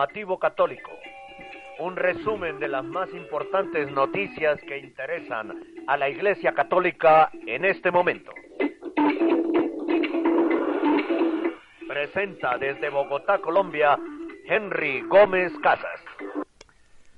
informativo 0.00 0.38
católico. 0.38 0.90
Un 1.78 1.94
resumen 1.94 2.58
de 2.58 2.68
las 2.68 2.82
más 2.84 3.12
importantes 3.12 3.92
noticias 3.92 4.58
que 4.66 4.78
interesan 4.78 5.62
a 5.86 5.98
la 5.98 6.08
Iglesia 6.08 6.54
Católica 6.54 7.30
en 7.46 7.66
este 7.66 7.90
momento. 7.90 8.32
Presenta 11.86 12.56
desde 12.56 12.88
Bogotá, 12.88 13.40
Colombia, 13.40 13.98
Henry 14.46 15.02
Gómez 15.02 15.52
Casas. 15.62 16.00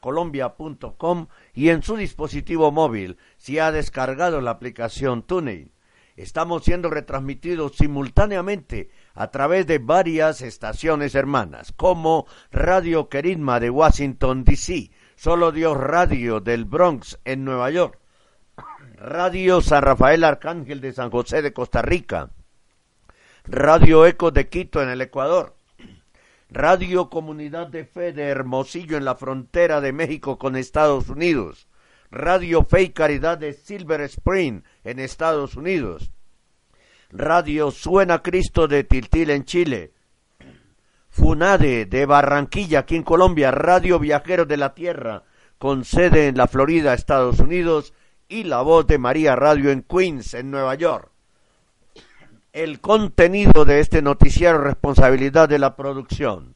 colombia.com 0.00 1.26
y 1.52 1.68
en 1.68 1.82
su 1.82 1.96
dispositivo 1.96 2.72
móvil 2.72 3.18
si 3.36 3.58
ha 3.58 3.72
descargado 3.72 4.40
la 4.40 4.52
aplicación 4.52 5.22
TuneIn. 5.22 5.72
Estamos 6.16 6.62
siendo 6.62 6.90
retransmitidos 6.90 7.76
simultáneamente 7.76 8.90
a 9.14 9.32
través 9.32 9.66
de 9.66 9.78
varias 9.78 10.42
estaciones 10.42 11.14
hermanas, 11.16 11.72
como 11.72 12.26
Radio 12.52 13.08
Queridma 13.08 13.58
de 13.58 13.70
Washington, 13.70 14.44
D.C., 14.44 14.90
Solo 15.16 15.52
Dios 15.52 15.76
Radio 15.76 16.40
del 16.40 16.64
Bronx 16.64 17.18
en 17.24 17.44
Nueva 17.44 17.70
York, 17.70 17.98
Radio 18.96 19.60
San 19.60 19.82
Rafael 19.82 20.24
Arcángel 20.24 20.80
de 20.80 20.92
San 20.92 21.10
José 21.10 21.40
de 21.40 21.52
Costa 21.52 21.82
Rica, 21.82 22.30
Radio 23.44 24.06
Eco 24.06 24.32
de 24.32 24.48
Quito 24.48 24.82
en 24.82 24.88
el 24.88 25.00
Ecuador, 25.00 25.54
Radio 26.56 27.10
Comunidad 27.10 27.66
de 27.66 27.84
Fe 27.84 28.12
de 28.12 28.28
Hermosillo 28.28 28.96
en 28.96 29.04
la 29.04 29.16
frontera 29.16 29.80
de 29.80 29.92
México 29.92 30.38
con 30.38 30.54
Estados 30.54 31.08
Unidos, 31.08 31.66
Radio 32.12 32.64
Fe 32.64 32.82
y 32.82 32.88
Caridad 32.90 33.38
de 33.38 33.54
Silver 33.54 34.00
Spring 34.02 34.62
en 34.84 35.00
Estados 35.00 35.56
Unidos, 35.56 36.12
Radio 37.10 37.72
Suena 37.72 38.22
Cristo 38.22 38.68
de 38.68 38.84
Tiltil 38.84 39.30
en 39.30 39.44
Chile, 39.44 39.94
Funade 41.08 41.86
de 41.86 42.06
Barranquilla 42.06 42.78
aquí 42.78 42.94
en 42.94 43.02
Colombia, 43.02 43.50
Radio 43.50 43.98
Viajeros 43.98 44.46
de 44.46 44.56
la 44.56 44.74
Tierra 44.74 45.24
con 45.58 45.84
sede 45.84 46.28
en 46.28 46.36
la 46.36 46.46
Florida, 46.46 46.94
Estados 46.94 47.40
Unidos, 47.40 47.94
y 48.28 48.44
La 48.44 48.62
Voz 48.62 48.86
de 48.86 48.98
María 48.98 49.34
Radio 49.34 49.72
en 49.72 49.82
Queens, 49.82 50.34
en 50.34 50.52
Nueva 50.52 50.76
York. 50.76 51.13
El 52.54 52.80
contenido 52.80 53.64
de 53.64 53.80
este 53.80 54.00
noticiero 54.00 54.58
es 54.58 54.62
responsabilidad 54.62 55.48
de 55.48 55.58
la 55.58 55.74
producción. 55.74 56.54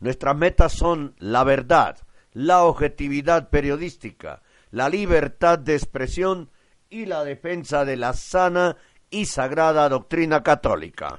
Nuestras 0.00 0.34
metas 0.34 0.72
son 0.72 1.14
la 1.18 1.44
verdad, 1.44 1.98
la 2.32 2.62
objetividad 2.62 3.50
periodística, 3.50 4.40
la 4.70 4.88
libertad 4.88 5.58
de 5.58 5.74
expresión 5.74 6.48
y 6.88 7.04
la 7.04 7.24
defensa 7.24 7.84
de 7.84 7.98
la 7.98 8.14
sana 8.14 8.78
y 9.10 9.26
sagrada 9.26 9.86
doctrina 9.90 10.42
católica. 10.42 11.18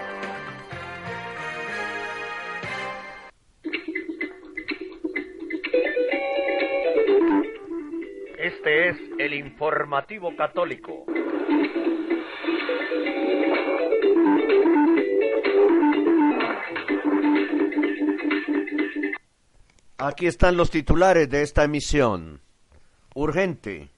Este 8.41 8.89
es 8.89 8.97
el 9.19 9.35
informativo 9.35 10.35
católico. 10.35 11.05
Aquí 19.99 20.25
están 20.25 20.57
los 20.57 20.71
titulares 20.71 21.29
de 21.29 21.43
esta 21.43 21.65
emisión. 21.65 22.41
Urgente. 23.13 23.91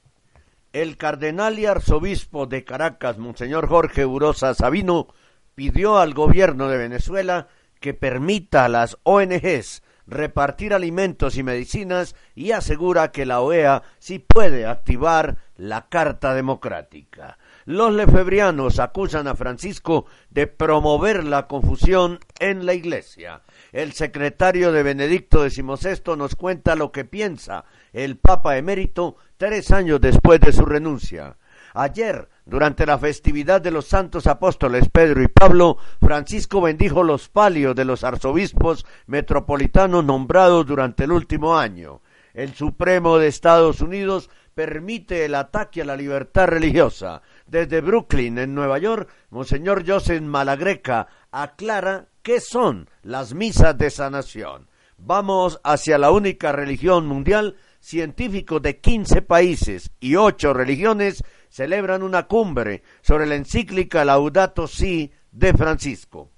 El 0.73 0.97
cardenal 0.97 1.57
y 1.57 1.65
arzobispo 1.65 2.45
de 2.45 2.65
Caracas, 2.65 3.17
Monseñor 3.17 3.69
Jorge 3.69 4.05
Urosa 4.05 4.53
Sabino, 4.55 5.07
pidió 5.55 5.99
al 5.99 6.13
gobierno 6.13 6.67
de 6.67 6.79
Venezuela 6.79 7.47
que 7.79 7.93
permita 7.93 8.65
a 8.65 8.69
las 8.69 8.97
ONGs 9.03 9.82
repartir 10.07 10.73
alimentos 10.73 11.37
y 11.37 11.43
medicinas 11.43 12.15
y 12.35 12.51
asegura 12.51 13.11
que 13.11 13.25
la 13.25 13.41
OEA 13.41 13.83
sí 13.99 14.19
puede 14.19 14.65
activar 14.65 15.37
la 15.55 15.87
Carta 15.87 16.33
Democrática. 16.33 17.37
Los 17.65 17.93
lefebrianos 17.93 18.79
acusan 18.79 19.27
a 19.27 19.35
Francisco 19.35 20.05
de 20.29 20.47
promover 20.47 21.23
la 21.23 21.47
confusión 21.47 22.19
en 22.39 22.65
la 22.65 22.73
Iglesia. 22.73 23.41
El 23.71 23.93
secretario 23.93 24.71
de 24.71 24.83
Benedicto 24.83 25.47
XVI 25.49 26.17
nos 26.17 26.35
cuenta 26.35 26.75
lo 26.75 26.91
que 26.91 27.05
piensa 27.05 27.63
el 27.93 28.17
Papa 28.17 28.57
emérito 28.57 29.15
tres 29.37 29.71
años 29.71 30.01
después 30.01 30.41
de 30.41 30.51
su 30.51 30.65
renuncia. 30.65 31.37
Ayer, 31.73 32.29
durante 32.45 32.85
la 32.85 32.97
festividad 32.97 33.61
de 33.61 33.71
los 33.71 33.85
santos 33.85 34.27
apóstoles 34.27 34.89
Pedro 34.89 35.23
y 35.23 35.27
Pablo, 35.27 35.77
Francisco 36.01 36.61
bendijo 36.61 37.03
los 37.03 37.29
palios 37.29 37.75
de 37.75 37.85
los 37.85 38.03
arzobispos 38.03 38.85
metropolitanos 39.07 40.03
nombrados 40.03 40.65
durante 40.65 41.05
el 41.05 41.13
último 41.13 41.57
año. 41.57 42.01
El 42.33 42.53
Supremo 42.53 43.17
de 43.17 43.27
Estados 43.27 43.79
Unidos 43.81 44.29
permite 44.53 45.25
el 45.25 45.35
ataque 45.35 45.81
a 45.81 45.85
la 45.85 45.95
libertad 45.95 46.47
religiosa. 46.47 47.21
Desde 47.47 47.81
Brooklyn, 47.81 48.37
en 48.37 48.53
Nueva 48.53 48.77
York, 48.77 49.09
Monseñor 49.29 49.83
Joseph 49.87 50.21
Malagreca 50.21 51.07
aclara 51.31 52.07
qué 52.21 52.39
son 52.39 52.89
las 53.03 53.33
misas 53.33 53.77
de 53.77 53.89
sanación. 53.89 54.67
Vamos 54.97 55.59
hacia 55.63 55.97
la 55.97 56.11
única 56.11 56.51
religión 56.51 57.07
mundial. 57.07 57.55
Científicos 57.83 58.61
de 58.61 58.79
quince 58.79 59.21
países 59.21 59.91
y 59.99 60.15
ocho 60.15 60.53
religiones 60.53 61.21
celebran 61.49 62.01
una 62.01 62.27
cumbre 62.27 62.81
sobre 63.01 63.25
la 63.25 63.35
encíclica 63.35 64.05
Laudato 64.05 64.67
Si 64.67 65.11
de 65.33 65.51
Francisco. 65.51 66.31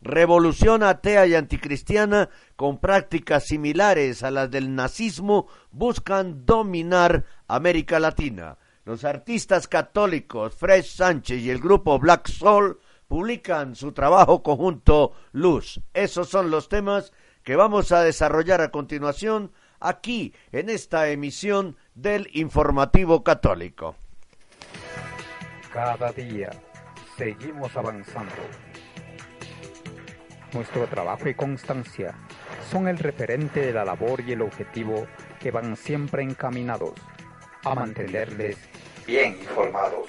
Revolución 0.00 0.82
atea 0.82 1.26
y 1.26 1.34
anticristiana 1.34 2.30
con 2.56 2.78
prácticas 2.78 3.44
similares 3.44 4.22
a 4.22 4.30
las 4.30 4.50
del 4.50 4.74
nazismo 4.74 5.48
buscan 5.70 6.46
dominar 6.46 7.26
América 7.46 8.00
Latina. 8.00 8.56
Los 8.86 9.04
artistas 9.04 9.68
católicos 9.68 10.54
Fresh 10.54 10.96
Sánchez 10.96 11.42
y 11.42 11.50
el 11.50 11.58
grupo 11.58 11.98
Black 11.98 12.26
Soul 12.26 12.80
publican 13.06 13.76
su 13.76 13.92
trabajo 13.92 14.42
conjunto 14.42 15.12
Luz. 15.32 15.78
Esos 15.92 16.30
son 16.30 16.50
los 16.50 16.70
temas 16.70 17.12
que 17.42 17.54
vamos 17.54 17.92
a 17.92 18.00
desarrollar 18.00 18.62
a 18.62 18.70
continuación 18.70 19.52
aquí 19.80 20.34
en 20.52 20.70
esta 20.70 21.08
emisión 21.08 21.76
del 21.94 22.28
Informativo 22.32 23.22
Católico. 23.22 23.96
Cada 25.72 26.12
día 26.12 26.50
seguimos 27.16 27.76
avanzando. 27.76 28.34
Nuestro 30.52 30.86
trabajo 30.86 31.28
y 31.28 31.34
constancia 31.34 32.14
son 32.70 32.88
el 32.88 32.98
referente 32.98 33.60
de 33.60 33.72
la 33.72 33.84
labor 33.84 34.22
y 34.26 34.32
el 34.32 34.42
objetivo 34.42 35.06
que 35.40 35.50
van 35.50 35.76
siempre 35.76 36.22
encaminados 36.22 36.94
a 37.64 37.74
mantenerles 37.74 38.56
bien 39.06 39.38
informados 39.40 40.06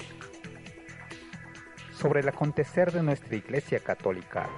sobre 1.92 2.20
el 2.20 2.28
acontecer 2.28 2.92
de 2.92 3.02
nuestra 3.02 3.36
Iglesia 3.36 3.80
Católica. 3.80 4.48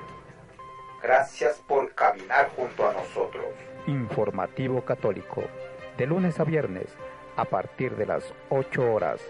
Gracias 1.02 1.56
por 1.66 1.94
caminar 1.94 2.50
junto 2.54 2.88
a 2.88 2.92
nosotros. 2.92 3.46
Informativo 3.86 4.82
Católico, 4.82 5.42
de 5.96 6.06
lunes 6.06 6.38
a 6.40 6.44
viernes, 6.44 6.86
a 7.36 7.44
partir 7.44 7.96
de 7.96 8.06
las 8.06 8.34
8 8.48 8.92
horas, 8.92 9.20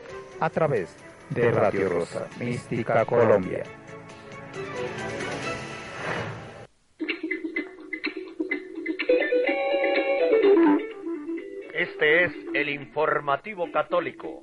a 0.40 0.50
través 0.50 0.96
de 1.30 1.50
Radio 1.50 1.88
Rosa 1.88 2.26
Mística 2.38 3.04
Colombia. 3.04 3.62
Este 11.72 12.24
es 12.24 12.32
el 12.54 12.68
informativo 12.68 13.70
católico. 13.72 14.40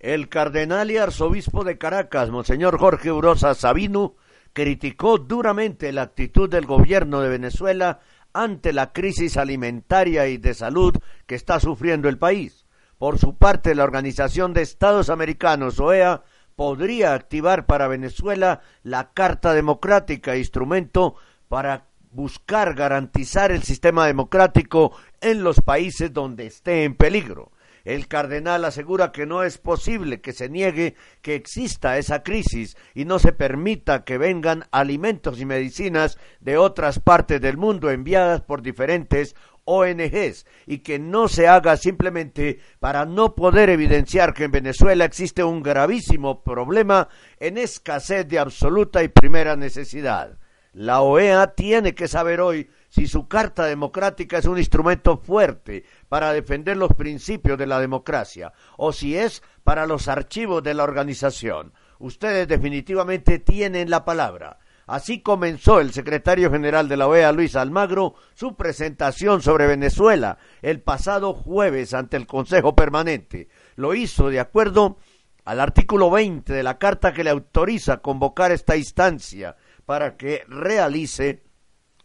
El 0.00 0.30
cardenal 0.30 0.90
y 0.90 0.96
arzobispo 0.96 1.62
de 1.62 1.76
Caracas, 1.76 2.30
Monseñor 2.30 2.78
Jorge 2.78 3.12
Urosa 3.12 3.54
Sabino, 3.54 4.16
criticó 4.54 5.18
duramente 5.18 5.92
la 5.92 6.00
actitud 6.00 6.48
del 6.48 6.64
gobierno 6.64 7.20
de 7.20 7.28
Venezuela 7.28 8.00
ante 8.32 8.72
la 8.72 8.94
crisis 8.94 9.36
alimentaria 9.36 10.26
y 10.26 10.38
de 10.38 10.54
salud 10.54 10.94
que 11.26 11.34
está 11.34 11.60
sufriendo 11.60 12.08
el 12.08 12.16
país. 12.16 12.64
Por 12.96 13.18
su 13.18 13.36
parte, 13.36 13.74
la 13.74 13.84
Organización 13.84 14.54
de 14.54 14.62
Estados 14.62 15.10
Americanos, 15.10 15.78
OEA, 15.78 16.22
podría 16.56 17.12
activar 17.12 17.66
para 17.66 17.86
Venezuela 17.86 18.62
la 18.82 19.12
Carta 19.12 19.52
Democrática, 19.52 20.34
instrumento 20.34 21.16
para 21.48 21.88
buscar 22.10 22.74
garantizar 22.74 23.52
el 23.52 23.64
sistema 23.64 24.06
democrático 24.06 24.92
en 25.20 25.44
los 25.44 25.60
países 25.60 26.10
donde 26.10 26.46
esté 26.46 26.84
en 26.84 26.94
peligro. 26.94 27.52
El 27.90 28.06
cardenal 28.06 28.64
asegura 28.64 29.10
que 29.10 29.26
no 29.26 29.42
es 29.42 29.58
posible 29.58 30.20
que 30.20 30.32
se 30.32 30.48
niegue 30.48 30.94
que 31.22 31.34
exista 31.34 31.98
esa 31.98 32.22
crisis 32.22 32.76
y 32.94 33.04
no 33.04 33.18
se 33.18 33.32
permita 33.32 34.04
que 34.04 34.16
vengan 34.16 34.66
alimentos 34.70 35.40
y 35.40 35.44
medicinas 35.44 36.16
de 36.38 36.56
otras 36.56 37.00
partes 37.00 37.40
del 37.40 37.56
mundo 37.56 37.90
enviadas 37.90 38.42
por 38.42 38.62
diferentes 38.62 39.34
ONGs 39.64 40.46
y 40.68 40.78
que 40.78 41.00
no 41.00 41.26
se 41.26 41.48
haga 41.48 41.76
simplemente 41.76 42.60
para 42.78 43.06
no 43.06 43.34
poder 43.34 43.70
evidenciar 43.70 44.34
que 44.34 44.44
en 44.44 44.52
Venezuela 44.52 45.04
existe 45.04 45.42
un 45.42 45.60
gravísimo 45.60 46.44
problema 46.44 47.08
en 47.40 47.58
escasez 47.58 48.28
de 48.28 48.38
absoluta 48.38 49.02
y 49.02 49.08
primera 49.08 49.56
necesidad. 49.56 50.38
La 50.72 51.00
OEA 51.00 51.56
tiene 51.56 51.96
que 51.96 52.06
saber 52.06 52.40
hoy 52.40 52.70
si 52.90 53.06
su 53.06 53.28
Carta 53.28 53.64
Democrática 53.64 54.36
es 54.36 54.44
un 54.44 54.58
instrumento 54.58 55.16
fuerte 55.16 55.84
para 56.08 56.32
defender 56.32 56.76
los 56.76 56.92
principios 56.94 57.56
de 57.56 57.66
la 57.66 57.80
democracia 57.80 58.52
o 58.76 58.92
si 58.92 59.16
es 59.16 59.42
para 59.64 59.86
los 59.86 60.08
archivos 60.08 60.62
de 60.62 60.74
la 60.74 60.84
organización. 60.84 61.72
Ustedes 61.98 62.46
definitivamente 62.48 63.38
tienen 63.38 63.88
la 63.88 64.04
palabra. 64.04 64.58
Así 64.86 65.22
comenzó 65.22 65.78
el 65.78 65.92
secretario 65.92 66.50
general 66.50 66.88
de 66.88 66.96
la 66.96 67.06
OEA, 67.06 67.30
Luis 67.30 67.54
Almagro, 67.54 68.14
su 68.34 68.56
presentación 68.56 69.40
sobre 69.40 69.68
Venezuela 69.68 70.38
el 70.62 70.80
pasado 70.80 71.32
jueves 71.32 71.94
ante 71.94 72.16
el 72.16 72.26
Consejo 72.26 72.74
Permanente. 72.74 73.48
Lo 73.76 73.94
hizo 73.94 74.30
de 74.30 74.40
acuerdo 74.40 74.98
al 75.44 75.60
artículo 75.60 76.10
20 76.10 76.52
de 76.52 76.62
la 76.64 76.78
carta 76.78 77.12
que 77.12 77.22
le 77.22 77.30
autoriza 77.30 77.98
convocar 77.98 78.50
esta 78.50 78.76
instancia 78.76 79.56
para 79.86 80.16
que 80.16 80.42
realice 80.48 81.44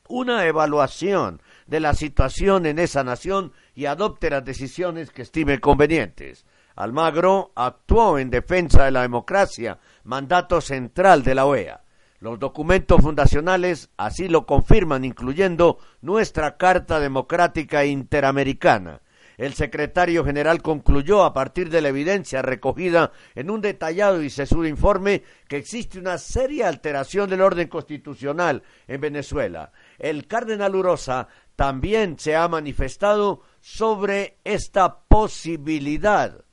una 0.07 0.45
evaluación 0.45 1.41
de 1.67 1.79
la 1.79 1.93
situación 1.93 2.65
en 2.65 2.79
esa 2.79 3.03
nación 3.03 3.53
y 3.73 3.85
adopte 3.85 4.29
las 4.29 4.45
decisiones 4.45 5.11
que 5.11 5.23
estime 5.23 5.59
convenientes. 5.59 6.45
Almagro 6.75 7.51
actuó 7.55 8.19
en 8.19 8.29
defensa 8.29 8.85
de 8.85 8.91
la 8.91 9.01
democracia, 9.01 9.79
mandato 10.03 10.61
central 10.61 11.23
de 11.23 11.35
la 11.35 11.45
OEA. 11.45 11.81
Los 12.19 12.39
documentos 12.39 13.01
fundacionales 13.01 13.89
así 13.97 14.27
lo 14.27 14.45
confirman, 14.45 15.05
incluyendo 15.05 15.79
nuestra 16.01 16.57
Carta 16.57 16.99
Democrática 16.99 17.85
Interamericana, 17.85 19.01
el 19.37 19.53
secretario 19.53 20.23
general 20.23 20.61
concluyó 20.61 21.23
a 21.23 21.33
partir 21.33 21.69
de 21.69 21.81
la 21.81 21.89
evidencia 21.89 22.41
recogida 22.41 23.11
en 23.35 23.49
un 23.49 23.61
detallado 23.61 24.23
y 24.23 24.29
sesudo 24.29 24.65
informe 24.65 25.23
que 25.47 25.57
existe 25.57 25.99
una 25.99 26.17
seria 26.17 26.69
alteración 26.69 27.29
del 27.29 27.41
orden 27.41 27.67
constitucional 27.67 28.63
en 28.87 29.01
Venezuela. 29.01 29.71
El 29.99 30.27
cardenal 30.27 30.75
Urosa 30.75 31.27
también 31.55 32.19
se 32.19 32.35
ha 32.35 32.47
manifestado 32.47 33.41
sobre 33.61 34.37
esta 34.43 34.99
posibilidad. 34.99 36.43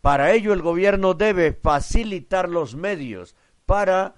Para 0.00 0.32
ello 0.32 0.52
el 0.52 0.62
gobierno 0.62 1.14
debe 1.14 1.52
facilitar 1.52 2.48
los 2.48 2.76
medios 2.76 3.34
para 3.66 4.14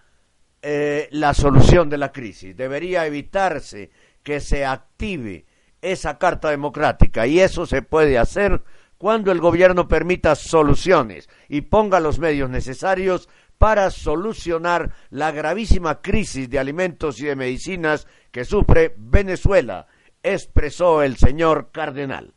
eh, 0.61 1.09
la 1.13 1.33
solución 1.33 1.89
de 1.89 1.99
la 1.99 2.13
crisis. 2.13 2.57
Debería 2.57 3.07
evitarse 3.07 3.91
que 4.23 4.41
se 4.41 4.67
active 4.67 5.47
esa 5.81 6.19
carta 6.19 6.51
democrática 6.51 7.27
y 7.27 7.41
eso 7.41 7.65
se 7.65 7.83
puede 7.83 8.19
hacer 8.19 8.63
cuando 8.99 9.31
el 9.31 9.41
gobierno 9.41 9.87
permita 9.87 10.35
soluciones 10.35 11.29
y 11.49 11.63
ponga 11.63 12.01
los 12.01 12.19
medios 12.19 12.51
necesarios 12.51 13.29
para 13.59 13.91
solucionar 13.91 14.93
la 15.11 15.33
gravísima 15.33 16.01
crisis 16.01 16.49
de 16.49 16.59
alimentos 16.59 17.21
y 17.21 17.27
de 17.27 17.37
medicinas 17.37 18.07
que 18.31 18.45
sufre 18.45 18.95
Venezuela, 18.97 19.87
expresó 20.23 21.03
el 21.03 21.17
señor 21.17 21.71
cardenal. 21.73 22.35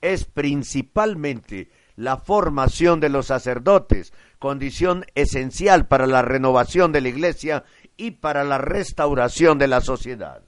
es 0.00 0.24
principalmente 0.24 1.70
la 1.96 2.16
formación 2.16 3.00
de 3.00 3.08
los 3.08 3.26
sacerdotes, 3.26 4.12
condición 4.38 5.04
esencial 5.14 5.86
para 5.86 6.06
la 6.06 6.22
renovación 6.22 6.90
de 6.92 7.00
la 7.00 7.08
Iglesia 7.08 7.64
y 8.02 8.10
para 8.10 8.42
la 8.42 8.58
restauración 8.58 9.58
de 9.58 9.68
la 9.68 9.80
sociedad. 9.80 10.42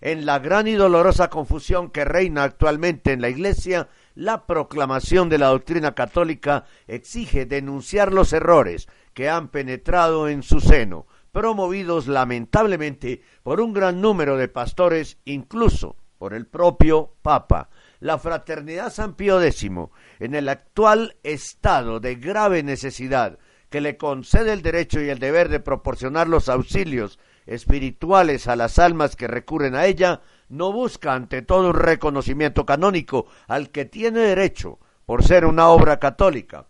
En 0.00 0.24
la 0.24 0.38
gran 0.38 0.66
y 0.66 0.72
dolorosa 0.72 1.28
confusión 1.28 1.90
que 1.90 2.06
reina 2.06 2.42
actualmente 2.42 3.12
en 3.12 3.20
la 3.20 3.28
Iglesia, 3.28 3.88
la 4.14 4.46
proclamación 4.46 5.28
de 5.28 5.36
la 5.36 5.48
doctrina 5.48 5.94
católica 5.94 6.64
exige 6.86 7.44
denunciar 7.44 8.14
los 8.14 8.32
errores 8.32 8.88
que 9.12 9.28
han 9.28 9.48
penetrado 9.48 10.30
en 10.30 10.42
su 10.42 10.60
seno, 10.60 11.06
promovidos 11.32 12.06
lamentablemente 12.06 13.20
por 13.42 13.60
un 13.60 13.74
gran 13.74 14.00
número 14.00 14.38
de 14.38 14.48
pastores, 14.48 15.18
incluso 15.26 15.96
por 16.16 16.32
el 16.32 16.46
propio 16.46 17.12
Papa, 17.20 17.68
la 18.00 18.16
fraternidad 18.16 18.90
San 18.90 19.16
Pío 19.16 19.42
X, 19.42 19.70
en 20.18 20.34
el 20.34 20.48
actual 20.48 21.16
estado 21.22 22.00
de 22.00 22.14
grave 22.14 22.62
necesidad 22.62 23.38
que 23.70 23.80
le 23.80 23.96
concede 23.96 24.52
el 24.52 24.62
derecho 24.62 25.00
y 25.00 25.08
el 25.08 25.18
deber 25.18 25.48
de 25.48 25.60
proporcionar 25.60 26.28
los 26.28 26.48
auxilios 26.48 27.18
espirituales 27.46 28.48
a 28.48 28.56
las 28.56 28.78
almas 28.78 29.16
que 29.16 29.28
recurren 29.28 29.74
a 29.74 29.86
ella, 29.86 30.20
no 30.48 30.72
busca 30.72 31.14
ante 31.14 31.42
todo 31.42 31.70
un 31.70 31.74
reconocimiento 31.74 32.66
canónico 32.66 33.26
al 33.48 33.70
que 33.70 33.84
tiene 33.84 34.20
derecho 34.20 34.78
por 35.04 35.24
ser 35.24 35.44
una 35.44 35.68
obra 35.68 35.98
católica. 35.98 36.66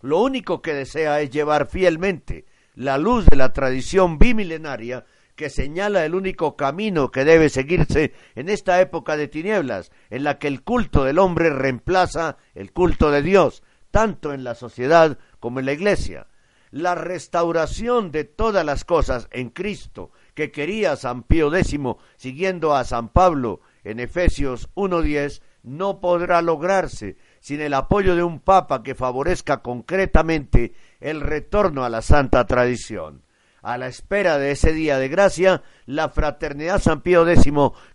Lo 0.00 0.20
único 0.20 0.62
que 0.62 0.74
desea 0.74 1.20
es 1.20 1.30
llevar 1.30 1.66
fielmente 1.66 2.46
la 2.74 2.98
luz 2.98 3.26
de 3.26 3.36
la 3.36 3.52
tradición 3.52 4.18
bimilenaria 4.18 5.04
que 5.34 5.50
señala 5.50 6.04
el 6.04 6.14
único 6.14 6.56
camino 6.56 7.10
que 7.10 7.24
debe 7.24 7.48
seguirse 7.48 8.12
en 8.34 8.48
esta 8.48 8.80
época 8.80 9.16
de 9.16 9.28
tinieblas, 9.28 9.90
en 10.10 10.24
la 10.24 10.38
que 10.38 10.48
el 10.48 10.62
culto 10.62 11.04
del 11.04 11.18
hombre 11.18 11.50
reemplaza 11.50 12.36
el 12.54 12.72
culto 12.72 13.10
de 13.10 13.22
Dios, 13.22 13.62
tanto 13.90 14.32
en 14.32 14.44
la 14.44 14.54
sociedad 14.54 15.18
como 15.40 15.60
en 15.60 15.66
la 15.66 15.72
Iglesia. 15.72 16.26
La 16.72 16.94
restauración 16.94 18.10
de 18.12 18.24
todas 18.24 18.64
las 18.64 18.86
cosas 18.86 19.28
en 19.30 19.50
Cristo 19.50 20.10
que 20.34 20.50
quería 20.50 20.96
San 20.96 21.22
Pío 21.22 21.54
X, 21.54 21.78
siguiendo 22.16 22.74
a 22.74 22.84
San 22.84 23.10
Pablo 23.10 23.60
en 23.84 24.00
Efesios 24.00 24.70
1.10, 24.74 25.42
no 25.64 26.00
podrá 26.00 26.40
lograrse 26.40 27.18
sin 27.40 27.60
el 27.60 27.74
apoyo 27.74 28.16
de 28.16 28.22
un 28.22 28.40
papa 28.40 28.82
que 28.82 28.94
favorezca 28.94 29.60
concretamente 29.60 30.72
el 30.98 31.20
retorno 31.20 31.84
a 31.84 31.90
la 31.90 32.00
santa 32.00 32.46
tradición. 32.46 33.22
A 33.62 33.78
la 33.78 33.86
espera 33.86 34.38
de 34.38 34.50
ese 34.50 34.72
día 34.72 34.98
de 34.98 35.08
gracia, 35.08 35.62
la 35.86 36.08
Fraternidad 36.08 36.82
San 36.82 37.00
Pío 37.00 37.28
X 37.28 37.46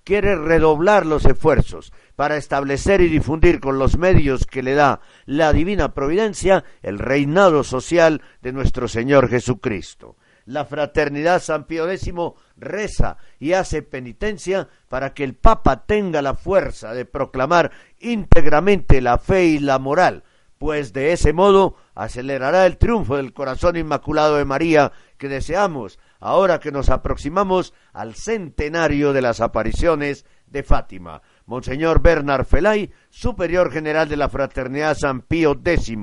quiere 0.05 0.37
redoblar 0.37 1.05
los 1.05 1.25
esfuerzos 1.25 1.91
para 2.15 2.37
establecer 2.37 3.01
y 3.01 3.09
difundir 3.09 3.59
con 3.59 3.77
los 3.77 3.97
medios 3.97 4.45
que 4.45 4.63
le 4.63 4.75
da 4.75 5.01
la 5.25 5.51
divina 5.51 5.93
providencia 5.93 6.63
el 6.83 6.99
reinado 6.99 7.65
social 7.65 8.21
de 8.41 8.53
nuestro 8.53 8.87
Señor 8.87 9.27
Jesucristo. 9.27 10.15
La 10.45 10.63
Fraternidad 10.63 11.41
San 11.41 11.65
Pío 11.65 11.91
X 11.91 12.13
reza 12.55 13.17
y 13.37 13.51
hace 13.51 13.81
penitencia 13.81 14.69
para 14.87 15.13
que 15.13 15.25
el 15.25 15.35
Papa 15.35 15.85
tenga 15.85 16.21
la 16.21 16.33
fuerza 16.33 16.93
de 16.93 17.03
proclamar 17.03 17.71
íntegramente 17.99 19.01
la 19.01 19.17
fe 19.17 19.47
y 19.47 19.59
la 19.59 19.79
moral, 19.79 20.23
pues 20.57 20.93
de 20.93 21.11
ese 21.13 21.33
modo 21.33 21.75
acelerará 21.95 22.65
el 22.65 22.77
triunfo 22.77 23.17
del 23.17 23.33
corazón 23.33 23.75
inmaculado 23.77 24.37
de 24.37 24.45
María 24.45 24.91
que 25.17 25.29
deseamos 25.29 25.99
ahora 26.19 26.59
que 26.59 26.71
nos 26.71 26.89
aproximamos 26.89 27.73
al 27.93 28.15
centenario 28.15 29.13
de 29.13 29.21
las 29.21 29.41
apariciones 29.41 30.25
de 30.47 30.63
Fátima. 30.63 31.21
Monseñor 31.45 32.01
Bernard 32.01 32.45
Felay, 32.45 32.91
superior 33.09 33.71
general 33.71 34.09
de 34.09 34.17
la 34.17 34.29
Fraternidad 34.29 34.95
San 34.97 35.21
Pío 35.21 35.59
X, 35.63 35.93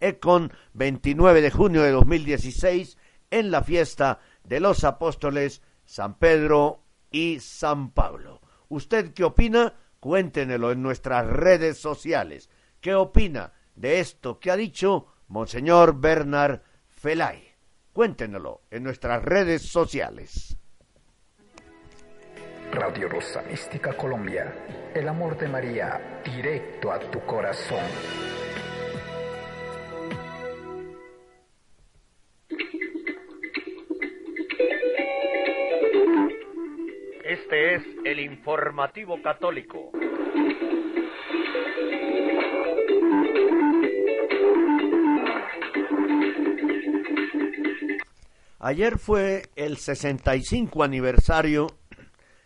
ECON, 0.00 0.52
29 0.72 1.40
de 1.42 1.50
junio 1.50 1.82
de 1.82 1.90
2016, 1.90 2.96
en 3.30 3.50
la 3.50 3.62
fiesta 3.62 4.18
de 4.44 4.60
los 4.60 4.84
apóstoles 4.84 5.62
San 5.84 6.18
Pedro 6.18 6.82
y 7.10 7.40
San 7.40 7.90
Pablo. 7.90 8.40
¿Usted 8.68 9.12
qué 9.12 9.24
opina? 9.24 9.74
Cuéntenelo 10.00 10.72
en 10.72 10.82
nuestras 10.82 11.26
redes 11.26 11.78
sociales. 11.78 12.48
¿Qué 12.80 12.94
opina 12.94 13.52
de 13.80 14.00
esto 14.00 14.38
que 14.38 14.50
ha 14.50 14.56
dicho 14.56 15.06
Monseñor 15.28 15.98
Bernard 15.98 16.60
Felay? 16.88 17.42
Cuéntenlo 17.92 18.60
en 18.70 18.84
nuestras 18.84 19.22
redes 19.24 19.62
sociales. 19.62 20.56
Radio 22.72 23.08
Rosa 23.08 23.42
Mística 23.42 23.94
Colombia, 23.94 24.54
el 24.94 25.08
amor 25.08 25.36
de 25.38 25.48
María 25.48 26.20
directo 26.24 26.92
a 26.92 27.00
tu 27.00 27.20
corazón. 27.20 27.84
Este 37.24 37.74
es 37.76 37.82
el 38.04 38.20
informativo 38.20 39.20
católico. 39.22 39.90
Ayer 48.62 48.98
fue 48.98 49.48
el 49.56 49.78
65 49.78 50.82
aniversario 50.82 51.66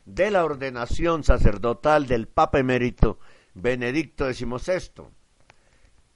de 0.05 0.31
la 0.31 0.45
ordenación 0.45 1.25
sacerdotal 1.25 2.07
del 2.07 2.29
Papa 2.29 2.61
emérito 2.61 3.19
Benedicto 3.53 4.33
XVI. 4.33 5.09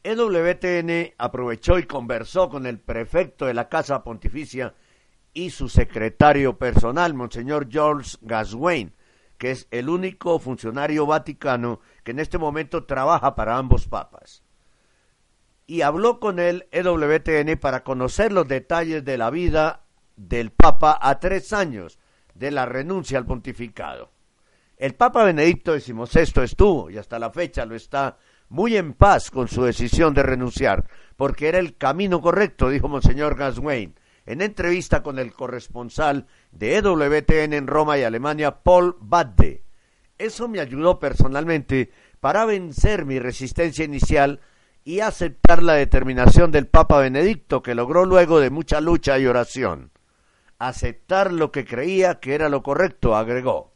EWTN 0.05 1.15
aprovechó 1.19 1.81
y 1.81 1.83
conversó 1.83 2.49
con 2.49 2.67
el 2.67 2.79
prefecto 2.79 3.47
de 3.47 3.55
la 3.55 3.69
Casa 3.69 4.05
Pontificia 4.05 4.73
y 5.35 5.51
su 5.51 5.69
secretario 5.69 6.59
personal, 6.59 7.13
Monseñor 7.15 7.67
George 7.69 8.19
Gaswain, 8.21 8.95
que 9.37 9.51
es 9.51 9.67
el 9.73 9.89
único 9.89 10.39
funcionario 10.39 11.07
vaticano 11.07 11.81
que 12.05 12.13
en 12.13 12.21
este 12.21 12.39
momento 12.39 12.85
trabaja 12.85 13.35
para 13.35 13.57
ambos 13.57 13.89
papas. 13.89 14.45
Y 15.67 15.83
habló 15.83 16.21
con 16.21 16.39
él 16.39 16.69
EWTN 16.71 17.59
para 17.59 17.83
conocer 17.83 18.33
los 18.33 18.47
detalles 18.47 19.05
de 19.05 19.19
la 19.19 19.31
vida 19.31 19.87
del 20.19 20.51
Papa 20.51 20.99
a 21.01 21.21
tres 21.21 21.53
años 21.53 21.99
de 22.35 22.51
la 22.51 22.67
renuncia 22.67 23.19
al 23.19 23.25
pontificado. 23.25 24.11
El 24.77 24.95
Papa 24.95 25.25
Benedicto 25.25 25.79
XVI 25.79 26.43
estuvo, 26.43 26.91
y 26.91 26.99
hasta 26.99 27.19
la 27.19 27.31
fecha 27.31 27.65
lo 27.65 27.75
está, 27.75 28.19
muy 28.49 28.77
en 28.77 28.95
paz 28.95 29.31
con 29.31 29.49
su 29.49 29.63
decisión 29.63 30.15
de 30.15 30.23
renunciar, 30.23 30.87
porque 31.17 31.49
era 31.49 31.59
el 31.59 31.77
camino 31.77 32.21
correcto, 32.21 32.69
dijo 32.69 32.89
Monseñor 32.89 33.37
Gaswain, 33.37 33.95
en 34.27 34.41
entrevista 34.41 35.03
con 35.03 35.19
el 35.19 35.33
corresponsal 35.33 36.27
de 36.53 36.77
EWTN 36.77 37.55
en 37.55 37.67
Roma 37.67 37.99
y 37.99 38.03
Alemania, 38.03 38.63
Paul 38.63 38.97
Badde. 39.01 39.63
Eso 40.17 40.49
me 40.49 40.61
ayudó 40.61 40.99
personalmente 40.99 41.91
para 42.21 42.45
vencer 42.45 43.05
mi 43.05 43.19
resistencia 43.19 43.85
inicial 43.85 44.41
y 44.85 45.01
aceptar 45.01 45.63
la 45.63 45.75
determinación 45.75 46.51
del 46.51 46.67
Papa 46.67 46.99
Benedicto, 46.99 47.63
que 47.63 47.75
logró 47.75 48.05
luego 48.05 48.41
de 48.41 48.51
mucha 48.51 48.81
lucha 48.81 49.19
y 49.19 49.27
oración 49.27 49.93
aceptar 50.59 51.33
lo 51.33 51.51
que 51.53 51.65
creía 51.65 52.21
que 52.21 52.35
era 52.35 52.49
lo 52.49 52.63
correcto, 52.63 53.17
agregó. 53.17 53.73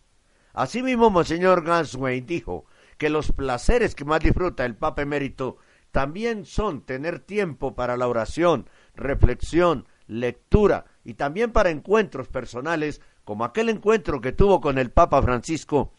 Asimismo, 0.53 1.11
Monseñor 1.11 1.65
Ganswain 1.65 2.27
dijo 2.27 2.67
que 2.99 3.09
los 3.09 3.33
placeres 3.33 3.95
que 3.95 4.05
más 4.05 4.21
disfruta 4.21 4.65
el 4.65 4.77
Papa 4.77 5.03
emérito 5.03 5.57
también 5.91 6.45
son 6.45 6.83
tener 6.85 7.21
tiempo 7.21 7.75
para 7.75 7.97
la 7.97 8.09
oración, 8.09 8.69
reflexión, 8.95 9.87
lectura 10.07 10.87
y 11.05 11.15
también 11.15 11.53
para 11.53 11.71
encuentros 11.71 12.29
personales, 12.29 13.01
como 13.25 13.45
aquel 13.45 13.69
encuentro 13.69 14.21
que 14.21 14.33
tuvo 14.33 14.61
con 14.61 14.79
el 14.79 14.91
Papa 14.91 15.23
Francisco 15.23 15.93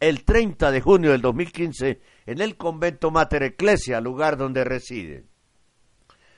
el 0.00 0.24
30 0.24 0.70
de 0.70 0.80
junio 0.80 1.12
del 1.12 1.22
2015 1.22 2.00
en 2.26 2.40
el 2.40 2.56
convento 2.56 3.10
Mater 3.10 3.42
Ecclesia, 3.42 4.00
lugar 4.00 4.36
donde 4.36 4.64
reside. 4.64 5.24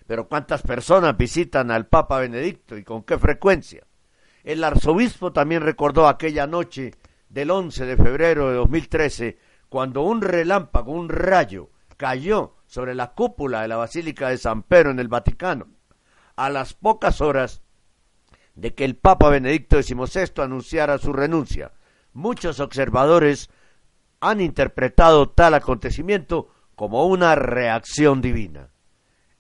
Pero 0.07 0.29
¿cuántas 0.29 0.63
personas 0.63 1.17
visitan 1.17 1.71
al 1.71 1.87
Papa 1.87 2.21
Benedicto 2.21 2.77
y 2.77 2.85
con 2.85 3.03
qué 3.03 3.19
frecuencia? 3.19 3.85
El 4.45 4.63
arzobispo 4.63 5.33
también 5.33 5.63
recordó 5.63 6.07
aquella 6.07 6.47
noche 6.47 6.95
del 7.29 7.51
11 7.51 7.85
de 7.85 7.97
febrero 7.97 8.49
de 8.49 8.57
2013, 8.57 9.39
cuando 9.69 10.03
un 10.03 10.23
relámpago, 10.23 10.93
un 10.93 11.09
rayo, 11.09 11.71
cayó 11.97 12.55
sobre 12.67 12.95
la 12.95 13.13
cúpula 13.13 13.63
de 13.63 13.69
la 13.69 13.77
Basílica 13.77 14.29
de 14.29 14.39
San 14.39 14.63
Pedro 14.63 14.93
en 14.93 15.01
el 15.01 15.09
Vaticano. 15.09 15.67
A 16.37 16.51
las 16.51 16.75
pocas 16.75 17.21
horas 17.21 17.63
de 18.55 18.75
que 18.75 18.85
el 18.85 18.97
Papa 18.97 19.29
Benedicto 19.29 19.83
XVI 19.83 20.43
anunciara 20.43 20.99
su 20.99 21.13
renuncia, 21.13 21.73
muchos 22.13 22.61
observadores 22.61 23.51
han 24.21 24.41
interpretado 24.41 25.31
tal 25.31 25.55
acontecimiento 25.55 26.49
como 26.77 27.07
una 27.07 27.35
reacción 27.35 28.21
divina. 28.21 28.71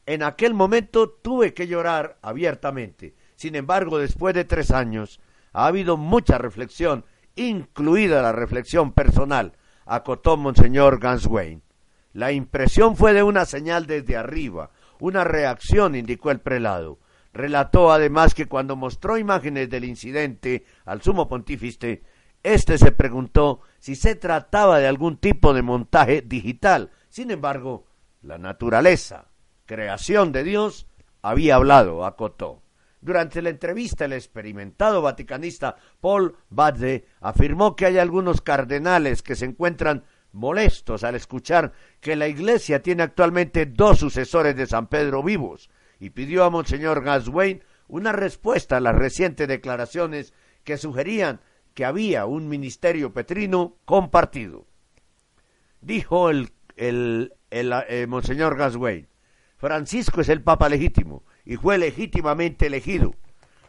En 0.06 0.22
aquel 0.22 0.54
momento 0.54 1.10
tuve 1.10 1.52
que 1.52 1.66
llorar 1.66 2.18
abiertamente. 2.22 3.16
Sin 3.34 3.56
embargo, 3.56 3.98
después 3.98 4.34
de 4.34 4.44
tres 4.44 4.70
años, 4.70 5.20
ha 5.52 5.66
habido 5.66 5.96
mucha 5.96 6.38
reflexión, 6.38 7.04
incluida 7.34 8.22
la 8.22 8.30
reflexión 8.30 8.92
personal, 8.92 9.54
acotó 9.84 10.36
Monseñor 10.36 11.00
Ganswain. 11.00 11.62
La 12.12 12.30
impresión 12.30 12.96
fue 12.96 13.12
de 13.12 13.24
una 13.24 13.44
señal 13.44 13.86
desde 13.86 14.16
arriba, 14.16 14.70
una 15.00 15.24
reacción, 15.24 15.96
indicó 15.96 16.30
el 16.30 16.40
prelado. 16.40 16.98
Relató 17.32 17.92
además 17.92 18.32
que 18.32 18.46
cuando 18.46 18.76
mostró 18.76 19.18
imágenes 19.18 19.68
del 19.68 19.84
incidente 19.84 20.64
al 20.84 21.02
sumo 21.02 21.28
pontífice, 21.28 22.02
éste 22.42 22.78
se 22.78 22.92
preguntó 22.92 23.60
si 23.80 23.96
se 23.96 24.14
trataba 24.14 24.78
de 24.78 24.86
algún 24.86 25.18
tipo 25.18 25.52
de 25.52 25.62
montaje 25.62 26.22
digital. 26.22 26.90
Sin 27.08 27.30
embargo, 27.30 27.86
la 28.22 28.38
naturaleza, 28.38 29.28
creación 29.66 30.32
de 30.32 30.44
Dios, 30.44 30.86
había 31.22 31.56
hablado, 31.56 32.04
acotó. 32.04 32.62
Durante 33.00 33.42
la 33.42 33.50
entrevista, 33.50 34.06
el 34.06 34.14
experimentado 34.14 35.02
vaticanista 35.02 35.76
Paul 36.00 36.36
Badde 36.50 37.06
afirmó 37.20 37.76
que 37.76 37.86
hay 37.86 37.98
algunos 37.98 38.40
cardenales 38.40 39.22
que 39.22 39.36
se 39.36 39.44
encuentran 39.44 40.04
molestos 40.32 41.04
al 41.04 41.14
escuchar 41.14 41.72
que 42.00 42.16
la 42.16 42.28
Iglesia 42.28 42.82
tiene 42.82 43.02
actualmente 43.02 43.66
dos 43.66 43.98
sucesores 43.98 44.56
de 44.56 44.66
San 44.66 44.86
Pedro 44.86 45.22
vivos 45.22 45.70
y 45.98 46.10
pidió 46.10 46.44
a 46.44 46.50
Monseñor 46.50 47.02
Gaswain 47.02 47.62
una 47.88 48.12
respuesta 48.12 48.76
a 48.76 48.80
las 48.80 48.94
recientes 48.94 49.48
declaraciones 49.48 50.34
que 50.64 50.76
sugerían 50.76 51.40
que 51.74 51.84
había 51.84 52.26
un 52.26 52.48
ministerio 52.48 53.12
petrino 53.12 53.76
compartido. 53.84 54.66
Dijo 55.80 56.30
el, 56.30 56.52
el, 56.76 57.32
eh, 57.50 58.06
Monseñor 58.08 58.56
Gaswain, 58.56 59.06
Francisco 59.56 60.20
es 60.20 60.28
el 60.28 60.42
Papa 60.42 60.68
legítimo 60.68 61.24
y 61.44 61.56
fue 61.56 61.78
legítimamente 61.78 62.66
elegido. 62.66 63.14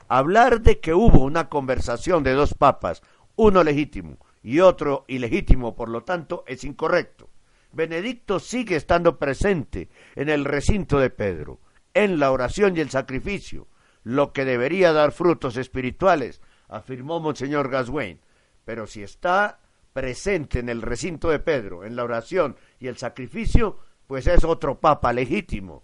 Hablar 0.08 0.62
de 0.62 0.80
que 0.80 0.94
hubo 0.94 1.24
una 1.24 1.50
conversación 1.50 2.24
de 2.24 2.34
dos 2.34 2.54
papas, 2.54 3.02
uno 3.36 3.64
legítimo 3.64 4.18
y 4.44 4.60
otro 4.60 5.06
ilegítimo, 5.08 5.76
por 5.76 5.90
lo 5.90 6.04
tanto, 6.04 6.44
es 6.48 6.64
incorrecto. 6.64 7.30
Benedicto 7.72 8.40
sigue 8.40 8.76
estando 8.76 9.20
presente 9.20 9.90
en 10.16 10.30
el 10.30 10.46
recinto 10.46 11.00
de 11.00 11.10
Pedro, 11.10 11.60
en 11.94 12.20
la 12.20 12.32
oración 12.32 12.76
y 12.76 12.80
el 12.80 12.90
sacrificio, 12.90 13.68
lo 14.04 14.32
que 14.32 14.46
debería 14.46 14.94
dar 14.94 15.12
frutos 15.12 15.58
espirituales, 15.58 16.42
afirmó 16.70 17.20
Monseñor 17.20 17.70
Gaswain. 17.70 18.20
Pero 18.66 18.88
si 18.88 19.04
está 19.04 19.60
presente 19.94 20.60
en 20.60 20.70
el 20.70 20.82
recinto 20.82 21.30
de 21.30 21.40
Pedro, 21.40 21.84
en 21.84 21.96
la 21.96 22.04
oración 22.04 22.56
y 22.80 22.88
el 22.88 22.98
sacrificio, 22.98 23.80
pues 24.08 24.26
es 24.28 24.44
otro 24.44 24.80
papa 24.80 25.14
legítimo. 25.14 25.84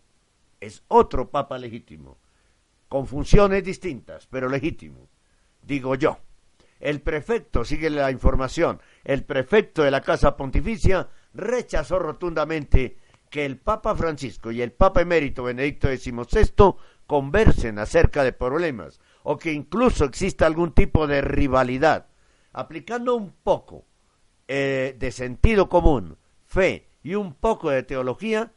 Es 0.60 0.84
otro 0.88 1.30
papa 1.30 1.58
legítimo. 1.58 2.18
Con 2.88 3.06
funciones 3.06 3.64
distintas, 3.64 4.28
pero 4.28 4.50
legítimo. 4.50 5.10
Digo 5.62 5.96
yo. 5.96 6.18
El 6.80 7.02
prefecto, 7.02 7.64
sigue 7.64 7.90
la 7.90 8.12
información, 8.12 8.82
el 9.06 9.24
prefecto 9.24 9.84
de 9.84 9.92
la 9.92 10.02
Casa 10.02 10.36
Pontificia 10.36 11.08
rechazó 11.34 11.98
rotundamente 11.98 12.98
que 13.30 13.46
el 13.46 13.58
Papa 13.58 13.96
Francisco 13.96 14.52
y 14.52 14.62
el 14.62 14.74
Papa 14.74 15.02
emérito 15.02 15.44
Benedicto 15.44 15.88
XVI 15.88 16.76
conversen 17.08 17.80
acerca 17.80 18.24
de 18.24 18.34
problemas 18.34 19.00
o 19.24 19.38
que 19.38 19.54
incluso 19.54 20.04
exista 20.04 20.46
algún 20.46 20.74
tipo 20.74 21.08
de 21.08 21.22
rivalidad. 21.22 22.08
Aplicando 22.52 23.16
un 23.16 23.32
poco 23.32 23.86
eh, 24.50 24.94
de 25.00 25.12
sentido 25.12 25.70
común, 25.70 26.18
fe 26.46 26.90
y 27.04 27.16
un 27.16 27.34
poco 27.34 27.70
de 27.70 27.84
teología, 27.84 28.54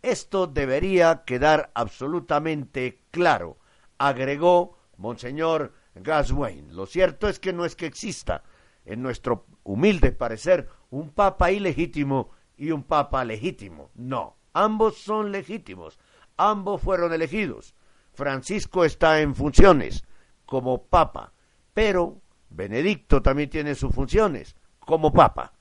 esto 0.00 0.46
debería 0.46 1.24
quedar 1.24 1.70
absolutamente 1.74 3.02
claro, 3.10 3.58
agregó 3.98 4.78
Monseñor 4.96 5.72
Gaswain. 5.96 6.74
Lo 6.74 6.86
cierto 6.86 7.28
es 7.28 7.40
que 7.40 7.52
no 7.52 7.64
es 7.64 7.74
que 7.74 7.86
exista, 7.86 8.44
en 8.84 9.02
nuestro 9.02 9.46
humilde 9.64 10.12
parecer, 10.12 10.68
un 10.90 11.10
papa 11.10 11.50
ilegítimo 11.50 12.30
y 12.56 12.70
un 12.70 12.84
papa 12.84 13.24
legítimo. 13.24 13.90
No, 13.94 14.36
ambos 14.52 14.98
son 14.98 15.32
legítimos, 15.32 15.98
ambos 16.36 16.80
fueron 16.80 17.12
elegidos. 17.12 17.74
Francisco 18.12 18.84
está 18.84 19.20
en 19.20 19.34
funciones 19.34 20.04
como 20.46 20.84
papa, 20.84 21.32
pero 21.74 22.20
Benedicto 22.48 23.20
también 23.20 23.50
tiene 23.50 23.74
sus 23.74 23.94
funciones 23.94 24.56
como 24.80 25.12
papa. 25.12 25.52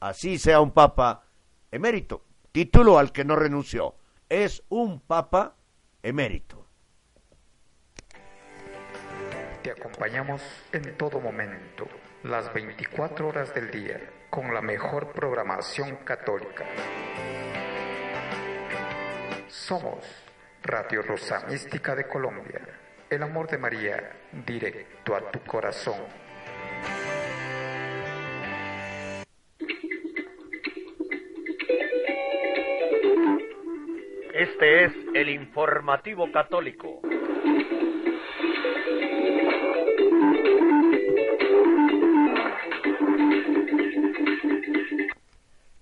Así 0.00 0.38
sea 0.38 0.60
un 0.60 0.72
papa 0.72 1.23
emérito, 1.74 2.24
título 2.52 2.98
al 2.98 3.10
que 3.10 3.24
no 3.24 3.34
renunció. 3.34 3.96
Es 4.28 4.62
un 4.68 5.00
papa 5.00 5.56
emérito. 6.02 6.66
Te 9.62 9.72
acompañamos 9.72 10.40
en 10.72 10.96
todo 10.96 11.20
momento, 11.20 11.88
las 12.22 12.52
24 12.52 13.28
horas 13.28 13.52
del 13.54 13.70
día, 13.70 14.00
con 14.30 14.54
la 14.54 14.60
mejor 14.60 15.12
programación 15.12 15.96
católica. 16.04 16.64
Somos 19.48 20.04
Radio 20.62 21.02
Rosa 21.02 21.44
Mística 21.48 21.96
de 21.96 22.06
Colombia, 22.06 22.60
el 23.10 23.22
amor 23.22 23.48
de 23.48 23.58
María, 23.58 24.12
directo 24.46 25.16
a 25.16 25.30
tu 25.30 25.40
corazón. 25.40 26.23
Este 34.44 34.84
es 34.84 34.92
el 35.14 35.30
informativo 35.30 36.30
católico. 36.30 37.00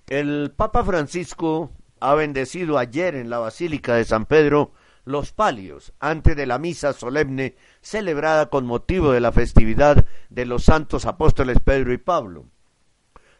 El 0.07 0.53
Papa 0.55 0.85
Francisco 0.85 1.71
ha 1.99 2.15
bendecido 2.15 2.77
ayer 2.77 3.15
en 3.15 3.29
la 3.29 3.39
Basílica 3.39 3.95
de 3.95 4.05
San 4.05 4.25
Pedro 4.27 4.71
los 5.03 5.33
palios 5.33 5.91
antes 5.99 6.37
de 6.37 6.45
la 6.45 6.57
misa 6.57 6.93
solemne 6.93 7.57
celebrada 7.81 8.45
con 8.45 8.65
motivo 8.65 9.11
de 9.11 9.19
la 9.19 9.33
festividad 9.33 10.05
de 10.29 10.45
los 10.45 10.63
santos 10.63 11.05
apóstoles 11.05 11.57
Pedro 11.59 11.91
y 11.91 11.97
Pablo. 11.97 12.45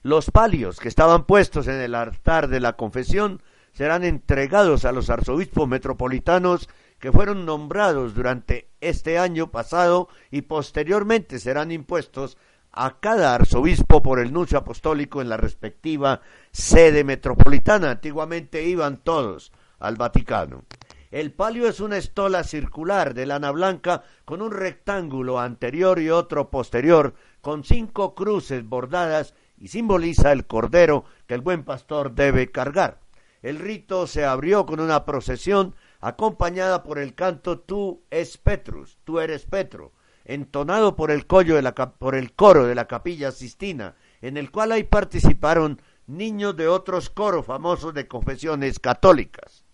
Los 0.02 0.32
palios 0.32 0.82
que 0.82 0.90
estaban 0.90 1.24
puestos 1.26 1.68
en 1.70 1.80
el 1.80 1.96
altar 1.96 2.50
de 2.50 2.60
la 2.60 2.74
confesión 2.74 3.42
serán 3.74 4.04
entregados 4.04 4.86
a 4.86 4.92
los 4.92 5.10
arzobispos 5.10 5.68
metropolitanos 5.68 6.70
que 7.00 7.12
fueron 7.12 7.46
nombrados 7.46 8.16
durante 8.16 8.70
este 8.80 9.18
año 9.20 9.52
pasado 9.52 10.08
y 10.32 10.44
posteriormente 10.44 11.40
serán 11.40 11.72
impuestos 11.72 12.38
a 12.72 13.00
cada 13.00 13.36
arzobispo 13.36 14.02
por 14.02 14.20
el 14.20 14.34
nuncio 14.34 14.58
apostólico 14.58 15.22
en 15.22 15.30
la 15.30 15.38
respectiva 15.38 16.22
sede 16.52 17.04
metropolitana. 17.04 17.92
Antiguamente 17.92 18.64
iban 18.64 18.98
todos 19.04 19.52
al 19.80 19.96
Vaticano. 19.96 20.64
El 21.12 21.32
palio 21.32 21.68
es 21.68 21.80
una 21.80 21.98
estola 21.98 22.44
circular 22.44 23.14
de 23.14 23.28
lana 23.28 23.52
blanca 23.52 24.04
con 24.26 24.42
un 24.42 24.52
rectángulo 24.52 25.40
anterior 25.40 26.00
y 26.00 26.10
otro 26.10 26.50
posterior, 26.50 27.14
con 27.42 27.64
cinco 27.64 28.16
cruces 28.16 28.68
bordadas 28.68 29.36
y 29.60 29.68
simboliza 29.68 30.32
el 30.32 30.48
cordero 30.48 31.06
que 31.28 31.36
el 31.36 31.42
buen 31.42 31.64
pastor 31.64 32.16
debe 32.16 32.50
cargar. 32.50 33.03
El 33.44 33.60
rito 33.60 34.08
se 34.08 34.26
abrió 34.26 34.66
con 34.66 34.80
una 34.80 35.06
procesión 35.06 35.76
acompañada 36.00 36.82
por 36.82 36.98
el 36.98 37.14
canto 37.14 37.60
Tú 37.60 38.02
es 38.10 38.38
Petrus, 38.38 38.98
tú 39.04 39.20
eres 39.20 39.46
Petro, 39.46 39.92
entonado 40.24 40.96
por 40.96 41.12
el, 41.12 41.26
por 41.26 42.16
el 42.16 42.34
coro 42.34 42.66
de 42.66 42.76
la 42.76 42.88
capilla 42.88 43.32
Sistina, 43.32 43.96
en 44.22 44.38
el 44.38 44.50
cual 44.50 44.72
ahí 44.72 44.84
participaron 44.84 45.82
niños 46.08 46.56
de 46.56 46.70
otros 46.70 47.10
coros 47.10 47.46
famosos 47.46 47.94
de 47.94 48.08
confesiones 48.08 48.80
católicas. 48.80 49.66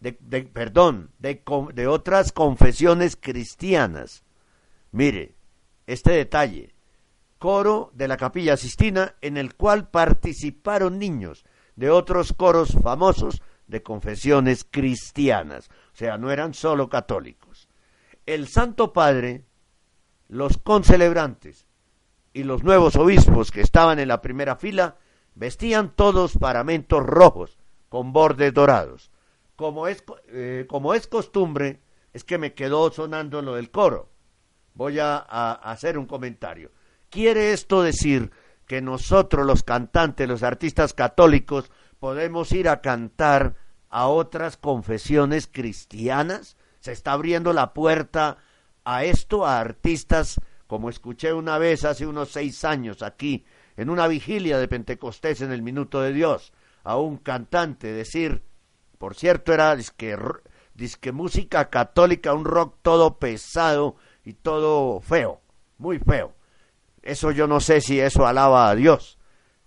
De, 0.00 0.12
perdón, 0.12 1.10
de, 1.18 1.42
de 1.74 1.86
otras 1.86 2.32
confesiones 2.32 3.16
cristianas. 3.16 4.24
Mire, 4.90 5.36
este 5.86 6.12
detalle, 6.12 6.74
coro 7.38 7.92
de 7.94 8.08
la 8.08 8.16
capilla 8.16 8.56
Sistina 8.56 9.14
en 9.20 9.36
el 9.36 9.54
cual 9.54 9.88
participaron 9.88 10.98
niños 10.98 11.44
de 11.76 11.90
otros 11.90 12.32
coros 12.32 12.72
famosos 12.82 13.42
de 13.66 13.82
confesiones 13.82 14.66
cristianas, 14.68 15.68
o 15.92 15.96
sea, 15.96 16.18
no 16.18 16.30
eran 16.30 16.54
solo 16.54 16.88
católicos 16.88 17.68
el 18.26 18.48
Santo 18.48 18.92
Padre, 18.92 19.44
los 20.28 20.58
concelebrantes 20.58 21.66
y 22.32 22.42
los 22.42 22.64
nuevos 22.64 22.96
obispos 22.96 23.52
que 23.52 23.60
estaban 23.60 24.00
en 24.00 24.08
la 24.08 24.20
primera 24.20 24.56
fila 24.56 24.96
vestían 25.36 25.94
todos 25.94 26.36
paramentos 26.36 27.04
rojos 27.04 27.58
con 27.88 28.12
bordes 28.12 28.52
dorados. 28.52 29.12
Como 29.54 29.86
es, 29.86 30.04
eh, 30.28 30.66
como 30.68 30.92
es 30.92 31.06
costumbre, 31.06 31.80
es 32.12 32.24
que 32.24 32.36
me 32.36 32.52
quedó 32.52 32.90
sonando 32.90 33.40
lo 33.42 33.54
del 33.54 33.70
coro. 33.70 34.10
Voy 34.74 34.98
a 34.98 35.16
hacer 35.16 35.96
un 35.96 36.06
comentario. 36.06 36.70
¿Quiere 37.08 37.52
esto 37.52 37.82
decir 37.82 38.30
que 38.66 38.80
nosotros 38.82 39.46
los 39.46 39.62
cantantes, 39.62 40.28
los 40.28 40.42
artistas 40.42 40.94
católicos, 40.94 41.70
podemos 41.98 42.52
ir 42.52 42.68
a 42.68 42.80
cantar 42.80 43.54
a 43.88 44.08
otras 44.08 44.56
confesiones 44.56 45.48
cristianas? 45.50 46.56
se 46.86 46.92
está 46.92 47.12
abriendo 47.14 47.52
la 47.52 47.74
puerta 47.74 48.38
a 48.84 49.02
esto, 49.02 49.44
a 49.44 49.58
artistas, 49.58 50.40
como 50.68 50.88
escuché 50.88 51.32
una 51.32 51.58
vez 51.58 51.84
hace 51.84 52.06
unos 52.06 52.30
seis 52.30 52.64
años 52.64 53.02
aquí, 53.02 53.44
en 53.76 53.90
una 53.90 54.06
vigilia 54.06 54.56
de 54.58 54.68
Pentecostés 54.68 55.40
en 55.40 55.50
el 55.50 55.62
Minuto 55.62 56.00
de 56.00 56.12
Dios, 56.12 56.52
a 56.84 56.96
un 56.96 57.16
cantante 57.16 57.92
decir, 57.92 58.44
por 58.98 59.16
cierto 59.16 59.52
era 59.52 59.74
disque, 59.74 60.16
disque 60.74 61.10
música 61.10 61.70
católica, 61.70 62.34
un 62.34 62.44
rock 62.44 62.76
todo 62.82 63.18
pesado 63.18 63.96
y 64.24 64.34
todo 64.34 65.00
feo, 65.00 65.40
muy 65.78 65.98
feo. 65.98 66.36
Eso 67.06 67.30
yo 67.30 67.46
no 67.46 67.60
sé 67.60 67.80
si 67.80 68.00
eso 68.00 68.26
alaba 68.26 68.68
a 68.68 68.74
Dios. 68.74 69.18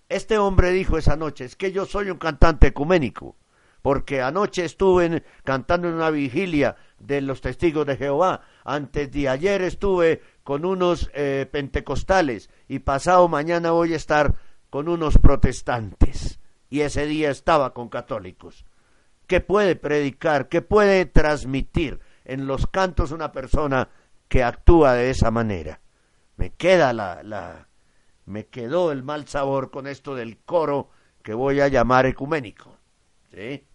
Este 0.10 0.38
hombre 0.38 0.72
dijo 0.72 0.98
esa 0.98 1.16
noche, 1.16 1.46
es 1.46 1.56
que 1.56 1.72
yo 1.72 1.86
soy 1.86 2.10
un 2.10 2.18
cantante 2.18 2.68
ecuménico, 2.68 3.38
porque 3.82 4.22
anoche 4.22 4.66
estuve 4.66 5.24
cantando 5.46 5.88
en 5.88 5.94
una 5.94 6.10
vigilia 6.10 6.76
de 7.00 7.22
los 7.22 7.40
testigos 7.40 7.86
de 7.86 7.96
Jehová. 7.96 8.42
Antes 8.66 9.10
de 9.12 9.30
ayer 9.30 9.62
estuve 9.62 10.22
con 10.44 10.66
unos 10.66 11.10
eh, 11.14 11.48
pentecostales 11.50 12.50
y 12.68 12.80
pasado 12.80 13.28
mañana 13.30 13.72
voy 13.72 13.94
a 13.94 13.98
estar 13.98 14.36
con 14.70 14.90
unos 14.90 15.18
protestantes 15.18 16.40
y 16.70 16.82
ese 16.82 17.06
día 17.06 17.30
estaba 17.30 17.74
con 17.74 17.88
católicos. 17.88 18.66
¿Qué 19.28 19.40
puede 19.40 19.78
predicar? 19.78 20.50
¿Qué 20.50 20.62
puede 20.62 21.06
transmitir 21.06 22.00
en 22.26 22.48
los 22.48 22.68
cantos 22.68 23.12
una 23.12 23.32
persona 23.32 23.90
que 24.28 24.44
actúa 24.44 24.94
de 24.94 25.12
esa 25.12 25.32
manera? 25.32 25.80
Me 26.40 26.52
queda 26.52 26.94
la, 26.94 27.22
la 27.22 27.68
me 28.26 28.48
quedó 28.48 28.94
el 28.94 29.04
mal 29.04 29.28
sabor 29.28 29.72
con 29.72 29.88
esto 29.88 30.16
del 30.16 30.38
coro 30.38 30.90
que 31.22 31.34
voy 31.34 31.60
a 31.60 31.68
llamar 31.68 32.06
ecuménico. 32.06 32.78
¿Sí? 33.34 33.66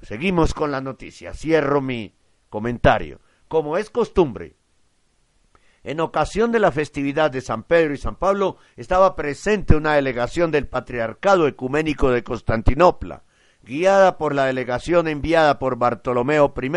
Seguimos 0.00 0.54
con 0.54 0.70
la 0.70 0.80
noticia. 0.80 1.34
Cierro 1.34 1.80
mi 1.80 2.14
comentario. 2.48 3.18
Como 3.48 3.76
es 3.76 3.90
costumbre, 3.90 4.54
en 5.82 5.98
ocasión 5.98 6.52
de 6.52 6.60
la 6.60 6.70
festividad 6.70 7.32
de 7.32 7.40
San 7.40 7.64
Pedro 7.64 7.92
y 7.92 7.98
San 7.98 8.14
Pablo 8.14 8.58
estaba 8.76 9.16
presente 9.16 9.74
una 9.74 9.94
delegación 9.94 10.52
del 10.52 10.68
Patriarcado 10.68 11.48
Ecuménico 11.48 12.12
de 12.12 12.22
Constantinopla, 12.22 13.24
guiada 13.64 14.16
por 14.16 14.32
la 14.32 14.44
delegación 14.44 15.08
enviada 15.08 15.58
por 15.58 15.74
Bartolomeo 15.74 16.54
I, 16.56 16.70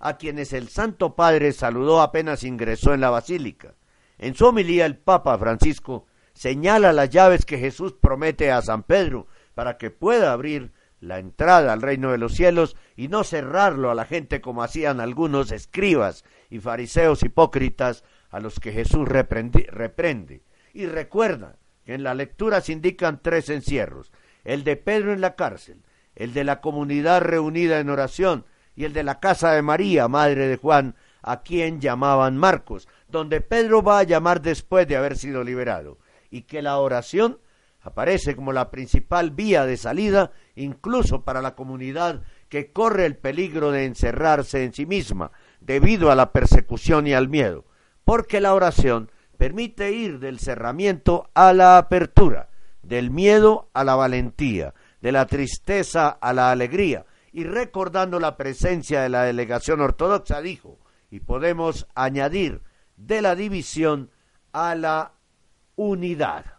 a 0.00 0.16
quienes 0.16 0.54
el 0.54 0.70
Santo 0.70 1.14
Padre 1.14 1.52
saludó 1.52 2.00
apenas 2.00 2.42
ingresó 2.42 2.94
en 2.94 3.02
la 3.02 3.10
basílica. 3.10 3.74
En 4.18 4.34
su 4.34 4.46
homilía 4.46 4.86
el 4.86 4.96
Papa 4.96 5.36
Francisco 5.38 6.06
señala 6.32 6.92
las 6.92 7.10
llaves 7.10 7.44
que 7.44 7.58
Jesús 7.58 7.92
promete 7.92 8.50
a 8.50 8.62
San 8.62 8.82
Pedro 8.82 9.26
para 9.54 9.76
que 9.76 9.90
pueda 9.90 10.32
abrir 10.32 10.72
la 11.00 11.18
entrada 11.18 11.72
al 11.72 11.82
reino 11.82 12.10
de 12.10 12.18
los 12.18 12.34
cielos 12.34 12.76
y 12.96 13.08
no 13.08 13.24
cerrarlo 13.24 13.90
a 13.90 13.94
la 13.94 14.06
gente 14.06 14.40
como 14.40 14.62
hacían 14.62 15.00
algunos 15.00 15.52
escribas 15.52 16.24
y 16.50 16.58
fariseos 16.58 17.22
hipócritas 17.22 18.04
a 18.30 18.40
los 18.40 18.58
que 18.60 18.72
Jesús 18.72 19.06
reprende. 19.06 20.42
Y 20.72 20.86
recuerda 20.86 21.56
que 21.84 21.94
en 21.94 22.02
la 22.02 22.14
lectura 22.14 22.60
se 22.60 22.72
indican 22.72 23.20
tres 23.22 23.48
encierros, 23.50 24.12
el 24.44 24.64
de 24.64 24.76
Pedro 24.76 25.12
en 25.12 25.20
la 25.20 25.36
cárcel, 25.36 25.82
el 26.14 26.32
de 26.32 26.44
la 26.44 26.60
comunidad 26.60 27.20
reunida 27.20 27.78
en 27.80 27.90
oración 27.90 28.46
y 28.74 28.84
el 28.84 28.92
de 28.92 29.04
la 29.04 29.20
casa 29.20 29.52
de 29.52 29.62
María, 29.62 30.08
madre 30.08 30.48
de 30.48 30.56
Juan, 30.56 30.96
a 31.22 31.42
quien 31.42 31.80
llamaban 31.80 32.36
Marcos, 32.36 32.88
donde 33.08 33.40
Pedro 33.40 33.82
va 33.82 34.00
a 34.00 34.04
llamar 34.04 34.42
después 34.42 34.86
de 34.88 34.96
haber 34.96 35.16
sido 35.16 35.44
liberado, 35.44 35.98
y 36.30 36.42
que 36.42 36.62
la 36.62 36.78
oración 36.78 37.38
aparece 37.80 38.34
como 38.34 38.52
la 38.52 38.70
principal 38.70 39.30
vía 39.30 39.64
de 39.64 39.76
salida 39.76 40.32
incluso 40.56 41.22
para 41.22 41.40
la 41.40 41.54
comunidad 41.54 42.22
que 42.48 42.72
corre 42.72 43.06
el 43.06 43.16
peligro 43.16 43.70
de 43.70 43.84
encerrarse 43.84 44.64
en 44.64 44.72
sí 44.72 44.86
misma 44.86 45.30
debido 45.60 46.10
a 46.10 46.16
la 46.16 46.32
persecución 46.32 47.06
y 47.06 47.14
al 47.14 47.28
miedo, 47.28 47.64
porque 48.04 48.40
la 48.40 48.54
oración 48.54 49.10
permite 49.36 49.92
ir 49.92 50.18
del 50.18 50.38
cerramiento 50.38 51.28
a 51.34 51.52
la 51.52 51.78
apertura, 51.78 52.48
del 52.82 53.10
miedo 53.10 53.68
a 53.72 53.84
la 53.84 53.94
valentía, 53.94 54.74
de 55.00 55.12
la 55.12 55.26
tristeza 55.26 56.08
a 56.08 56.32
la 56.32 56.50
alegría, 56.50 57.04
y 57.32 57.44
recordando 57.44 58.18
la 58.18 58.36
presencia 58.36 59.02
de 59.02 59.10
la 59.10 59.24
delegación 59.24 59.80
ortodoxa, 59.80 60.40
dijo, 60.40 60.78
y 61.10 61.20
podemos 61.20 61.86
añadir, 61.94 62.62
de 62.96 63.22
la 63.22 63.34
división 63.34 64.10
a 64.52 64.74
la 64.74 65.12
unidad. 65.76 66.56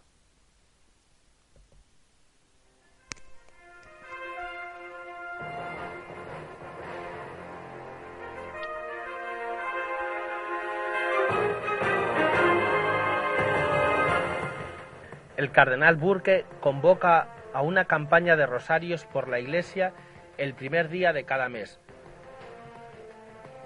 el 15.38 15.52
cardenal 15.52 15.94
Burke 15.94 16.44
convoca 16.60 17.28
a 17.54 17.62
una 17.62 17.84
campaña 17.84 18.34
de 18.34 18.44
rosarios 18.44 19.04
por 19.04 19.28
la 19.28 19.38
Iglesia 19.38 19.92
el 20.36 20.52
primer 20.52 20.88
día 20.88 21.12
de 21.12 21.22
cada 21.22 21.48
mes. 21.48 21.78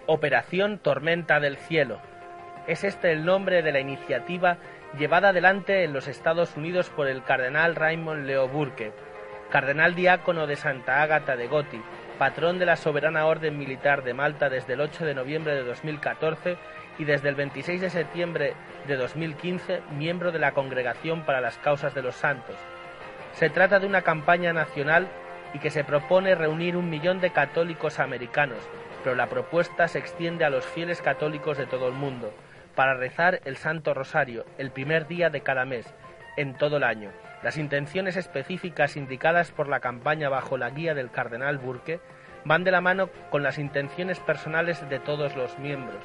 Operación 0.07 0.79
Tormenta 0.79 1.41
del 1.41 1.57
Cielo. 1.57 1.99
Es 2.67 2.85
este 2.85 3.11
el 3.11 3.25
nombre 3.25 3.63
de 3.63 3.73
la 3.73 3.81
iniciativa 3.81 4.57
llevada 4.97 5.31
adelante 5.31 5.83
en 5.83 5.93
los 5.93 6.07
Estados 6.07 6.57
Unidos 6.57 6.91
por 6.91 7.09
el 7.09 7.25
cardenal 7.25 7.75
Raymond 7.75 8.25
Leo 8.25 8.47
Burke, 8.47 8.93
cardenal 9.51 9.97
diácono 9.97 10.47
de 10.47 10.55
Santa 10.55 11.03
Ágata 11.03 11.37
de 11.37 11.49
Goti, 11.49 11.83
patrón 12.19 12.61
de 12.61 12.67
la 12.67 12.77
Soberana 12.77 13.27
Orden 13.27 13.59
Militar 13.59 14.05
de 14.05 14.15
Malta 14.15 14.49
desde 14.49 14.75
el 14.75 14.81
8 14.81 15.05
de 15.05 15.15
noviembre 15.15 15.55
de 15.55 15.65
2014 15.65 16.57
y 16.99 17.05
desde 17.05 17.31
el 17.31 17.35
26 17.35 17.81
de 17.81 17.91
septiembre 17.91 18.55
de 18.87 18.97
2015 18.97 19.81
miembro 19.97 20.31
de 20.31 20.39
la 20.39 20.53
Congregación 20.53 21.25
para 21.25 21.41
las 21.41 21.59
Causas 21.59 21.95
de 21.95 22.03
los 22.03 22.15
Santos. 22.15 22.57
Se 23.33 23.51
trata 23.51 23.81
de 23.81 23.87
una 23.87 24.03
campaña 24.03 24.53
nacional 24.53 25.09
y 25.53 25.59
que 25.59 25.71
se 25.71 25.83
propone 25.83 26.37
reunir 26.37 26.77
un 26.77 26.89
millón 26.89 27.21
de 27.21 27.31
católicos 27.31 27.99
americanos, 27.99 28.59
pero 29.03 29.17
la 29.17 29.29
propuesta 29.29 29.89
se 29.89 29.99
extiende 29.99 30.45
a 30.45 30.51
los 30.51 30.65
fieles 30.65 31.03
católicos 31.03 31.59
de 31.59 31.67
todo 31.67 31.89
el 31.89 31.95
mundo, 31.95 32.33
para 32.75 32.95
rezar 32.95 33.41
el 33.45 33.57
Santo 33.57 33.95
Rosario 33.95 34.45
el 34.59 34.71
primer 34.71 35.07
día 35.07 35.31
de 35.31 35.43
cada 35.43 35.65
mes, 35.65 35.93
en 36.37 36.55
todo 36.55 36.79
el 36.79 36.85
año. 36.85 37.11
Las 37.43 37.59
intenciones 37.59 38.17
específicas 38.17 38.97
indicadas 38.97 39.51
por 39.51 39.69
la 39.69 39.81
campaña 39.81 40.29
bajo 40.29 40.57
la 40.57 40.71
guía 40.71 40.95
del 40.95 41.11
cardenal 41.11 41.59
Burke 41.59 42.01
van 42.45 42.65
de 42.65 42.71
la 42.71 42.81
mano 42.81 43.11
con 43.31 43.43
las 43.43 43.59
intenciones 43.59 44.19
personales 44.21 44.89
de 44.89 44.99
todos 44.99 45.37
los 45.37 45.59
miembros. 45.59 46.03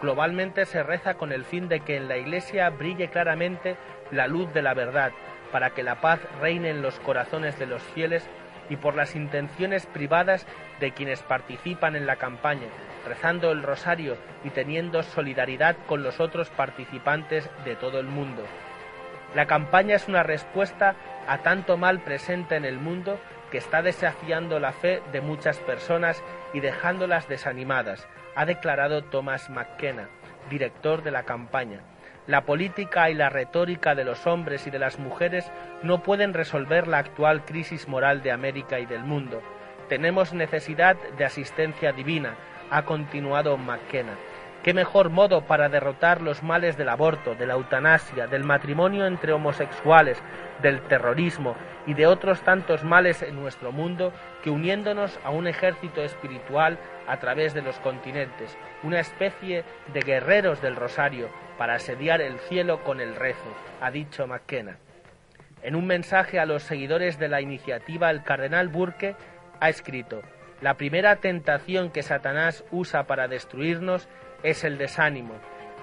Globalmente 0.00 0.64
se 0.64 0.82
reza 0.82 1.14
con 1.14 1.32
el 1.32 1.44
fin 1.44 1.68
de 1.68 1.80
que 1.80 1.96
en 1.96 2.08
la 2.08 2.16
Iglesia 2.16 2.70
brille 2.70 3.08
claramente 3.08 3.76
la 4.10 4.26
luz 4.26 4.52
de 4.52 4.62
la 4.62 4.74
verdad, 4.74 5.12
para 5.52 5.70
que 5.70 5.82
la 5.82 6.00
paz 6.00 6.20
reine 6.40 6.70
en 6.70 6.82
los 6.82 6.98
corazones 7.00 7.58
de 7.58 7.66
los 7.66 7.82
fieles 7.82 8.28
y 8.70 8.76
por 8.76 8.94
las 8.94 9.16
intenciones 9.16 9.86
privadas 9.86 10.46
de 10.80 10.92
quienes 10.92 11.22
participan 11.22 11.96
en 11.96 12.06
la 12.06 12.16
campaña, 12.16 12.68
rezando 13.06 13.50
el 13.52 13.62
rosario 13.62 14.16
y 14.44 14.50
teniendo 14.50 15.02
solidaridad 15.02 15.76
con 15.86 16.02
los 16.02 16.20
otros 16.20 16.50
participantes 16.50 17.48
de 17.64 17.76
todo 17.76 18.00
el 18.00 18.06
mundo. 18.06 18.42
La 19.34 19.46
campaña 19.46 19.96
es 19.96 20.08
una 20.08 20.22
respuesta 20.22 20.94
a 21.26 21.38
tanto 21.38 21.76
mal 21.76 22.00
presente 22.00 22.56
en 22.56 22.64
el 22.64 22.78
mundo 22.78 23.18
que 23.50 23.58
está 23.58 23.82
desafiando 23.82 24.58
la 24.58 24.72
fe 24.72 25.02
de 25.12 25.20
muchas 25.20 25.58
personas 25.58 26.22
y 26.52 26.60
dejándolas 26.60 27.28
desanimadas, 27.28 28.06
ha 28.34 28.46
declarado 28.46 29.02
Thomas 29.02 29.50
McKenna, 29.50 30.08
director 30.48 31.02
de 31.02 31.10
la 31.10 31.24
campaña. 31.24 31.80
La 32.26 32.44
política 32.44 33.08
y 33.08 33.14
la 33.14 33.30
retórica 33.30 33.94
de 33.94 34.04
los 34.04 34.26
hombres 34.26 34.66
y 34.66 34.70
de 34.70 34.78
las 34.78 34.98
mujeres 34.98 35.50
no 35.82 36.02
pueden 36.02 36.34
resolver 36.34 36.86
la 36.86 36.98
actual 36.98 37.44
crisis 37.44 37.88
moral 37.88 38.22
de 38.22 38.32
América 38.32 38.78
y 38.78 38.86
del 38.86 39.02
mundo. 39.02 39.42
Tenemos 39.88 40.34
necesidad 40.34 40.96
de 41.16 41.24
asistencia 41.24 41.92
divina, 41.92 42.34
ha 42.70 42.84
continuado 42.84 43.56
McKenna. 43.56 44.16
¿Qué 44.62 44.74
mejor 44.74 45.08
modo 45.08 45.46
para 45.46 45.68
derrotar 45.68 46.20
los 46.20 46.42
males 46.42 46.76
del 46.76 46.90
aborto, 46.90 47.34
de 47.34 47.46
la 47.46 47.54
eutanasia, 47.54 48.26
del 48.26 48.44
matrimonio 48.44 49.06
entre 49.06 49.32
homosexuales, 49.32 50.20
del 50.60 50.82
terrorismo 50.82 51.56
y 51.86 51.94
de 51.94 52.06
otros 52.06 52.42
tantos 52.42 52.84
males 52.84 53.22
en 53.22 53.36
nuestro 53.36 53.72
mundo 53.72 54.12
que 54.42 54.50
uniéndonos 54.50 55.18
a 55.24 55.30
un 55.30 55.46
ejército 55.46 56.02
espiritual 56.02 56.78
a 57.06 57.18
través 57.18 57.54
de 57.54 57.62
los 57.62 57.78
continentes, 57.78 58.58
una 58.82 59.00
especie 59.00 59.64
de 59.94 60.00
guerreros 60.00 60.60
del 60.60 60.76
rosario 60.76 61.28
para 61.56 61.74
asediar 61.74 62.20
el 62.20 62.38
cielo 62.40 62.84
con 62.84 63.00
el 63.00 63.14
rezo, 63.14 63.54
ha 63.80 63.90
dicho 63.90 64.26
McKenna. 64.26 64.76
En 65.62 65.74
un 65.74 65.86
mensaje 65.86 66.38
a 66.38 66.46
los 66.46 66.62
seguidores 66.62 67.18
de 67.18 67.28
la 67.28 67.40
iniciativa, 67.40 68.10
el 68.10 68.22
cardenal 68.22 68.68
Burke 68.68 69.16
ha 69.60 69.68
escrito, 69.68 70.22
la 70.60 70.74
primera 70.74 71.16
tentación 71.16 71.90
que 71.90 72.02
Satanás 72.02 72.64
usa 72.70 73.04
para 73.04 73.28
destruirnos 73.28 74.08
es 74.42 74.64
el 74.64 74.78
desánimo. 74.78 75.34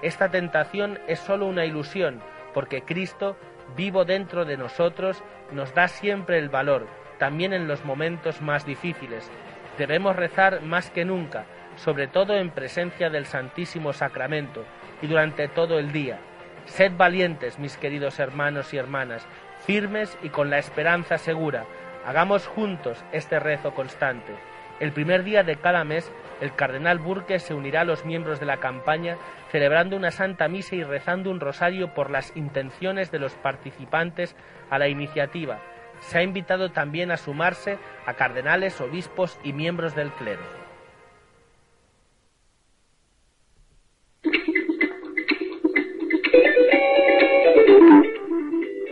Esta 0.02 0.30
tentación 0.30 0.98
es 1.06 1.18
sólo 1.20 1.46
una 1.46 1.64
ilusión, 1.64 2.20
porque 2.52 2.82
Cristo, 2.82 3.36
vivo 3.76 4.04
dentro 4.04 4.44
de 4.44 4.56
nosotros, 4.56 5.22
nos 5.52 5.74
da 5.74 5.88
siempre 5.88 6.38
el 6.38 6.50
valor, 6.50 6.86
también 7.18 7.52
en 7.52 7.68
los 7.68 7.84
momentos 7.84 8.42
más 8.42 8.66
difíciles. 8.66 9.30
Debemos 9.78 10.16
rezar 10.16 10.62
más 10.62 10.90
que 10.90 11.04
nunca, 11.04 11.46
sobre 11.76 12.06
todo 12.06 12.34
en 12.34 12.50
presencia 12.50 13.10
del 13.10 13.26
Santísimo 13.26 13.92
Sacramento 13.92 14.64
y 15.00 15.06
durante 15.06 15.48
todo 15.48 15.78
el 15.78 15.92
día. 15.92 16.18
Sed 16.66 16.92
valientes, 16.96 17.58
mis 17.58 17.76
queridos 17.76 18.18
hermanos 18.18 18.74
y 18.74 18.76
hermanas, 18.76 19.26
firmes 19.60 20.16
y 20.22 20.30
con 20.30 20.50
la 20.50 20.58
esperanza 20.58 21.16
segura. 21.16 21.64
Hagamos 22.06 22.46
juntos 22.46 23.04
este 23.10 23.40
rezo 23.40 23.74
constante. 23.74 24.32
El 24.78 24.92
primer 24.92 25.24
día 25.24 25.42
de 25.42 25.56
cada 25.56 25.82
mes, 25.82 26.12
el 26.40 26.54
cardenal 26.54 27.00
Burke 27.00 27.40
se 27.40 27.52
unirá 27.52 27.80
a 27.80 27.84
los 27.84 28.04
miembros 28.04 28.38
de 28.38 28.46
la 28.46 28.58
campaña 28.58 29.16
celebrando 29.50 29.96
una 29.96 30.12
santa 30.12 30.46
misa 30.46 30.76
y 30.76 30.84
rezando 30.84 31.32
un 31.32 31.40
rosario 31.40 31.94
por 31.94 32.10
las 32.10 32.36
intenciones 32.36 33.10
de 33.10 33.18
los 33.18 33.34
participantes 33.34 34.36
a 34.70 34.78
la 34.78 34.86
iniciativa. 34.86 35.58
Se 35.98 36.18
ha 36.18 36.22
invitado 36.22 36.70
también 36.70 37.10
a 37.10 37.16
sumarse 37.16 37.76
a 38.06 38.14
cardenales, 38.14 38.80
obispos 38.80 39.40
y 39.42 39.52
miembros 39.52 39.96
del 39.96 40.12
clero. 40.12 40.42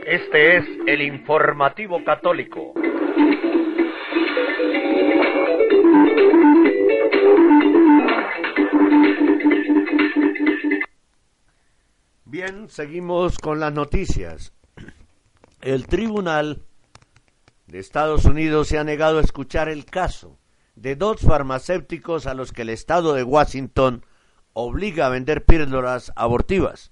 Este 0.04 0.56
es 0.56 0.66
el 0.86 1.00
informativo 1.00 2.02
católico. 2.02 2.74
Bien, 12.34 12.68
seguimos 12.68 13.38
con 13.38 13.60
las 13.60 13.72
noticias. 13.72 14.52
El 15.60 15.86
tribunal 15.86 16.64
de 17.68 17.78
Estados 17.78 18.24
Unidos 18.24 18.66
se 18.66 18.76
ha 18.76 18.82
negado 18.82 19.18
a 19.18 19.20
escuchar 19.20 19.68
el 19.68 19.84
caso 19.84 20.36
de 20.74 20.96
dos 20.96 21.20
farmacéuticos 21.20 22.26
a 22.26 22.34
los 22.34 22.50
que 22.50 22.62
el 22.62 22.70
estado 22.70 23.14
de 23.14 23.22
Washington 23.22 24.04
obliga 24.52 25.06
a 25.06 25.10
vender 25.10 25.44
píldoras 25.44 26.12
abortivas. 26.16 26.90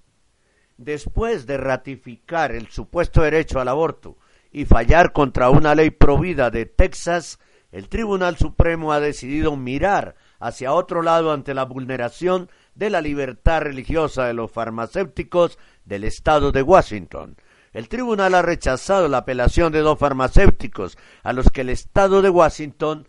Después 0.77 1.45
de 1.45 1.57
ratificar 1.57 2.53
el 2.53 2.69
supuesto 2.69 3.23
derecho 3.23 3.59
al 3.59 3.67
aborto 3.67 4.19
y 4.53 4.65
fallar 4.65 5.13
contra 5.13 5.51
una 5.51 5.75
ley 5.75 5.91
provida 5.91 6.53
de 6.53 6.67
Texas, 6.67 7.41
el 7.73 7.89
Tribunal 7.89 8.37
Supremo 8.37 8.93
ha 8.93 9.01
decidido 9.01 9.57
mirar 9.57 10.15
hacia 10.43 10.73
otro 10.73 11.03
lado 11.03 11.33
ante 11.33 11.55
la 11.55 11.65
vulneración 11.65 12.51
de 12.75 12.91
la 12.91 13.01
libertad 13.01 13.61
religiosa 13.61 14.27
de 14.27 14.35
los 14.35 14.51
farmacéuticos 14.51 15.57
del 15.85 16.03
estado 16.03 16.51
de 16.51 16.63
Washington. 16.63 17.37
El 17.73 17.89
tribunal 17.89 18.35
ha 18.35 18.43
rechazado 18.43 19.09
la 19.09 19.19
apelación 19.19 19.73
de 19.73 19.79
dos 19.79 20.01
farmacéuticos 20.01 20.99
a 21.23 21.33
los 21.33 21.49
que 21.51 21.61
el 21.61 21.71
estado 21.71 22.23
de 22.23 22.29
Washington 22.29 23.07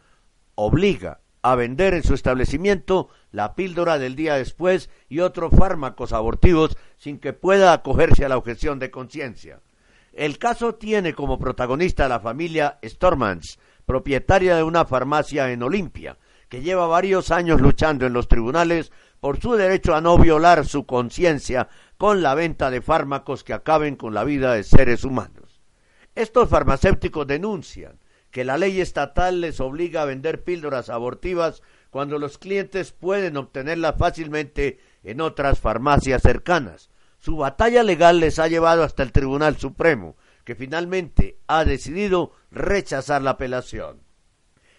obliga 0.54 1.22
a 1.42 1.56
vender 1.56 1.96
en 1.96 2.04
su 2.04 2.14
establecimiento 2.14 3.10
la 3.32 3.56
píldora 3.56 3.98
del 3.98 4.16
día 4.16 4.36
después 4.36 4.92
y 5.10 5.20
otros 5.20 5.54
fármacos 5.58 6.14
abortivos 6.14 6.78
sin 6.98 7.18
que 7.18 7.34
pueda 7.34 7.74
acogerse 7.74 8.26
a 8.26 8.30
la 8.30 8.38
objeción 8.38 8.78
de 8.78 8.92
conciencia. 8.92 9.60
El 10.14 10.38
caso 10.38 10.76
tiene 10.76 11.16
como 11.16 11.40
protagonista 11.40 12.06
a 12.06 12.10
la 12.10 12.20
familia 12.20 12.78
Stormans, 12.86 13.58
propietaria 13.88 14.56
de 14.56 14.62
una 14.62 14.86
farmacia 14.86 15.52
en 15.52 15.64
Olimpia, 15.64 16.18
que 16.54 16.62
lleva 16.62 16.86
varios 16.86 17.32
años 17.32 17.62
luchando 17.62 18.06
en 18.06 18.14
los 18.14 18.28
tribunales 18.28 18.92
por 19.20 19.42
su 19.42 19.54
derecho 19.54 19.96
a 19.96 20.02
no 20.02 20.20
violar 20.20 20.68
su 20.68 20.86
conciencia 20.86 21.68
con 21.98 22.22
la 22.22 22.36
venta 22.36 22.70
de 22.70 22.80
fármacos 22.80 23.44
que 23.44 23.54
acaben 23.54 23.96
con 23.96 24.14
la 24.14 24.24
vida 24.24 24.54
de 24.54 24.64
seres 24.64 25.04
humanos. 25.04 25.64
Estos 26.14 26.50
farmacéuticos 26.50 27.26
denuncian 27.26 27.98
que 28.30 28.44
la 28.44 28.60
ley 28.60 28.82
estatal 28.82 29.42
les 29.42 29.60
obliga 29.60 30.04
a 30.04 30.06
vender 30.06 30.44
píldoras 30.44 30.92
abortivas 30.92 31.64
cuando 31.90 32.20
los 32.20 32.38
clientes 32.38 32.92
pueden 32.92 33.36
obtenerlas 33.36 33.96
fácilmente 33.98 34.80
en 35.04 35.22
otras 35.22 35.60
farmacias 35.60 36.22
cercanas. 36.22 36.92
Su 37.18 37.38
batalla 37.38 37.82
legal 37.82 38.20
les 38.20 38.38
ha 38.38 38.48
llevado 38.48 38.84
hasta 38.84 39.02
el 39.02 39.12
Tribunal 39.12 39.58
Supremo, 39.58 40.18
que 40.44 40.54
finalmente 40.54 41.40
ha 41.48 41.66
decidido 41.66 42.32
rechazar 42.52 43.24
la 43.24 43.32
apelación. 43.32 44.03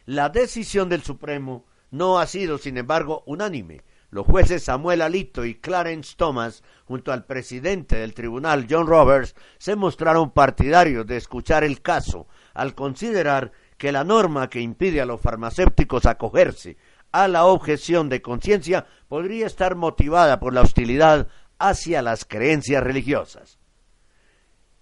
La 0.07 0.29
decisión 0.29 0.89
del 0.89 1.03
Supremo 1.03 1.65
no 1.91 2.19
ha 2.19 2.27
sido, 2.27 2.59
sin 2.59 2.77
embargo, 2.77 3.23
unánime. 3.27 3.83
Los 4.11 4.27
jueces 4.27 4.63
Samuel 4.63 5.03
Alito 5.03 5.45
y 5.45 5.57
Clarence 5.57 6.15
Thomas, 6.17 6.63
junto 6.85 7.13
al 7.13 7.25
presidente 7.25 7.97
del 7.97 8.15
tribunal, 8.15 8.67
John 8.71 8.87
Roberts, 8.87 9.35
se 9.59 9.75
mostraron 9.75 10.31
partidarios 10.31 11.07
de 11.07 11.17
escuchar 11.17 11.65
el 11.65 11.83
caso, 11.83 12.29
al 12.53 12.75
considerar 12.75 13.53
que 13.77 13.93
la 13.93 14.05
norma 14.05 14.49
que 14.49 14.61
impide 14.61 15.01
a 15.01 15.07
los 15.07 15.21
farmacéuticos 15.21 16.07
acogerse 16.07 16.77
a 17.15 17.29
la 17.29 17.45
objeción 17.45 18.09
de 18.09 18.23
conciencia 18.23 18.87
podría 19.07 19.47
estar 19.47 19.77
motivada 19.77 20.41
por 20.41 20.53
la 20.53 20.63
hostilidad 20.63 21.29
hacia 21.61 22.03
las 22.03 22.25
creencias 22.25 22.83
religiosas. 22.83 23.61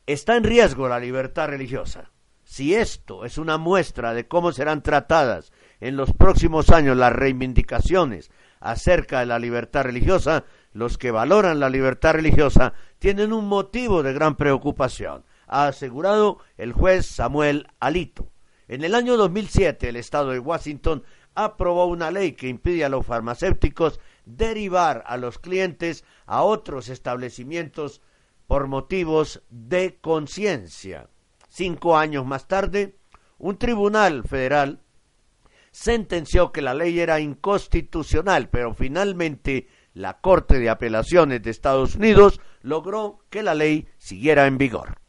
Está 0.06 0.36
en 0.36 0.44
riesgo 0.44 0.88
la 0.88 0.98
libertad 0.98 1.48
religiosa. 1.48 2.11
Si 2.52 2.74
esto 2.74 3.24
es 3.24 3.38
una 3.38 3.56
muestra 3.56 4.12
de 4.12 4.28
cómo 4.28 4.52
serán 4.52 4.82
tratadas 4.82 5.52
en 5.80 5.96
los 5.96 6.12
próximos 6.12 6.68
años 6.68 6.98
las 6.98 7.10
reivindicaciones 7.10 8.30
acerca 8.60 9.20
de 9.20 9.24
la 9.24 9.38
libertad 9.38 9.84
religiosa, 9.84 10.44
los 10.74 10.98
que 10.98 11.10
valoran 11.10 11.60
la 11.60 11.70
libertad 11.70 12.12
religiosa 12.12 12.74
tienen 12.98 13.32
un 13.32 13.48
motivo 13.48 14.02
de 14.02 14.12
gran 14.12 14.36
preocupación 14.36 15.24
ha 15.46 15.68
asegurado 15.68 16.40
el 16.58 16.74
juez 16.74 17.06
Samuel 17.06 17.68
Alito. 17.80 18.30
En 18.68 18.84
el 18.84 18.94
año 18.94 19.16
2007, 19.16 19.88
el 19.88 19.96
estado 19.96 20.32
de 20.32 20.38
Washington 20.38 21.04
aprobó 21.34 21.86
una 21.86 22.10
ley 22.10 22.32
que 22.32 22.48
impide 22.48 22.84
a 22.84 22.90
los 22.90 23.06
farmacéuticos 23.06 23.98
derivar 24.26 25.04
a 25.06 25.16
los 25.16 25.38
clientes 25.38 26.04
a 26.26 26.42
otros 26.42 26.90
establecimientos 26.90 28.02
por 28.46 28.66
motivos 28.66 29.42
de 29.48 29.96
conciencia. 30.02 31.08
Cinco 31.54 31.98
años 31.98 32.24
más 32.24 32.48
tarde, 32.48 32.96
un 33.38 33.58
tribunal 33.58 34.22
federal 34.24 34.80
sentenció 35.70 36.50
que 36.50 36.62
la 36.62 36.72
ley 36.72 36.98
era 36.98 37.20
inconstitucional, 37.20 38.48
pero 38.48 38.72
finalmente 38.72 39.68
la 39.92 40.20
Corte 40.20 40.58
de 40.58 40.70
Apelaciones 40.70 41.42
de 41.42 41.50
Estados 41.50 41.96
Unidos 41.96 42.40
logró 42.62 43.18
que 43.28 43.42
la 43.42 43.54
ley 43.54 43.86
siguiera 43.98 44.46
en 44.46 44.56
vigor 44.56 45.02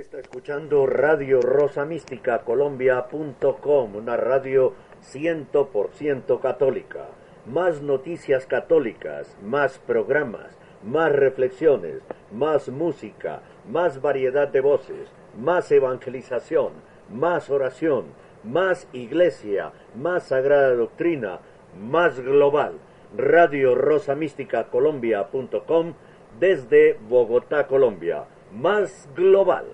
está 0.00 0.20
escuchando 0.20 0.86
Radio 0.86 1.40
Rosa 1.40 1.84
Mística 1.84 2.38
Colombia.com, 2.42 3.96
una 3.96 4.16
radio 4.16 4.74
100% 5.02 6.40
católica. 6.40 7.08
Más 7.46 7.82
noticias 7.82 8.46
católicas, 8.46 9.36
más 9.42 9.78
programas, 9.80 10.56
más 10.84 11.10
reflexiones, 11.10 12.02
más 12.30 12.68
música, 12.68 13.42
más 13.68 14.00
variedad 14.00 14.46
de 14.46 14.60
voces, 14.60 15.10
más 15.38 15.70
evangelización, 15.70 16.72
más 17.10 17.48
oración, 17.48 18.06
más 18.44 18.88
iglesia, 18.92 19.72
más 19.94 20.28
sagrada 20.28 20.74
doctrina, 20.74 21.40
más 21.80 22.20
global. 22.20 22.78
Radio 23.16 23.74
Rosa 23.74 24.14
Mística 24.14 24.68
Colombia.com 24.68 25.94
desde 26.38 26.94
Bogotá, 27.08 27.66
Colombia. 27.66 28.26
Más 28.52 29.08
global. 29.14 29.66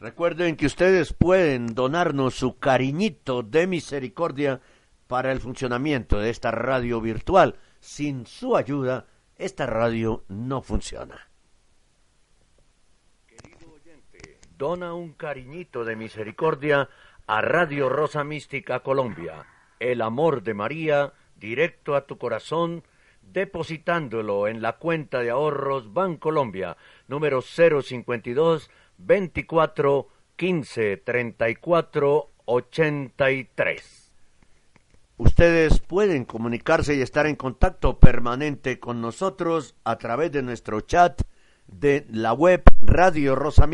Recuerden 0.00 0.56
que 0.56 0.66
ustedes 0.66 1.12
pueden 1.12 1.74
donarnos 1.74 2.34
su 2.34 2.58
cariñito 2.58 3.42
de 3.42 3.66
misericordia 3.66 4.60
para 5.06 5.30
el 5.32 5.40
funcionamiento 5.40 6.18
de 6.18 6.30
esta 6.30 6.50
radio 6.50 7.00
virtual. 7.00 7.56
Sin 7.80 8.26
su 8.26 8.56
ayuda, 8.56 9.06
esta 9.36 9.66
radio 9.66 10.24
no 10.28 10.62
funciona. 10.62 11.33
Dona 14.56 14.94
un 14.94 15.12
cariñito 15.12 15.84
de 15.84 15.96
misericordia 15.96 16.88
a 17.26 17.40
Radio 17.40 17.88
Rosa 17.88 18.24
Mística 18.24 18.80
Colombia. 18.80 19.46
El 19.80 20.02
amor 20.02 20.42
de 20.42 20.54
María 20.54 21.12
directo 21.36 21.96
a 21.96 22.06
tu 22.06 22.18
corazón, 22.18 22.84
depositándolo 23.32 24.48
en 24.48 24.62
la 24.62 24.74
cuenta 24.74 25.20
de 25.20 25.30
ahorros 25.30 25.92
Bancolombia, 25.92 26.76
número 27.08 27.42
052 27.42 28.70
24 28.98 30.08
15 30.36 30.96
34 30.98 32.30
83. 32.44 34.12
Ustedes 35.16 35.78
pueden 35.80 36.24
comunicarse 36.24 36.94
y 36.96 37.00
estar 37.00 37.26
en 37.26 37.36
contacto 37.36 37.98
permanente 37.98 38.80
con 38.80 39.00
nosotros 39.00 39.76
a 39.84 39.96
través 39.96 40.32
de 40.32 40.42
nuestro 40.42 40.80
chat 40.80 41.22
de 41.80 42.06
la 42.10 42.32
web 42.32 42.62
Radio 42.80 43.34
Rosa 43.34 43.68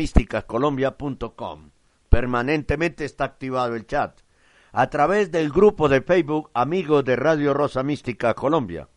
Colombia.com. 0.47 1.71
Permanentemente 2.09 3.05
está 3.05 3.25
activado 3.25 3.75
el 3.75 3.85
chat. 3.85 4.19
A 4.71 4.89
través 4.89 5.31
del 5.31 5.51
grupo 5.51 5.89
de 5.89 6.01
Facebook 6.01 6.49
Amigos 6.53 7.03
de 7.05 7.15
Radio 7.15 7.53
Rosa 7.53 7.83
Mística 7.83 8.33
Colombia. 8.33 8.87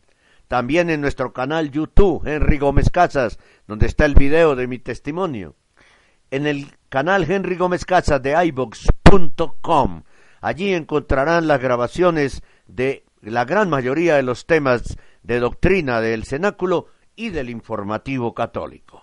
También 0.48 0.90
en 0.90 1.00
nuestro 1.00 1.32
canal 1.32 1.70
YouTube, 1.70 2.26
Henry 2.26 2.58
Gómez 2.58 2.90
Casas, 2.90 3.38
donde 3.66 3.86
está 3.86 4.04
el 4.04 4.14
video 4.14 4.56
de 4.56 4.66
mi 4.66 4.78
testimonio 4.78 5.56
en 6.34 6.46
el 6.48 6.76
canal 6.88 7.30
Henry 7.30 7.56
Gómez 7.56 7.84
Casas 7.84 8.20
de 8.20 8.34
iVox.com. 8.46 10.02
Allí 10.40 10.74
encontrarán 10.74 11.46
las 11.46 11.60
grabaciones 11.60 12.42
de 12.66 13.04
la 13.20 13.44
gran 13.44 13.70
mayoría 13.70 14.16
de 14.16 14.24
los 14.24 14.44
temas 14.44 14.96
de 15.22 15.38
doctrina 15.38 16.00
del 16.00 16.24
cenáculo 16.24 16.88
y 17.16 17.30
del 17.30 17.50
informativo 17.50 18.34
católico. 18.34 18.93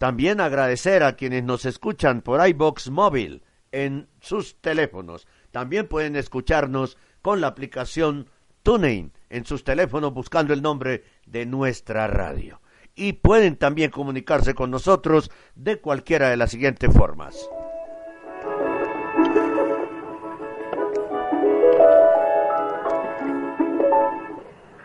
También 0.00 0.40
agradecer 0.40 1.02
a 1.02 1.14
quienes 1.14 1.44
nos 1.44 1.66
escuchan 1.66 2.22
por 2.22 2.40
iBox 2.48 2.88
móvil 2.88 3.42
en 3.70 4.08
sus 4.22 4.58
teléfonos. 4.58 5.28
También 5.50 5.88
pueden 5.88 6.16
escucharnos 6.16 6.96
con 7.20 7.42
la 7.42 7.48
aplicación 7.48 8.26
TuneIn 8.62 9.12
en 9.28 9.44
sus 9.44 9.62
teléfonos 9.62 10.14
buscando 10.14 10.54
el 10.54 10.62
nombre 10.62 11.04
de 11.26 11.44
nuestra 11.44 12.06
radio 12.06 12.62
y 12.94 13.12
pueden 13.12 13.56
también 13.56 13.90
comunicarse 13.90 14.54
con 14.54 14.70
nosotros 14.70 15.30
de 15.54 15.82
cualquiera 15.82 16.30
de 16.30 16.38
las 16.38 16.52
siguientes 16.52 16.90
formas. 16.94 17.50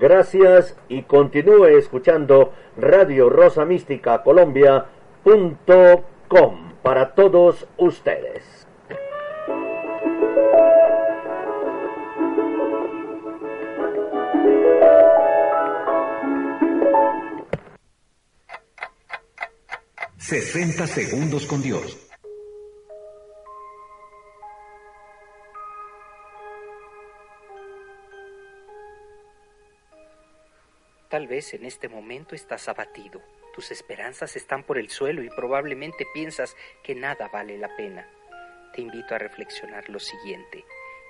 Gracias 0.00 0.76
y 0.88 1.02
continúe 1.02 1.66
escuchando 1.76 2.54
Radio 2.78 3.28
Rosa 3.28 3.66
Mística 3.66 4.22
Colombia.com 4.22 4.80
para 6.82 7.14
todos 7.14 7.66
ustedes. 7.76 8.66
Sesenta 20.16 20.86
segundos 20.86 21.44
con 21.44 21.60
Dios. 21.60 22.09
Tal 31.10 31.26
vez 31.26 31.54
en 31.54 31.64
este 31.64 31.88
momento 31.88 32.36
estás 32.36 32.68
abatido, 32.68 33.20
tus 33.52 33.72
esperanzas 33.72 34.36
están 34.36 34.62
por 34.62 34.78
el 34.78 34.90
suelo 34.90 35.24
y 35.24 35.28
probablemente 35.28 36.06
piensas 36.14 36.56
que 36.84 36.94
nada 36.94 37.28
vale 37.32 37.58
la 37.58 37.74
pena. 37.74 38.08
Te 38.72 38.82
invito 38.82 39.16
a 39.16 39.18
reflexionar 39.18 39.88
lo 39.88 39.98
siguiente. 39.98 40.64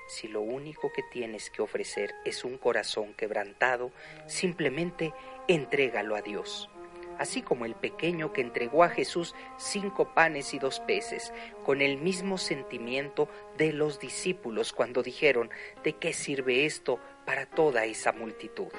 Si 0.08 0.26
lo 0.26 0.40
único 0.40 0.90
que 0.90 1.02
tienes 1.02 1.50
que 1.50 1.60
ofrecer 1.60 2.14
es 2.24 2.44
un 2.44 2.56
corazón 2.56 3.12
quebrantado, 3.12 3.92
simplemente 4.26 5.12
entrégalo 5.48 6.16
a 6.16 6.22
Dios. 6.22 6.70
Así 7.18 7.42
como 7.42 7.66
el 7.66 7.74
pequeño 7.74 8.32
que 8.32 8.40
entregó 8.40 8.82
a 8.82 8.88
Jesús 8.88 9.34
cinco 9.58 10.14
panes 10.14 10.54
y 10.54 10.58
dos 10.58 10.80
peces, 10.80 11.30
con 11.62 11.82
el 11.82 11.98
mismo 11.98 12.38
sentimiento 12.38 13.28
de 13.58 13.74
los 13.74 14.00
discípulos 14.00 14.72
cuando 14.72 15.02
dijeron, 15.02 15.50
¿de 15.84 15.92
qué 15.92 16.14
sirve 16.14 16.64
esto 16.64 16.98
para 17.26 17.44
toda 17.44 17.84
esa 17.84 18.12
multitud? 18.12 18.72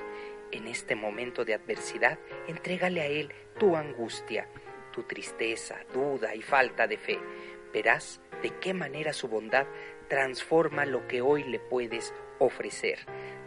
En 0.51 0.67
este 0.67 0.95
momento 0.95 1.45
de 1.45 1.53
adversidad, 1.53 2.19
entrégale 2.47 3.01
a 3.01 3.05
Él 3.05 3.33
tu 3.57 3.75
angustia, 3.75 4.47
tu 4.91 5.03
tristeza, 5.03 5.77
duda 5.93 6.35
y 6.35 6.41
falta 6.41 6.87
de 6.87 6.97
fe. 6.97 7.19
Verás 7.73 8.21
de 8.41 8.49
qué 8.59 8.73
manera 8.73 9.13
su 9.13 9.27
bondad 9.27 9.65
transforma 10.09 10.85
lo 10.85 11.07
que 11.07 11.21
hoy 11.21 11.43
le 11.45 11.59
puedes 11.59 12.13
ofrecer. 12.39 12.99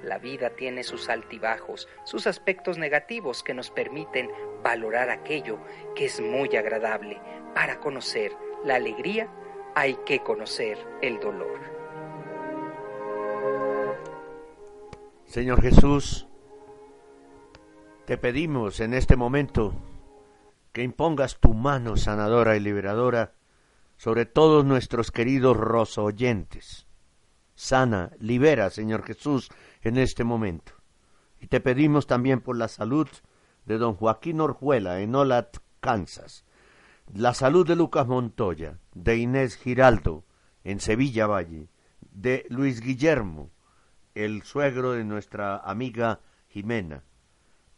La 0.03 0.19
vida 0.19 0.51
tiene 0.51 0.83
sus 0.83 1.09
altibajos, 1.09 1.89
sus 2.05 2.27
aspectos 2.27 2.79
negativos 2.79 3.43
que 3.43 3.55
nos 3.55 3.71
permiten 3.71 4.31
valorar 4.63 5.11
aquello 5.11 5.59
que 5.95 6.07
es 6.07 6.21
muy 6.21 6.57
agradable. 6.57 7.21
Para 7.55 7.81
conocer 7.81 8.33
la 8.65 8.77
alegría 8.77 9.29
hay 9.75 9.95
que 10.07 10.21
conocer 10.21 10.79
el 11.03 11.21
dolor. 11.21 11.61
Señor 15.27 15.61
Jesús, 15.61 16.29
te 18.07 18.19
pedimos 18.19 18.81
en 18.81 18.93
este 18.93 19.17
momento 19.17 19.75
que 20.73 20.83
impongas 20.83 21.39
tu 21.41 21.55
mano 21.55 21.97
sanadora 21.97 22.57
y 22.57 22.61
liberadora 22.61 23.33
sobre 23.97 24.27
todos 24.27 24.65
nuestros 24.65 25.11
queridos 25.11 25.57
roso 25.57 26.05
oyentes. 26.05 26.87
Sana, 27.55 28.11
libera, 28.19 28.69
Señor 28.69 29.05
Jesús, 29.05 29.49
en 29.81 29.97
este 29.97 30.25
momento. 30.25 30.73
Y 31.41 31.47
te 31.47 31.61
pedimos 31.61 32.07
también 32.07 32.41
por 32.41 32.57
la 32.57 32.69
salud 32.69 33.09
de 33.65 33.79
don 33.79 33.95
Joaquín 33.95 34.41
Orjuela 34.41 35.01
en 35.01 35.15
Olat, 35.15 35.57
Kansas, 35.81 36.45
la 37.15 37.33
salud 37.33 37.67
de 37.67 37.77
Lucas 37.77 38.07
Montoya, 38.07 38.79
de 38.95 39.17
Inés 39.17 39.57
Giraldo 39.57 40.25
en 40.63 40.81
Sevilla 40.81 41.27
Valle, 41.27 41.69
de 42.01 42.45
Luis 42.51 42.81
Guillermo, 42.81 43.51
el 44.15 44.43
suegro 44.43 44.93
de 44.93 45.05
nuestra 45.05 45.57
amiga 45.57 46.21
Jimena, 46.49 47.05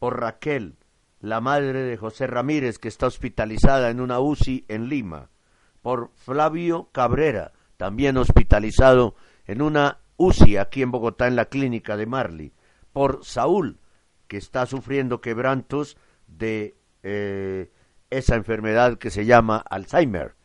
por 0.07 0.21
Raquel, 0.21 0.77
la 1.19 1.41
madre 1.41 1.83
de 1.83 1.97
José 1.97 2.29
Ramírez, 2.29 2.79
que 2.79 2.87
está 2.87 3.09
hospitalizada 3.09 3.91
en 3.91 4.01
una 4.01 4.21
UCI 4.21 4.65
en 4.69 4.89
Lima, 4.89 5.31
por 5.83 6.13
Flavio 6.15 6.91
Cabrera, 6.93 7.55
también 7.77 8.17
hospitalizado 8.17 9.17
en 9.47 9.63
una 9.63 9.99
UCI 10.17 10.59
aquí 10.59 10.83
en 10.83 10.93
Bogotá 10.93 11.27
en 11.27 11.35
la 11.35 11.47
clínica 11.47 11.97
de 11.97 12.07
Marley, 12.07 12.53
por 12.93 13.25
Saúl, 13.25 13.81
que 14.29 14.37
está 14.37 14.65
sufriendo 14.67 15.21
quebrantos 15.21 15.97
de 16.29 16.77
eh, 17.03 17.73
esa 18.11 18.37
enfermedad 18.37 18.99
que 18.99 19.11
se 19.11 19.25
llama 19.25 19.57
Alzheimer, 19.57 20.37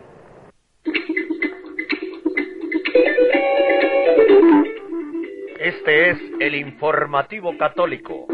Este 5.59 6.11
es 6.11 6.19
el 6.41 6.55
informativo 6.55 7.57
católico. 7.57 8.27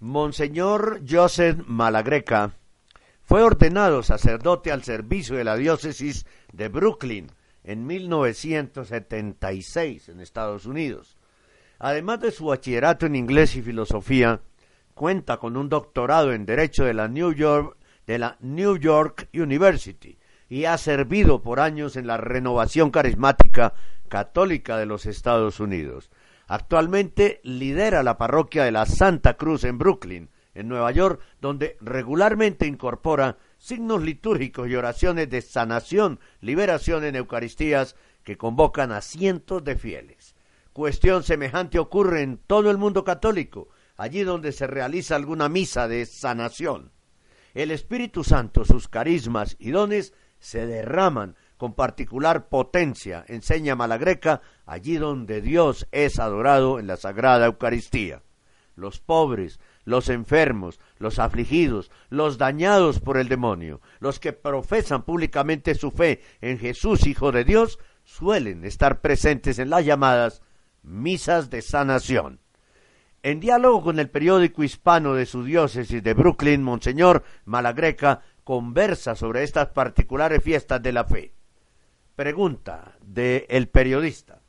Monseñor 0.00 1.00
Joseph 1.08 1.58
Malagreca 1.66 2.52
fue 3.22 3.42
ordenado 3.42 4.02
sacerdote 4.02 4.72
al 4.72 4.82
servicio 4.82 5.36
de 5.36 5.44
la 5.44 5.56
diócesis 5.56 6.24
de 6.52 6.68
Brooklyn 6.68 7.30
en 7.68 7.86
1976 7.86 10.08
en 10.08 10.18
Estados 10.20 10.64
Unidos. 10.64 11.18
Además 11.78 12.20
de 12.20 12.30
su 12.30 12.46
bachillerato 12.46 13.04
en 13.04 13.14
inglés 13.14 13.56
y 13.56 13.62
filosofía, 13.62 14.40
cuenta 14.94 15.36
con 15.36 15.58
un 15.58 15.68
doctorado 15.68 16.32
en 16.32 16.46
Derecho 16.46 16.84
de 16.84 16.94
la 16.94 17.08
New 17.08 17.34
York, 17.34 17.76
de 18.06 18.18
la 18.18 18.38
New 18.40 18.78
York 18.78 19.28
University 19.34 20.16
y 20.48 20.64
ha 20.64 20.78
servido 20.78 21.42
por 21.42 21.60
años 21.60 21.96
en 21.96 22.06
la 22.06 22.16
renovación 22.16 22.90
carismática 22.90 23.74
católica 24.08 24.78
de 24.78 24.86
los 24.86 25.04
Estados 25.04 25.60
Unidos. 25.60 26.10
Actualmente 26.46 27.42
lidera 27.44 28.02
la 28.02 28.16
parroquia 28.16 28.64
de 28.64 28.72
la 28.72 28.86
Santa 28.86 29.36
Cruz 29.36 29.64
en 29.64 29.76
Brooklyn, 29.76 30.30
en 30.54 30.68
Nueva 30.68 30.90
York, 30.90 31.20
donde 31.42 31.76
regularmente 31.82 32.66
incorpora 32.66 33.36
signos 33.58 34.02
litúrgicos 34.02 34.68
y 34.68 34.76
oraciones 34.76 35.28
de 35.28 35.42
sanación, 35.42 36.20
liberación 36.40 37.04
en 37.04 37.16
Eucaristías 37.16 37.96
que 38.24 38.38
convocan 38.38 38.92
a 38.92 39.02
cientos 39.02 39.62
de 39.64 39.76
fieles. 39.76 40.34
Cuestión 40.72 41.24
semejante 41.24 41.78
ocurre 41.78 42.22
en 42.22 42.38
todo 42.38 42.70
el 42.70 42.78
mundo 42.78 43.04
católico, 43.04 43.68
allí 43.96 44.22
donde 44.22 44.52
se 44.52 44.66
realiza 44.66 45.16
alguna 45.16 45.48
misa 45.48 45.88
de 45.88 46.06
sanación. 46.06 46.92
El 47.52 47.72
Espíritu 47.72 48.22
Santo, 48.22 48.64
sus 48.64 48.86
carismas 48.86 49.56
y 49.58 49.70
dones 49.70 50.14
se 50.38 50.66
derraman 50.66 51.36
con 51.56 51.74
particular 51.74 52.48
potencia, 52.48 53.24
enseña 53.26 53.74
Malagreca, 53.74 54.40
allí 54.64 54.96
donde 54.96 55.40
Dios 55.40 55.88
es 55.90 56.20
adorado 56.20 56.78
en 56.78 56.86
la 56.86 56.96
Sagrada 56.96 57.46
Eucaristía. 57.46 58.22
Los 58.76 59.00
pobres, 59.00 59.58
los 59.88 60.10
enfermos, 60.10 60.78
los 60.98 61.18
afligidos, 61.18 61.90
los 62.10 62.36
dañados 62.36 63.00
por 63.00 63.16
el 63.16 63.28
demonio, 63.28 63.80
los 64.00 64.20
que 64.20 64.34
profesan 64.34 65.02
públicamente 65.02 65.74
su 65.74 65.90
fe 65.90 66.20
en 66.42 66.58
Jesús, 66.58 67.06
Hijo 67.06 67.32
de 67.32 67.44
Dios, 67.44 67.78
suelen 68.04 68.66
estar 68.66 69.00
presentes 69.00 69.58
en 69.58 69.70
las 69.70 69.86
llamadas 69.86 70.42
misas 70.82 71.48
de 71.48 71.62
sanación. 71.62 72.40
En 73.22 73.40
diálogo 73.40 73.82
con 73.82 73.98
el 73.98 74.10
periódico 74.10 74.62
hispano 74.62 75.14
de 75.14 75.24
su 75.24 75.42
diócesis 75.42 76.02
de 76.02 76.12
Brooklyn, 76.12 76.62
Monseñor 76.62 77.24
Malagreca 77.46 78.20
conversa 78.44 79.14
sobre 79.14 79.42
estas 79.42 79.68
particulares 79.68 80.42
fiestas 80.42 80.82
de 80.82 80.92
la 80.92 81.04
fe. 81.04 81.32
Pregunta 82.14 82.98
del 83.00 83.46
el 83.48 83.68
periodista. 83.68 84.42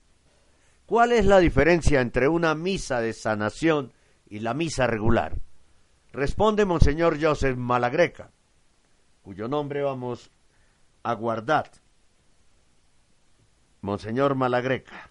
¿Cuál 0.86 1.14
es 1.14 1.26
la 1.26 1.40
diferencia 1.40 2.02
entre 2.02 2.28
una 2.28 2.56
misa 2.56 3.00
de 3.00 3.14
sanación 3.14 3.94
y 4.30 4.40
la 4.40 4.54
misa 4.54 4.88
regular? 4.88 5.38
Responde 6.12 6.66
Monseñor 6.66 7.18
Joseph 7.22 7.58
Malagreca, 7.58 8.32
cuyo 9.22 9.48
nombre 9.48 9.82
vamos 9.84 10.32
a 11.04 11.14
guardar. 11.14 11.72
Monseñor 13.82 14.36
Malagreca. 14.36 15.10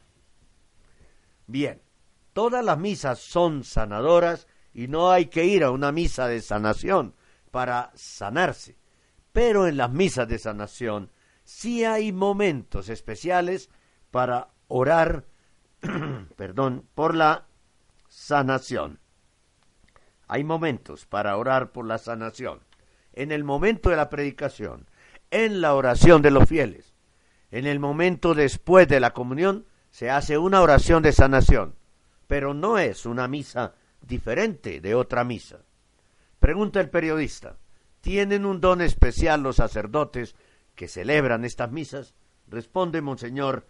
Bien, 1.46 1.80
todas 2.32 2.64
las 2.64 2.78
misas 2.78 3.20
son 3.20 3.64
sanadoras 3.64 4.46
y 4.74 4.88
no 4.88 5.10
hay 5.10 5.26
que 5.26 5.44
ir 5.44 5.64
a 5.64 5.70
una 5.70 5.92
misa 5.92 6.28
de 6.28 6.40
sanación 6.40 7.14
para 7.50 7.90
sanarse. 7.94 8.76
Pero 9.32 9.66
en 9.66 9.76
las 9.76 9.90
misas 9.90 10.28
de 10.28 10.38
sanación 10.38 11.10
sí 11.44 11.84
hay 11.84 12.12
momentos 12.12 12.88
especiales 12.88 13.70
para 14.10 14.50
orar, 14.68 15.24
perdón, 16.36 16.86
por 16.94 17.14
la 17.14 17.46
sanación. 18.08 19.00
Hay 20.28 20.44
momentos 20.44 21.06
para 21.06 21.36
orar 21.36 21.72
por 21.72 21.86
la 21.86 21.98
sanación. 21.98 22.60
En 23.14 23.32
el 23.32 23.44
momento 23.44 23.90
de 23.90 23.96
la 23.96 24.10
predicación, 24.10 24.86
en 25.30 25.60
la 25.60 25.74
oración 25.74 26.22
de 26.22 26.30
los 26.30 26.48
fieles, 26.48 26.94
en 27.50 27.66
el 27.66 27.80
momento 27.80 28.34
después 28.34 28.86
de 28.88 29.00
la 29.00 29.12
comunión, 29.12 29.66
se 29.90 30.10
hace 30.10 30.36
una 30.36 30.60
oración 30.60 31.02
de 31.02 31.12
sanación, 31.12 31.74
pero 32.26 32.52
no 32.52 32.78
es 32.78 33.06
una 33.06 33.26
misa 33.26 33.74
diferente 34.02 34.80
de 34.80 34.94
otra 34.94 35.24
misa. 35.24 35.60
Pregunta 36.38 36.80
el 36.80 36.90
periodista, 36.90 37.56
¿tienen 38.02 38.44
un 38.44 38.60
don 38.60 38.82
especial 38.82 39.42
los 39.42 39.56
sacerdotes 39.56 40.36
que 40.74 40.88
celebran 40.88 41.44
estas 41.46 41.72
misas? 41.72 42.14
Responde 42.46 43.00
Monseñor 43.00 43.66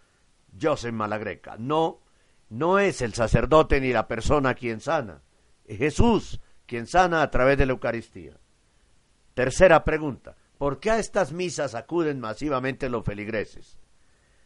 Joseph 0.61 0.93
Malagreca, 0.93 1.55
no, 1.57 2.01
no 2.49 2.79
es 2.79 3.01
el 3.01 3.13
sacerdote 3.13 3.79
ni 3.79 3.93
la 3.93 4.07
persona 4.07 4.53
quien 4.55 4.81
sana, 4.81 5.21
es 5.65 5.77
Jesús 5.77 6.41
quien 6.69 6.85
sana 6.85 7.23
a 7.23 7.31
través 7.31 7.57
de 7.57 7.65
la 7.65 7.73
Eucaristía. 7.73 8.37
Tercera 9.33 9.83
pregunta, 9.83 10.35
¿por 10.59 10.79
qué 10.79 10.91
a 10.91 10.99
estas 10.99 11.33
misas 11.33 11.73
acuden 11.73 12.19
masivamente 12.19 12.89
los 12.89 13.03
feligreses? 13.03 13.79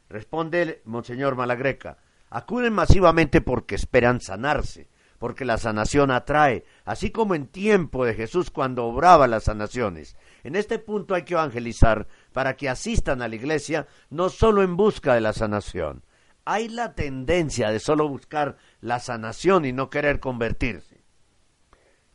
Responde 0.09 0.82
Monseñor 0.86 1.36
Malagreca, 1.36 1.97
acuden 2.30 2.71
masivamente 2.71 3.41
porque 3.41 3.76
esperan 3.76 4.21
sanarse, 4.21 4.88
porque 5.19 5.43
la 5.43 5.57
sanación 5.57 6.11
atrae, 6.11 6.63
así 6.86 7.11
como 7.11 7.36
en 7.36 7.47
tiempo 7.47 8.05
de 8.05 8.13
Jesús 8.13 8.49
cuando 8.49 8.86
obraba 8.86 9.28
las 9.28 9.43
sanaciones. 9.43 10.15
En 10.43 10.55
este 10.55 10.80
punto 10.80 11.15
hay 11.15 11.24
que 11.24 11.34
evangelizar 11.34 12.07
para 12.32 12.55
que 12.55 12.69
asistan 12.69 13.21
a 13.21 13.28
la 13.28 13.36
iglesia 13.36 13.86
no 14.09 14.30
solo 14.30 14.63
en 14.63 14.78
busca 14.78 15.13
de 15.13 15.21
la 15.21 15.34
sanación. 15.34 16.03
Hay 16.45 16.69
la 16.69 16.93
tendencia 16.93 17.69
de 17.69 17.80
solo 17.80 18.07
buscar 18.07 18.55
la 18.80 18.99
sanación 18.99 19.65
y 19.65 19.74
no 19.74 19.89
querer 19.89 20.21
convertirse. 20.21 20.93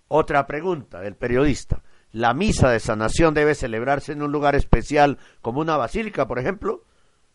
Otra 0.08 0.46
pregunta 0.46 1.00
del 1.00 1.16
periodista. 1.16 1.82
¿La 2.12 2.32
misa 2.32 2.70
de 2.70 2.80
sanación 2.80 3.34
debe 3.34 3.54
celebrarse 3.54 4.12
en 4.12 4.22
un 4.22 4.32
lugar 4.32 4.54
especial 4.54 5.18
como 5.42 5.60
una 5.60 5.76
basílica, 5.76 6.26
por 6.26 6.38
ejemplo? 6.38 6.84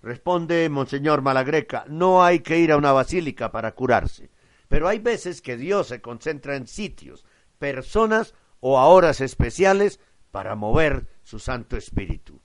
Responde 0.02 0.68
Monseñor 0.70 1.22
Malagreca, 1.22 1.86
no 1.88 2.24
hay 2.24 2.40
que 2.40 2.58
ir 2.58 2.72
a 2.72 2.78
una 2.78 2.92
basílica 2.92 3.52
para 3.52 3.74
curarse. 3.74 4.32
Pero 4.68 4.88
hay 4.88 4.98
veces 4.98 5.42
que 5.42 5.56
Dios 5.56 5.88
se 5.88 6.02
concentra 6.02 6.56
en 6.56 6.68
sitios, 6.68 7.24
personas 7.60 8.34
o 8.60 8.80
a 8.80 8.88
horas 8.88 9.22
especiales 9.22 10.00
para 10.32 10.56
mover 10.56 11.08
su 11.22 11.38
Santo 11.38 11.78
Espíritu. 11.78 12.42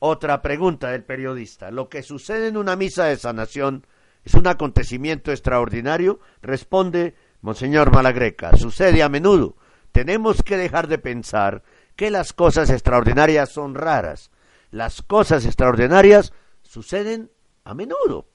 Otra 0.00 0.42
pregunta 0.42 0.90
del 0.90 1.04
periodista. 1.04 1.70
¿Lo 1.70 1.88
que 1.88 2.02
sucede 2.02 2.48
en 2.48 2.56
una 2.56 2.74
misa 2.74 3.04
de 3.04 3.16
sanación 3.16 3.86
es 4.24 4.34
un 4.34 4.48
acontecimiento 4.48 5.30
extraordinario? 5.30 6.18
Responde 6.42 7.14
Monseñor 7.42 7.92
Malagreca. 7.92 8.56
Sucede 8.56 9.02
a 9.02 9.08
menudo. 9.08 9.56
Tenemos 9.90 10.42
que 10.42 10.56
dejar 10.56 10.88
de 10.88 10.98
pensar 10.98 11.62
que 11.96 12.10
las 12.10 12.32
cosas 12.32 12.70
extraordinarias 12.70 13.50
son 13.50 13.74
raras. 13.74 14.30
Las 14.70 15.02
cosas 15.02 15.44
extraordinarias 15.44 16.32
suceden 16.62 17.30
a 17.64 17.74
menudo. 17.74 18.28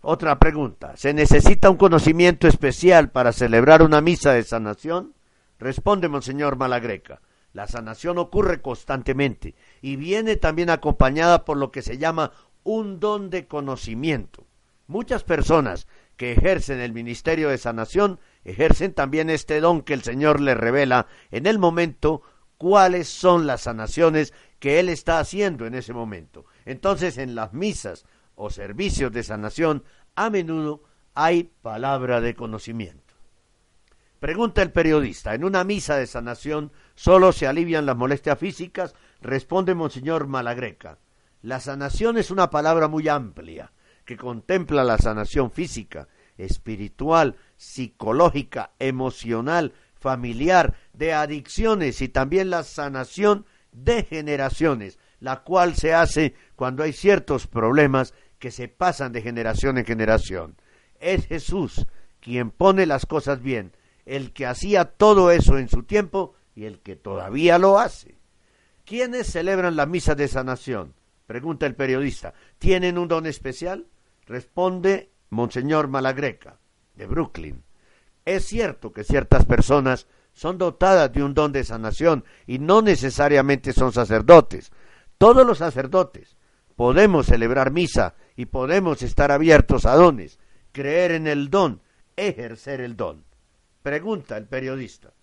Otra 0.00 0.38
pregunta. 0.38 0.96
¿Se 0.96 1.14
necesita 1.14 1.70
un 1.70 1.76
conocimiento 1.76 2.48
especial 2.48 3.10
para 3.10 3.32
celebrar 3.32 3.82
una 3.82 4.00
misa 4.00 4.32
de 4.32 4.42
sanación? 4.42 5.14
Responde 5.60 6.08
Monseñor 6.08 6.56
Malagreca. 6.56 7.20
La 7.52 7.68
sanación 7.68 8.18
ocurre 8.18 8.62
constantemente 8.62 9.54
y 9.82 9.96
viene 9.96 10.36
también 10.36 10.70
acompañada 10.70 11.44
por 11.44 11.58
lo 11.58 11.70
que 11.70 11.82
se 11.82 11.98
llama 11.98 12.32
un 12.64 12.98
don 12.98 13.28
de 13.30 13.46
conocimiento. 13.46 14.46
Muchas 14.88 15.22
personas 15.22 15.86
que 16.22 16.30
ejercen 16.30 16.78
el 16.78 16.92
ministerio 16.92 17.48
de 17.48 17.58
sanación 17.58 18.20
ejercen 18.44 18.94
también 18.94 19.28
este 19.28 19.60
don 19.60 19.82
que 19.82 19.92
el 19.92 20.04
Señor 20.04 20.40
les 20.40 20.56
revela 20.56 21.08
en 21.32 21.48
el 21.48 21.58
momento 21.58 22.22
cuáles 22.58 23.08
son 23.08 23.44
las 23.48 23.62
sanaciones 23.62 24.32
que 24.60 24.78
Él 24.78 24.88
está 24.88 25.18
haciendo 25.18 25.66
en 25.66 25.74
ese 25.74 25.92
momento. 25.92 26.44
Entonces 26.64 27.18
en 27.18 27.34
las 27.34 27.54
misas 27.54 28.06
o 28.36 28.50
servicios 28.50 29.10
de 29.10 29.24
sanación, 29.24 29.82
a 30.14 30.30
menudo 30.30 30.84
hay 31.12 31.50
palabra 31.60 32.20
de 32.20 32.36
conocimiento. 32.36 33.16
Pregunta 34.20 34.62
el 34.62 34.70
periodista, 34.70 35.34
¿en 35.34 35.42
una 35.42 35.64
misa 35.64 35.96
de 35.96 36.06
sanación 36.06 36.70
solo 36.94 37.32
se 37.32 37.48
alivian 37.48 37.84
las 37.84 37.96
molestias 37.96 38.38
físicas? 38.38 38.94
Responde 39.20 39.74
Monseñor 39.74 40.28
Malagreca. 40.28 41.00
La 41.40 41.58
sanación 41.58 42.16
es 42.16 42.30
una 42.30 42.48
palabra 42.48 42.86
muy 42.86 43.08
amplia, 43.08 43.72
que 44.04 44.16
contempla 44.16 44.84
la 44.84 44.98
sanación 44.98 45.50
física, 45.50 46.08
espiritual, 46.44 47.36
psicológica, 47.56 48.72
emocional, 48.78 49.72
familiar, 49.94 50.74
de 50.92 51.12
adicciones 51.12 52.02
y 52.02 52.08
también 52.08 52.50
la 52.50 52.64
sanación 52.64 53.46
de 53.72 54.04
generaciones, 54.04 54.98
la 55.20 55.42
cual 55.42 55.76
se 55.76 55.94
hace 55.94 56.34
cuando 56.56 56.82
hay 56.82 56.92
ciertos 56.92 57.46
problemas 57.46 58.14
que 58.38 58.50
se 58.50 58.68
pasan 58.68 59.12
de 59.12 59.22
generación 59.22 59.78
en 59.78 59.84
generación. 59.84 60.56
Es 60.98 61.26
Jesús 61.26 61.86
quien 62.20 62.50
pone 62.50 62.86
las 62.86 63.06
cosas 63.06 63.42
bien, 63.42 63.72
el 64.06 64.32
que 64.32 64.46
hacía 64.46 64.84
todo 64.84 65.30
eso 65.30 65.58
en 65.58 65.68
su 65.68 65.82
tiempo 65.82 66.34
y 66.54 66.64
el 66.64 66.80
que 66.80 66.96
todavía 66.96 67.58
lo 67.58 67.78
hace. 67.78 68.16
¿Quiénes 68.84 69.26
celebran 69.26 69.76
la 69.76 69.86
misa 69.86 70.14
de 70.14 70.28
sanación? 70.28 70.94
Pregunta 71.26 71.66
el 71.66 71.74
periodista. 71.74 72.34
¿Tienen 72.58 72.98
un 72.98 73.08
don 73.08 73.26
especial? 73.26 73.86
Responde 74.26 75.11
Monseñor 75.32 75.88
Malagreca, 75.88 76.58
de 76.94 77.06
Brooklyn. 77.06 77.64
Es 78.26 78.44
cierto 78.44 78.92
que 78.92 79.02
ciertas 79.02 79.46
personas 79.46 80.06
son 80.34 80.58
dotadas 80.58 81.10
de 81.10 81.22
un 81.22 81.32
don 81.32 81.52
de 81.52 81.64
sanación 81.64 82.22
y 82.46 82.58
no 82.58 82.82
necesariamente 82.82 83.72
son 83.72 83.92
sacerdotes. 83.92 84.70
Todos 85.16 85.46
los 85.46 85.56
sacerdotes 85.56 86.36
podemos 86.76 87.24
celebrar 87.26 87.70
misa 87.70 88.14
y 88.36 88.44
podemos 88.44 89.00
estar 89.00 89.32
abiertos 89.32 89.86
a 89.86 89.94
dones, 89.94 90.38
creer 90.70 91.12
en 91.12 91.26
el 91.26 91.48
don, 91.48 91.80
ejercer 92.14 92.82
el 92.82 92.94
don. 92.94 93.24
Pregunta 93.82 94.36
el 94.36 94.44
periodista. 94.44 95.14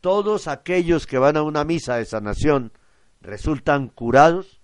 ¿Todos 0.00 0.46
aquellos 0.46 1.08
que 1.08 1.18
van 1.18 1.36
a 1.36 1.42
una 1.42 1.64
misa 1.64 1.96
de 1.96 2.04
sanación 2.04 2.72
resultan 3.20 3.88
curados? 3.88 4.60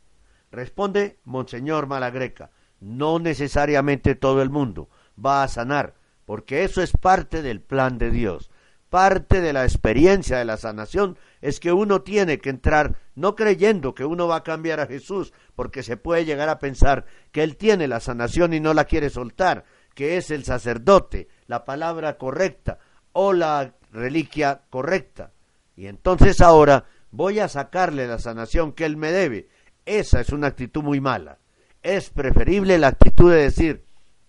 Responde 0.52 1.18
Monseñor 1.24 1.88
Malagreca. 1.88 2.52
No 2.80 3.18
necesariamente 3.18 4.14
todo 4.14 4.42
el 4.42 4.50
mundo 4.50 4.88
va 5.24 5.42
a 5.42 5.48
sanar, 5.48 5.94
porque 6.24 6.64
eso 6.64 6.82
es 6.82 6.92
parte 6.92 7.42
del 7.42 7.60
plan 7.60 7.98
de 7.98 8.10
Dios. 8.10 8.50
Parte 8.90 9.40
de 9.40 9.52
la 9.52 9.64
experiencia 9.64 10.38
de 10.38 10.44
la 10.44 10.56
sanación 10.56 11.18
es 11.40 11.58
que 11.58 11.72
uno 11.72 12.02
tiene 12.02 12.38
que 12.38 12.50
entrar 12.50 12.96
no 13.14 13.34
creyendo 13.34 13.94
que 13.94 14.04
uno 14.04 14.28
va 14.28 14.36
a 14.36 14.42
cambiar 14.42 14.78
a 14.78 14.86
Jesús, 14.86 15.32
porque 15.54 15.82
se 15.82 15.96
puede 15.96 16.24
llegar 16.24 16.48
a 16.48 16.58
pensar 16.58 17.04
que 17.32 17.42
Él 17.42 17.56
tiene 17.56 17.88
la 17.88 18.00
sanación 18.00 18.52
y 18.52 18.60
no 18.60 18.74
la 18.74 18.84
quiere 18.84 19.10
soltar, 19.10 19.64
que 19.94 20.16
es 20.16 20.30
el 20.30 20.44
sacerdote, 20.44 21.28
la 21.46 21.64
palabra 21.64 22.16
correcta 22.16 22.78
o 23.12 23.32
la 23.32 23.72
reliquia 23.92 24.62
correcta. 24.70 25.32
Y 25.74 25.86
entonces 25.86 26.40
ahora 26.40 26.84
voy 27.10 27.40
a 27.40 27.48
sacarle 27.48 28.06
la 28.06 28.18
sanación 28.18 28.72
que 28.72 28.84
Él 28.84 28.96
me 28.96 29.10
debe. 29.10 29.48
Esa 29.84 30.20
es 30.20 30.30
una 30.30 30.48
actitud 30.48 30.82
muy 30.82 31.00
mala. 31.00 31.38
Es 31.86 32.10
preferible 32.10 32.78
la 32.78 32.88
actitud 32.88 33.30
de 33.30 33.42
decir, 33.42 33.84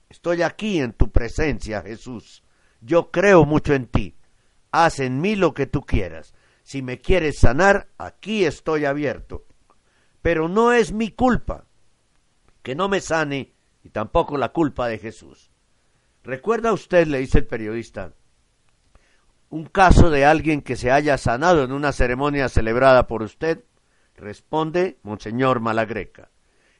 estoy 0.09 0.43
aquí 0.43 0.79
en 0.79 0.93
tu 0.93 1.11
presencia, 1.11 1.81
Jesús. 1.81 2.43
Yo 2.81 3.09
creo 3.09 3.45
mucho 3.45 3.73
en 3.73 3.87
ti. 3.87 4.15
Haz 4.69 4.99
en 4.99 5.19
mí 5.21 5.35
lo 5.35 5.55
que 5.55 5.65
tú 5.65 5.81
quieras. 5.81 6.35
Si 6.61 6.83
me 6.83 7.01
quieres 7.01 7.39
sanar, 7.39 7.87
aquí 7.97 8.45
estoy 8.45 8.85
abierto. 8.85 9.47
Pero 10.21 10.47
no 10.47 10.71
es 10.71 10.91
mi 10.91 11.09
culpa 11.09 11.65
que 12.61 12.75
no 12.75 12.89
me 12.89 13.01
sane 13.01 13.55
y 13.83 13.89
tampoco 13.89 14.37
la 14.37 14.49
culpa 14.49 14.87
de 14.87 14.99
Jesús. 14.99 15.49
¿Recuerda 16.23 16.73
usted, 16.73 17.07
le 17.07 17.17
dice 17.17 17.39
el 17.39 17.47
periodista, 17.47 18.13
un 19.49 19.65
caso 19.65 20.11
de 20.11 20.25
alguien 20.25 20.61
que 20.61 20.75
se 20.75 20.91
haya 20.91 21.17
sanado 21.17 21.63
en 21.63 21.71
una 21.71 21.91
ceremonia 21.91 22.49
celebrada 22.49 23.07
por 23.07 23.23
usted? 23.23 23.63
Responde 24.15 24.99
Monseñor 25.01 25.59
Malagreca. 25.59 26.29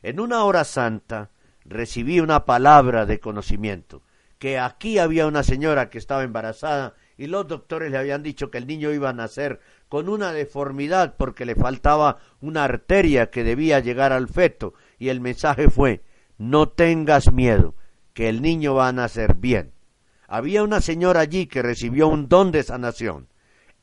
En 0.04 0.20
una 0.20 0.44
hora 0.44 0.64
santa 0.64 1.32
recibí 1.66 2.20
una 2.20 2.46
palabra 2.46 3.06
de 3.06 3.20
conocimiento, 3.20 4.02
que 4.40 4.60
aquí 4.60 5.00
había 5.00 5.28
una 5.28 5.44
señora 5.44 5.90
que 5.90 5.98
estaba 5.98 6.24
embarazada 6.24 6.94
y 7.18 7.28
los 7.28 7.48
doctores 7.48 7.92
le 7.92 7.98
habían 7.98 8.24
dicho 8.24 8.52
que 8.52 8.60
el 8.60 8.68
niño 8.68 8.92
iba 8.92 9.10
a 9.10 9.14
nacer 9.14 9.60
con 9.90 10.10
una 10.10 10.32
deformidad 10.32 11.16
porque 11.18 11.46
le 11.46 11.56
faltaba 11.56 12.20
una 12.42 12.64
arteria 12.64 13.32
que 13.32 13.44
debía 13.44 13.80
llegar 13.80 14.14
al 14.14 14.28
feto 14.28 14.74
y 15.00 15.10
el 15.10 15.20
mensaje 15.20 15.70
fue 15.70 16.04
no 16.38 16.70
tengas 16.70 17.32
miedo, 17.32 17.74
que 18.14 18.30
el 18.30 18.42
niño 18.42 18.76
va 18.76 18.88
a 18.88 18.94
nacer 18.94 19.36
bien. 19.36 19.74
Había 20.28 20.64
una 20.64 20.82
señora 20.82 21.22
allí 21.22 21.48
que 21.48 21.62
recibió 21.62 22.08
un 22.08 22.28
don 22.28 22.52
de 22.52 22.64
sanación. 22.64 23.28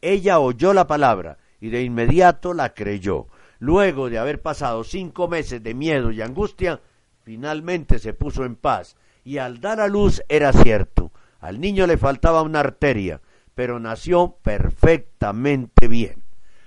Ella 0.01 0.39
oyó 0.39 0.73
la 0.73 0.87
palabra 0.87 1.39
y 1.61 1.71
de 1.71 1.83
inmediato 1.83 2.55
la 2.55 2.75
creyó. 2.75 3.27
Luego 3.65 4.11
de 4.11 4.19
haber 4.19 4.43
pasado 4.43 4.85
cinco 4.85 5.27
meses 5.27 5.63
de 5.63 5.73
miedo 5.73 6.11
y 6.11 6.21
angustia, 6.21 6.83
finalmente 7.23 7.99
se 7.99 8.13
puso 8.13 8.45
en 8.45 8.57
paz 8.57 8.95
y 9.25 9.39
al 9.39 9.63
dar 9.63 9.81
a 9.81 9.89
luz 9.89 10.23
era 10.29 10.53
cierto. 10.53 11.13
Al 11.41 11.59
niño 11.59 11.87
le 11.87 11.97
faltaba 11.97 12.43
una 12.43 12.61
arteria, 12.61 13.23
pero 13.55 13.81
nació 13.81 14.37
perfectamente 14.43 15.89
bien. 15.89 16.23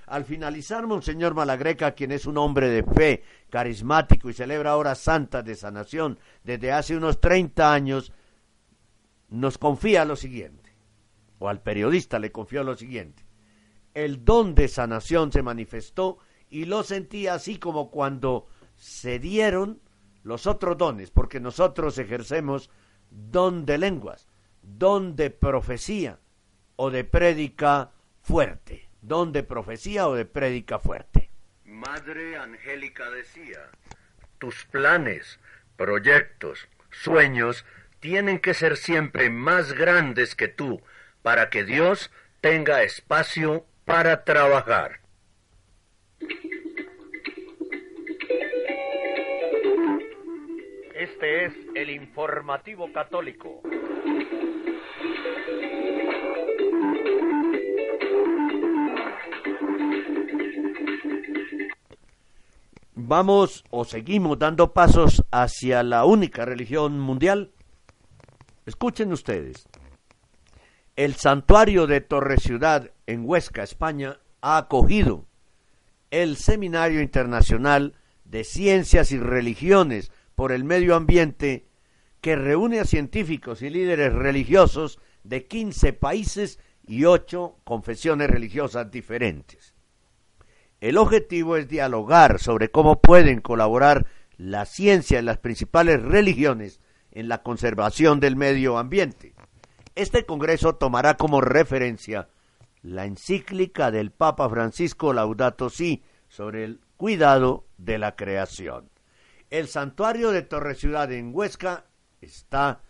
Al 0.07 0.25
finalizar, 0.25 0.87
Monseñor 0.87 1.35
Malagreca, 1.35 1.91
quien 1.91 2.11
es 2.11 2.25
un 2.25 2.39
hombre 2.39 2.67
de 2.67 2.81
fe, 2.81 3.23
carismático 3.51 4.31
y 4.31 4.33
celebra 4.33 4.75
horas 4.75 4.97
santas 4.97 5.45
de 5.45 5.53
sanación 5.53 6.17
desde 6.43 6.71
hace 6.71 6.97
unos 6.97 7.21
30 7.21 7.71
años, 7.71 8.11
nos 9.29 9.59
confía 9.59 10.03
lo 10.03 10.15
siguiente, 10.15 10.71
o 11.37 11.47
al 11.47 11.61
periodista 11.61 12.17
le 12.17 12.31
confió 12.31 12.63
lo 12.63 12.75
siguiente. 12.75 13.23
El 13.93 14.25
don 14.25 14.55
de 14.55 14.67
sanación 14.67 15.31
se 15.31 15.43
manifestó 15.43 16.17
y 16.49 16.65
lo 16.65 16.83
sentí 16.83 17.27
así 17.27 17.57
como 17.57 17.91
cuando 17.91 18.47
se 18.75 19.19
dieron 19.19 19.81
los 20.23 20.47
otros 20.47 20.77
dones, 20.77 21.11
porque 21.11 21.39
nosotros 21.39 21.97
ejercemos 21.97 22.69
don 23.09 23.65
de 23.65 23.77
lenguas, 23.77 24.27
don 24.61 25.15
de 25.15 25.29
profecía, 25.29 26.19
o 26.75 26.91
de 26.91 27.03
prédica 27.03 27.91
fuerte, 28.21 28.89
don 29.01 29.31
de 29.31 29.43
profecía 29.43 30.07
o 30.07 30.15
de 30.15 30.25
prédica 30.25 30.79
fuerte. 30.79 31.29
Madre 31.65 32.37
Angélica 32.37 33.09
decía, 33.09 33.69
tus 34.37 34.65
planes, 34.65 35.39
proyectos, 35.75 36.67
sueños 36.91 37.65
tienen 37.99 38.39
que 38.39 38.53
ser 38.53 38.77
siempre 38.77 39.29
más 39.29 39.73
grandes 39.73 40.35
que 40.35 40.47
tú 40.47 40.81
para 41.23 41.49
que 41.49 41.63
Dios 41.63 42.11
tenga 42.41 42.83
espacio 42.83 43.65
para 43.85 44.23
trabajar. 44.23 44.99
Este 50.97 51.45
es 51.45 51.53
el 51.75 51.89
informativo 51.91 52.91
católico. 52.91 53.61
vamos 63.07 63.63
o 63.69 63.85
seguimos 63.85 64.37
dando 64.37 64.73
pasos 64.73 65.23
hacia 65.31 65.81
la 65.83 66.03
única 66.03 66.43
religión 66.45 66.99
mundial? 66.99 67.51
Escuchen 68.65 69.13
ustedes. 69.13 69.65
El 70.97 71.15
santuario 71.15 71.87
de 71.87 72.01
Torre 72.01 72.37
Ciudad 72.37 72.91
en 73.05 73.21
Huesca, 73.23 73.63
España, 73.63 74.19
ha 74.41 74.57
acogido 74.57 75.25
el 76.11 76.35
Seminario 76.35 77.01
Internacional 77.01 77.95
de 78.25 78.43
Ciencias 78.43 79.11
y 79.11 79.19
Religiones 79.19 80.11
por 80.37 80.51
el 80.51 80.63
Medio 80.65 80.95
Ambiente 80.95 81.65
que 82.21 82.35
reúne 82.35 82.79
a 82.79 82.85
científicos 82.85 83.63
y 83.63 83.71
líderes 83.71 84.13
religiosos 84.13 84.99
de 85.23 85.47
15 85.47 85.93
países 85.93 86.59
y 86.85 87.05
8 87.05 87.57
confesiones 87.63 88.29
religiosas 88.29 88.91
diferentes. 88.91 89.73
El 90.79 90.99
objetivo 90.99 91.57
es 91.57 91.67
dialogar 91.67 92.39
sobre 92.39 92.69
cómo 92.69 93.01
pueden 93.01 93.41
colaborar 93.41 94.05
la 94.37 94.65
ciencia 94.65 95.17
y 95.17 95.23
las 95.23 95.39
principales 95.39 96.03
religiones 96.03 96.81
en 97.09 97.29
la 97.29 97.41
conservación 97.41 98.19
del 98.19 98.35
medio 98.35 98.77
ambiente. 98.77 99.33
Este 99.95 100.27
Congreso 100.27 100.75
tomará 100.75 101.17
como 101.17 101.41
referencia 101.41 102.29
la 102.83 103.05
encíclica 103.05 103.89
del 103.89 104.11
Papa 104.11 104.47
Francisco 104.51 105.13
Laudato 105.13 105.71
Si 105.71 106.03
sobre 106.27 106.63
el 106.63 106.79
cuidado 106.95 107.65
de 107.79 107.97
la 107.97 108.15
creación. 108.15 108.91
El 109.49 109.67
santuario 109.67 110.31
de 110.31 110.41
Torre 110.41 110.75
Ciudad 110.75 111.11
en 111.11 111.31
Huesca 111.33 111.85
está 112.21 112.81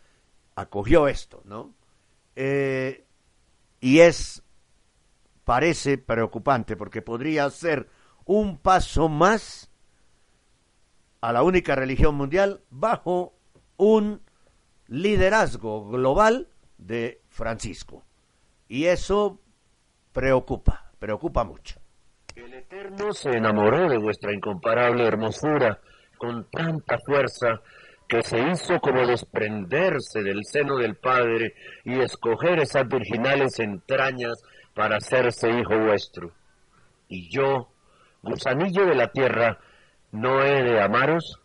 acogió 0.55 1.08
esto, 1.08 1.41
¿no? 1.45 1.76
Eh, 2.36 3.05
y 3.80 3.99
es 3.99 4.43
parece 5.43 5.97
preocupante 5.97 6.76
porque 6.76 7.01
podría 7.01 7.49
ser 7.49 7.89
un 8.26 8.58
paso 8.58 9.08
más 9.08 9.72
a 11.22 11.32
la 11.32 11.43
única 11.43 11.76
religión 11.76 12.16
mundial 12.16 12.64
bajo 12.70 13.34
un 13.78 14.22
liderazgo 14.88 15.88
global 15.89 16.49
de 16.78 17.22
Francisco. 17.30 18.03
Y 18.68 18.86
eso 18.86 19.39
preocupa, 20.12 20.91
preocupa 20.99 21.43
mucho. 21.43 21.80
El 22.36 22.53
Eterno 22.53 23.14
se 23.14 23.30
enamoró 23.30 23.89
de 23.89 23.97
vuestra 23.97 24.34
incomparable 24.34 25.05
hermosura 25.05 25.80
con 26.18 26.49
tanta 26.49 26.97
fuerza 27.05 27.61
que 28.07 28.22
se 28.24 28.39
hizo 28.39 28.80
como 28.80 29.05
desprenderse 29.05 30.24
del 30.24 30.45
seno 30.45 30.78
del 30.78 30.95
Padre 30.95 31.53
y 31.84 31.99
escoger 31.99 32.59
esas 32.59 32.88
virginales 32.88 33.59
entrañas 33.59 34.41
para 34.74 34.97
hacerse 34.97 35.49
hijo 35.49 35.78
vuestro. 35.78 36.32
Y 37.09 37.30
yo, 37.30 37.70
gusanillo 38.22 38.86
de 38.86 38.95
la 38.95 39.07
tierra, 39.11 39.59
¿no 40.11 40.41
he 40.43 40.63
de 40.63 40.82
amaros? 40.82 41.41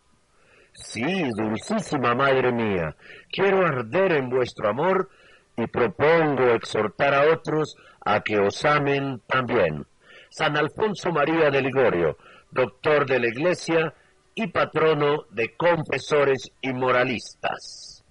Sí, 0.73 1.29
dulcísima 1.35 2.15
madre 2.15 2.51
mía, 2.51 2.95
quiero 3.31 3.65
arder 3.65 4.13
en 4.13 4.29
vuestro 4.29 4.69
amor 4.69 5.09
y 5.55 5.67
propongo 5.67 6.49
exhortar 6.49 7.13
a 7.13 7.31
otros 7.31 7.75
a 8.03 8.21
que 8.21 8.39
os 8.39 8.63
amen 8.65 9.21
también. 9.27 9.85
San 10.29 10.57
Alfonso 10.57 11.11
María 11.11 11.51
de 11.51 11.61
Ligorio, 11.61 12.17
doctor 12.49 13.05
de 13.05 13.19
la 13.19 13.27
Iglesia 13.27 13.93
y 14.35 14.47
patrono 14.47 15.25
de 15.29 15.55
confesores 15.55 16.51
y 16.61 16.73
moralistas. 16.73 18.03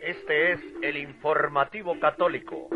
Este 0.00 0.52
es 0.52 0.60
el 0.82 0.96
informativo 0.96 1.98
católico. 2.00 2.68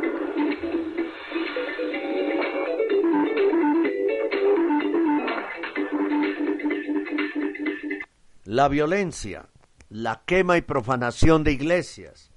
La 8.44 8.68
violencia, 8.68 9.48
la 9.88 10.22
quema 10.26 10.56
y 10.56 10.62
profanación 10.62 11.44
de 11.44 11.52
iglesias, 11.52 12.32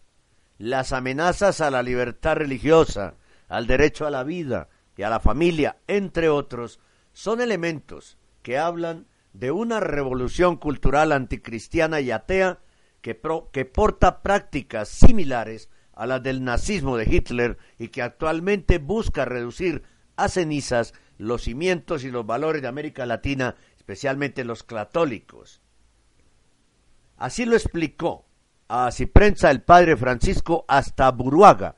las 0.60 0.94
amenazas 0.94 1.60
a 1.60 1.72
la 1.72 1.82
libertad 1.82 2.36
religiosa, 2.36 3.16
al 3.50 3.66
derecho 3.66 4.06
a 4.06 4.12
la 4.12 4.24
vida 4.24 4.70
y 4.98 5.04
a 5.04 5.10
la 5.10 5.20
familia, 5.20 5.78
entre 5.88 6.30
otros, 6.30 6.80
son 7.12 7.42
elementos 7.42 8.18
que 8.42 8.58
hablan 8.58 9.08
de 9.34 9.52
una 9.52 9.80
revolución 9.80 10.58
cultural 10.58 11.12
anticristiana 11.12 12.00
y 12.00 12.12
atea 12.12 12.60
que, 13.02 13.20
que 13.52 13.66
porta 13.66 14.22
prácticas 14.22 14.90
similares 14.90 15.70
a 15.94 16.06
las 16.06 16.22
del 16.24 16.44
nazismo 16.44 16.98
de 16.98 17.06
Hitler 17.06 17.58
y 17.78 17.90
que 17.90 18.02
actualmente 18.02 18.78
busca 18.78 19.26
reducir 19.26 19.84
a 20.16 20.28
cenizas 20.28 20.94
los 21.18 21.44
cimientos 21.44 22.04
y 22.04 22.12
los 22.12 22.26
valores 22.26 22.62
de 22.62 22.68
América 22.68 23.06
Latina, 23.06 23.56
especialmente 23.76 24.44
los 24.44 24.64
católicos. 24.64 25.62
Así 27.18 27.46
lo 27.46 27.56
explicó 27.56 28.26
a 28.68 28.90
prensa 29.12 29.52
el 29.52 29.62
padre 29.62 29.96
Francisco 29.96 30.66
Buruaga, 31.14 31.76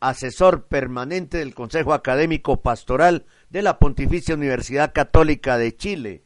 asesor 0.00 0.66
permanente 0.66 1.38
del 1.38 1.54
Consejo 1.54 1.92
Académico 1.92 2.62
Pastoral 2.62 3.26
de 3.50 3.62
la 3.62 3.78
Pontificia 3.78 4.34
Universidad 4.34 4.92
Católica 4.92 5.58
de 5.58 5.76
Chile, 5.76 6.22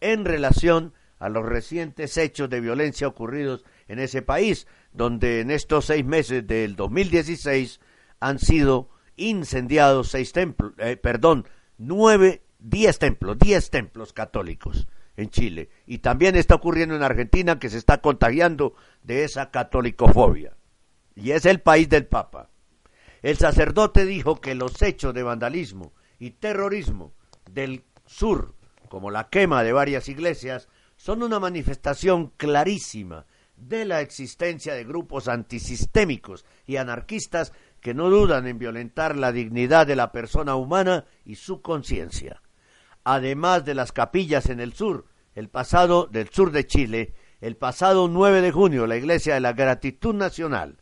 en 0.00 0.24
relación 0.24 0.94
a 1.18 1.28
los 1.28 1.44
recientes 1.44 2.16
hechos 2.16 2.50
de 2.50 2.60
violencia 2.60 3.08
ocurridos 3.08 3.64
en 3.88 3.98
ese 3.98 4.22
país, 4.22 4.66
donde 4.92 5.40
en 5.40 5.50
estos 5.50 5.86
seis 5.86 6.04
meses 6.04 6.46
del 6.46 6.76
2016 6.76 7.80
han 8.20 8.38
sido 8.38 8.90
incendiados 9.16 10.08
seis 10.08 10.32
templos, 10.32 10.72
eh, 10.78 10.96
perdón, 10.96 11.46
nueve, 11.78 12.42
diez 12.58 12.98
templos, 12.98 13.38
diez 13.38 13.70
templos 13.70 14.12
católicos 14.12 14.86
en 15.16 15.30
Chile. 15.30 15.70
Y 15.86 15.98
también 15.98 16.36
está 16.36 16.54
ocurriendo 16.54 16.94
en 16.94 17.02
Argentina 17.02 17.58
que 17.58 17.70
se 17.70 17.78
está 17.78 18.00
contagiando 18.00 18.74
de 19.02 19.24
esa 19.24 19.50
catolicofobia. 19.50 20.56
Y 21.14 21.30
es 21.30 21.46
el 21.46 21.60
país 21.60 21.88
del 21.88 22.06
Papa. 22.06 22.50
El 23.26 23.38
sacerdote 23.38 24.06
dijo 24.06 24.40
que 24.40 24.54
los 24.54 24.80
hechos 24.82 25.12
de 25.12 25.24
vandalismo 25.24 25.92
y 26.20 26.30
terrorismo 26.30 27.12
del 27.50 27.82
sur, 28.06 28.54
como 28.88 29.10
la 29.10 29.30
quema 29.30 29.64
de 29.64 29.72
varias 29.72 30.08
iglesias, 30.08 30.68
son 30.94 31.24
una 31.24 31.40
manifestación 31.40 32.28
clarísima 32.36 33.26
de 33.56 33.84
la 33.84 34.00
existencia 34.00 34.74
de 34.74 34.84
grupos 34.84 35.26
antisistémicos 35.26 36.44
y 36.68 36.76
anarquistas 36.76 37.52
que 37.80 37.94
no 37.94 38.10
dudan 38.10 38.46
en 38.46 38.60
violentar 38.60 39.16
la 39.16 39.32
dignidad 39.32 39.88
de 39.88 39.96
la 39.96 40.12
persona 40.12 40.54
humana 40.54 41.04
y 41.24 41.34
su 41.34 41.62
conciencia. 41.62 42.42
Además 43.02 43.64
de 43.64 43.74
las 43.74 43.90
capillas 43.90 44.50
en 44.50 44.60
el 44.60 44.72
sur, 44.72 45.04
el 45.34 45.48
pasado 45.48 46.06
del 46.06 46.28
sur 46.28 46.52
de 46.52 46.64
Chile, 46.64 47.14
el 47.40 47.56
pasado 47.56 48.06
9 48.06 48.40
de 48.40 48.52
junio, 48.52 48.86
la 48.86 48.96
Iglesia 48.96 49.34
de 49.34 49.40
la 49.40 49.52
Gratitud 49.52 50.14
Nacional, 50.14 50.78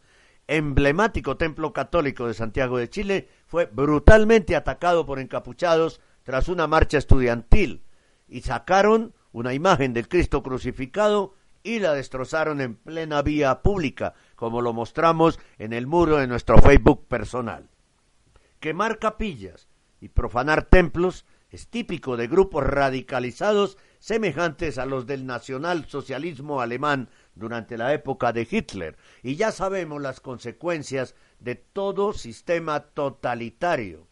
emblemático 0.47 1.37
templo 1.37 1.73
católico 1.73 2.27
de 2.27 2.35
Santiago 2.35 2.79
de 2.79 2.91
Chile, 2.91 3.29
fue 3.47 3.67
brutalmente 3.67 4.57
atacado 4.57 5.07
por 5.07 5.19
encapuchados 5.19 6.01
tras 6.23 6.49
una 6.49 6.67
marcha 6.67 6.99
estudiantil 6.99 7.83
y 8.29 8.43
sacaron 8.43 9.15
una 9.33 9.55
imagen 9.55 9.93
del 9.93 10.09
Cristo 10.09 10.43
crucificado 10.43 11.35
y 11.63 11.79
la 11.79 11.95
destrozaron 11.95 12.61
en 12.61 12.77
plena 12.77 13.23
vía 13.23 13.63
pública, 13.63 14.15
como 14.37 14.61
lo 14.61 14.73
mostramos 14.73 15.41
en 15.59 15.73
el 15.73 15.87
muro 15.87 16.19
de 16.19 16.27
nuestro 16.27 16.59
Facebook 16.59 17.07
personal. 17.09 17.69
Quemar 18.61 18.99
capillas 18.99 19.69
y 20.01 20.09
profanar 20.11 20.65
templos 20.65 21.25
es 21.51 21.69
típico 21.69 22.17
de 22.17 22.27
grupos 22.27 22.65
radicalizados 22.65 23.79
semejantes 23.99 24.77
a 24.77 24.87
los 24.87 25.07
del 25.07 25.25
nacionalsocialismo 25.25 26.61
alemán 26.61 27.09
durante 27.35 27.77
la 27.77 27.93
época 27.93 28.33
de 28.33 28.47
Hitler, 28.51 28.97
y 29.23 29.37
ya 29.37 29.53
sabemos 29.53 30.01
las 30.01 30.21
consecuencias 30.21 31.15
de 31.41 31.55
todo 31.57 32.13
sistema 32.13 32.81
totalitario, 32.81 34.07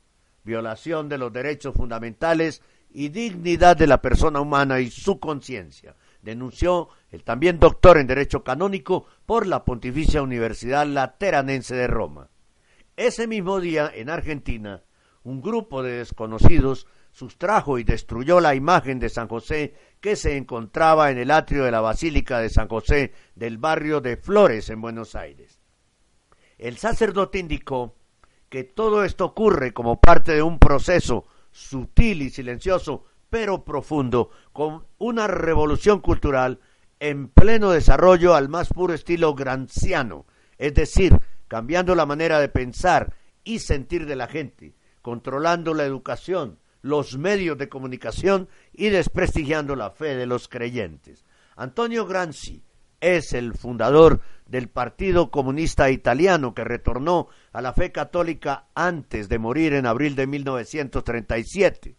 violación 0.44 1.08
de 1.08 1.18
los 1.18 1.32
derechos 1.32 1.74
fundamentales 1.74 2.62
y 2.90 3.08
dignidad 3.08 3.76
de 3.76 3.86
la 3.86 4.02
persona 4.02 4.40
humana 4.40 4.80
y 4.80 4.90
su 4.90 5.18
conciencia, 5.18 5.96
denunció 6.20 6.88
el 7.10 7.24
también 7.24 7.58
doctor 7.58 7.98
en 7.98 8.06
Derecho 8.06 8.44
Canónico 8.44 9.06
por 9.26 9.46
la 9.46 9.64
Pontificia 9.64 10.22
Universidad 10.22 10.86
Lateranense 10.86 11.74
de 11.74 11.86
Roma. 11.86 12.28
Ese 12.96 13.26
mismo 13.26 13.60
día, 13.60 13.90
en 13.94 14.10
Argentina, 14.10 14.82
un 15.24 15.40
grupo 15.40 15.82
de 15.82 15.98
desconocidos 15.98 16.86
sustrajo 17.12 17.78
y 17.78 17.84
destruyó 17.84 18.40
la 18.40 18.54
imagen 18.54 18.98
de 18.98 19.10
San 19.10 19.28
José 19.28 19.74
que 20.00 20.16
se 20.16 20.36
encontraba 20.36 21.10
en 21.10 21.18
el 21.18 21.30
atrio 21.30 21.64
de 21.64 21.70
la 21.70 21.80
Basílica 21.80 22.40
de 22.40 22.48
San 22.50 22.66
José 22.68 23.12
del 23.36 23.58
barrio 23.58 24.00
de 24.00 24.16
Flores 24.16 24.70
en 24.70 24.80
Buenos 24.80 25.14
Aires. 25.14 25.60
El 26.58 26.78
sacerdote 26.78 27.38
indicó 27.38 27.94
que 28.48 28.64
todo 28.64 29.04
esto 29.04 29.26
ocurre 29.26 29.72
como 29.72 30.00
parte 30.00 30.32
de 30.32 30.42
un 30.42 30.58
proceso 30.58 31.26
sutil 31.50 32.22
y 32.22 32.30
silencioso, 32.30 33.04
pero 33.30 33.64
profundo, 33.64 34.30
con 34.52 34.84
una 34.98 35.26
revolución 35.26 36.00
cultural 36.00 36.60
en 36.98 37.28
pleno 37.28 37.70
desarrollo 37.70 38.34
al 38.34 38.48
más 38.48 38.68
puro 38.68 38.94
estilo 38.94 39.34
granciano, 39.34 40.26
es 40.56 40.74
decir, 40.74 41.18
cambiando 41.48 41.94
la 41.94 42.06
manera 42.06 42.40
de 42.40 42.48
pensar 42.48 43.14
y 43.44 43.58
sentir 43.58 44.06
de 44.06 44.16
la 44.16 44.28
gente, 44.28 44.74
controlando 45.02 45.74
la 45.74 45.84
educación, 45.84 46.58
los 46.82 47.16
medios 47.16 47.56
de 47.56 47.68
comunicación 47.68 48.48
y 48.72 48.90
desprestigiando 48.90 49.76
la 49.76 49.90
fe 49.90 50.16
de 50.16 50.26
los 50.26 50.48
creyentes. 50.48 51.24
Antonio 51.56 52.06
Granzi 52.06 52.62
es 53.00 53.32
el 53.32 53.54
fundador 53.54 54.20
del 54.46 54.68
Partido 54.68 55.30
Comunista 55.30 55.90
Italiano 55.90 56.54
que 56.54 56.64
retornó 56.64 57.28
a 57.52 57.60
la 57.60 57.72
fe 57.72 57.90
católica 57.90 58.66
antes 58.74 59.28
de 59.28 59.38
morir 59.38 59.72
en 59.74 59.86
abril 59.86 60.14
de 60.14 60.26
1937. 60.26 61.96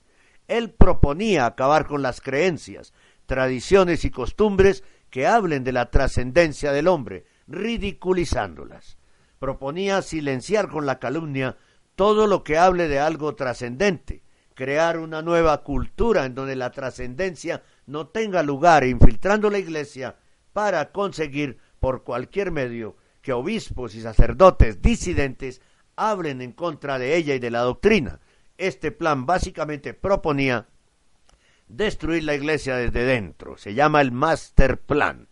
Él 0.47 0.71
proponía 0.71 1.45
acabar 1.45 1.87
con 1.87 2.01
las 2.01 2.21
creencias, 2.21 2.93
tradiciones 3.25 4.05
y 4.05 4.11
costumbres 4.11 4.83
que 5.09 5.27
hablen 5.27 5.63
de 5.63 5.71
la 5.71 5.89
trascendencia 5.89 6.71
del 6.71 6.87
hombre, 6.87 7.25
ridiculizándolas. 7.47 8.97
Proponía 9.39 10.01
silenciar 10.01 10.69
con 10.69 10.85
la 10.85 10.99
calumnia 10.99 11.57
todo 11.95 12.27
lo 12.27 12.43
que 12.43 12.57
hable 12.57 12.87
de 12.87 12.99
algo 12.99 13.35
trascendente, 13.35 14.22
crear 14.53 14.97
una 14.97 15.21
nueva 15.21 15.63
cultura 15.63 16.25
en 16.25 16.35
donde 16.35 16.55
la 16.55 16.71
trascendencia 16.71 17.63
no 17.85 18.07
tenga 18.07 18.43
lugar, 18.43 18.83
infiltrando 18.83 19.49
la 19.49 19.59
iglesia 19.59 20.15
para 20.53 20.91
conseguir 20.91 21.57
por 21.79 22.03
cualquier 22.03 22.51
medio 22.51 22.95
que 23.21 23.33
obispos 23.33 23.95
y 23.95 24.01
sacerdotes 24.01 24.81
disidentes 24.81 25.61
hablen 25.95 26.41
en 26.41 26.51
contra 26.51 26.99
de 26.99 27.15
ella 27.15 27.35
y 27.35 27.39
de 27.39 27.51
la 27.51 27.61
doctrina. 27.61 28.19
Este 28.57 28.91
plan 28.91 29.25
básicamente 29.25 29.93
proponía 29.93 30.67
destruir 31.67 32.23
la 32.23 32.35
iglesia 32.35 32.75
desde 32.75 33.03
dentro. 33.03 33.57
Se 33.57 33.73
llama 33.73 34.01
el 34.01 34.11
Master 34.11 34.79
Plan. 34.79 35.27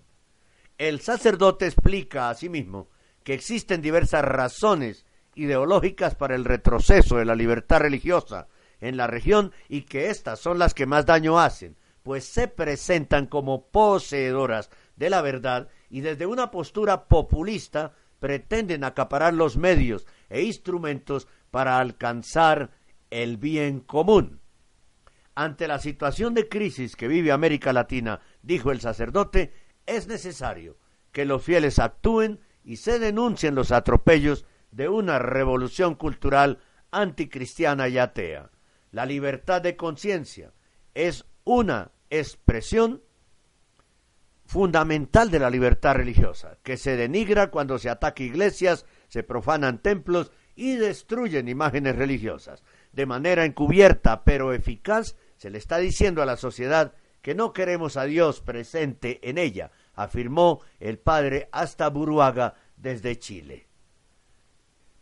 El 0.77 1.01
sacerdote 1.01 1.67
explica 1.67 2.29
asimismo 2.29 2.89
que 3.23 3.33
existen 3.33 3.81
diversas 3.81 4.25
razones 4.25 5.05
ideológicas 5.35 6.15
para 6.15 6.35
el 6.35 6.45
retroceso 6.45 7.17
de 7.17 7.25
la 7.25 7.35
libertad 7.35 7.79
religiosa 7.79 8.47
en 8.81 8.97
la 8.97 9.07
región 9.07 9.53
y 9.69 9.83
que 9.83 10.09
estas 10.09 10.39
son 10.39 10.59
las 10.59 10.73
que 10.73 10.85
más 10.85 11.05
daño 11.05 11.39
hacen, 11.39 11.77
pues 12.03 12.25
se 12.25 12.47
presentan 12.47 13.27
como 13.27 13.67
poseedoras 13.67 14.69
de 14.95 15.09
la 15.09 15.21
verdad 15.21 15.69
y 15.89 16.01
desde 16.01 16.25
una 16.25 16.51
postura 16.51 17.05
populista 17.05 17.93
pretenden 18.19 18.83
acaparar 18.83 19.33
los 19.33 19.57
medios 19.57 20.05
e 20.29 20.41
instrumentos 20.41 21.27
para 21.51 21.79
alcanzar 21.79 22.71
el 23.09 23.37
bien 23.37 23.79
común. 23.79 24.39
Ante 25.35 25.67
la 25.67 25.79
situación 25.79 26.33
de 26.33 26.49
crisis 26.49 26.95
que 26.95 27.07
vive 27.07 27.31
América 27.31 27.73
Latina, 27.73 28.19
dijo 28.41 28.71
el 28.71 28.81
sacerdote, 28.81 29.53
es 29.85 30.07
necesario 30.07 30.77
que 31.11 31.25
los 31.25 31.43
fieles 31.43 31.79
actúen 31.79 32.39
y 32.63 32.77
se 32.77 32.99
denuncien 32.99 33.55
los 33.55 33.71
atropellos 33.71 34.45
de 34.71 34.87
una 34.87 35.19
revolución 35.19 35.95
cultural 35.95 36.59
anticristiana 36.91 37.87
y 37.87 37.97
atea. 37.97 38.49
La 38.91 39.05
libertad 39.05 39.61
de 39.61 39.75
conciencia 39.75 40.51
es 40.93 41.25
una 41.43 41.91
expresión 42.09 43.01
fundamental 44.45 45.31
de 45.31 45.39
la 45.39 45.49
libertad 45.49 45.95
religiosa, 45.95 46.57
que 46.61 46.75
se 46.75 46.97
denigra 46.97 47.51
cuando 47.51 47.79
se 47.79 47.89
ataca 47.89 48.21
iglesias, 48.21 48.85
se 49.07 49.23
profanan 49.23 49.81
templos 49.81 50.31
y 50.55 50.75
destruyen 50.75 51.47
imágenes 51.47 51.95
religiosas. 51.95 52.63
De 52.91 53.05
manera 53.05 53.45
encubierta 53.45 54.25
pero 54.25 54.51
eficaz, 54.51 55.15
se 55.37 55.49
le 55.49 55.57
está 55.57 55.77
diciendo 55.77 56.21
a 56.21 56.25
la 56.25 56.35
sociedad 56.35 56.93
que 57.21 57.33
no 57.33 57.53
queremos 57.53 57.95
a 57.95 58.03
Dios 58.03 58.41
presente 58.41 59.19
en 59.27 59.37
ella, 59.37 59.71
afirmó 59.95 60.59
el 60.81 60.99
padre 60.99 61.47
Hasta 61.53 61.89
Buruaga 61.89 62.55
desde 62.75 63.17
Chile. 63.17 63.67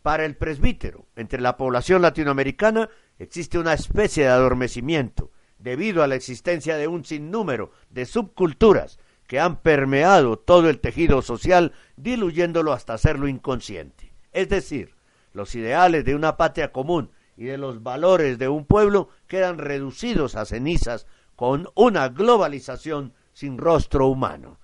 Para 0.02 0.24
el 0.24 0.36
presbítero, 0.36 1.06
entre 1.16 1.40
la 1.40 1.56
población 1.56 2.02
latinoamericana 2.02 2.88
existe 3.20 3.58
una 3.58 3.74
especie 3.74 4.24
de 4.24 4.30
adormecimiento 4.30 5.30
debido 5.58 6.02
a 6.02 6.06
la 6.06 6.14
existencia 6.14 6.76
de 6.78 6.88
un 6.88 7.04
sinnúmero 7.04 7.70
de 7.90 8.06
subculturas 8.06 8.98
que 9.26 9.38
han 9.38 9.60
permeado 9.60 10.38
todo 10.38 10.70
el 10.70 10.80
tejido 10.80 11.22
social, 11.22 11.72
diluyéndolo 11.96 12.72
hasta 12.72 12.94
hacerlo 12.94 13.28
inconsciente. 13.28 14.12
Es 14.32 14.48
decir, 14.48 14.96
los 15.32 15.54
ideales 15.54 16.04
de 16.04 16.14
una 16.14 16.36
patria 16.36 16.72
común 16.72 17.10
y 17.36 17.44
de 17.44 17.58
los 17.58 17.82
valores 17.82 18.38
de 18.38 18.48
un 18.48 18.64
pueblo 18.64 19.10
quedan 19.26 19.58
reducidos 19.58 20.34
a 20.34 20.46
cenizas 20.46 21.06
con 21.36 21.68
una 21.74 22.08
globalización 22.08 23.12
sin 23.34 23.58
rostro 23.58 24.06
humano. 24.06 24.58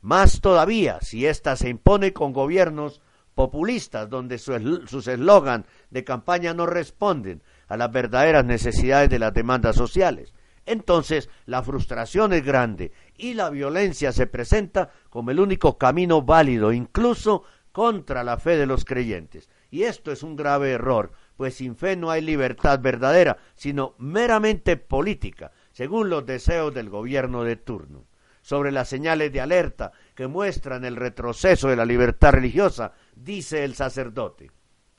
Más 0.00 0.40
todavía 0.40 1.00
si 1.02 1.26
ésta 1.26 1.54
se 1.56 1.68
impone 1.68 2.14
con 2.14 2.32
gobiernos 2.32 3.02
populistas 3.40 4.10
donde 4.10 4.36
sus 4.36 5.08
eslogan 5.08 5.64
de 5.88 6.04
campaña 6.04 6.52
no 6.52 6.66
responden 6.66 7.42
a 7.68 7.78
las 7.78 7.90
verdaderas 7.90 8.44
necesidades 8.44 9.08
de 9.08 9.18
las 9.18 9.32
demandas 9.32 9.76
sociales. 9.76 10.34
Entonces 10.66 11.30
la 11.46 11.62
frustración 11.62 12.34
es 12.34 12.44
grande 12.44 12.92
y 13.16 13.32
la 13.32 13.48
violencia 13.48 14.12
se 14.12 14.26
presenta 14.26 14.90
como 15.08 15.30
el 15.30 15.40
único 15.40 15.78
camino 15.78 16.20
válido, 16.20 16.70
incluso 16.70 17.44
contra 17.72 18.24
la 18.24 18.36
fe 18.36 18.58
de 18.58 18.66
los 18.66 18.84
creyentes. 18.84 19.48
Y 19.70 19.84
esto 19.84 20.12
es 20.12 20.22
un 20.22 20.36
grave 20.36 20.72
error, 20.72 21.12
pues 21.38 21.54
sin 21.54 21.76
fe 21.76 21.96
no 21.96 22.10
hay 22.10 22.20
libertad 22.20 22.78
verdadera, 22.80 23.38
sino 23.54 23.94
meramente 23.96 24.76
política, 24.76 25.50
según 25.72 26.10
los 26.10 26.26
deseos 26.26 26.74
del 26.74 26.90
gobierno 26.90 27.42
de 27.42 27.56
turno. 27.56 28.04
Sobre 28.42 28.70
las 28.70 28.90
señales 28.90 29.32
de 29.32 29.40
alerta 29.40 29.92
que 30.14 30.26
muestran 30.26 30.84
el 30.84 30.96
retroceso 30.96 31.68
de 31.68 31.76
la 31.76 31.84
libertad 31.84 32.32
religiosa, 32.32 32.92
dice 33.14 33.64
el 33.64 33.74
sacerdote, 33.74 34.50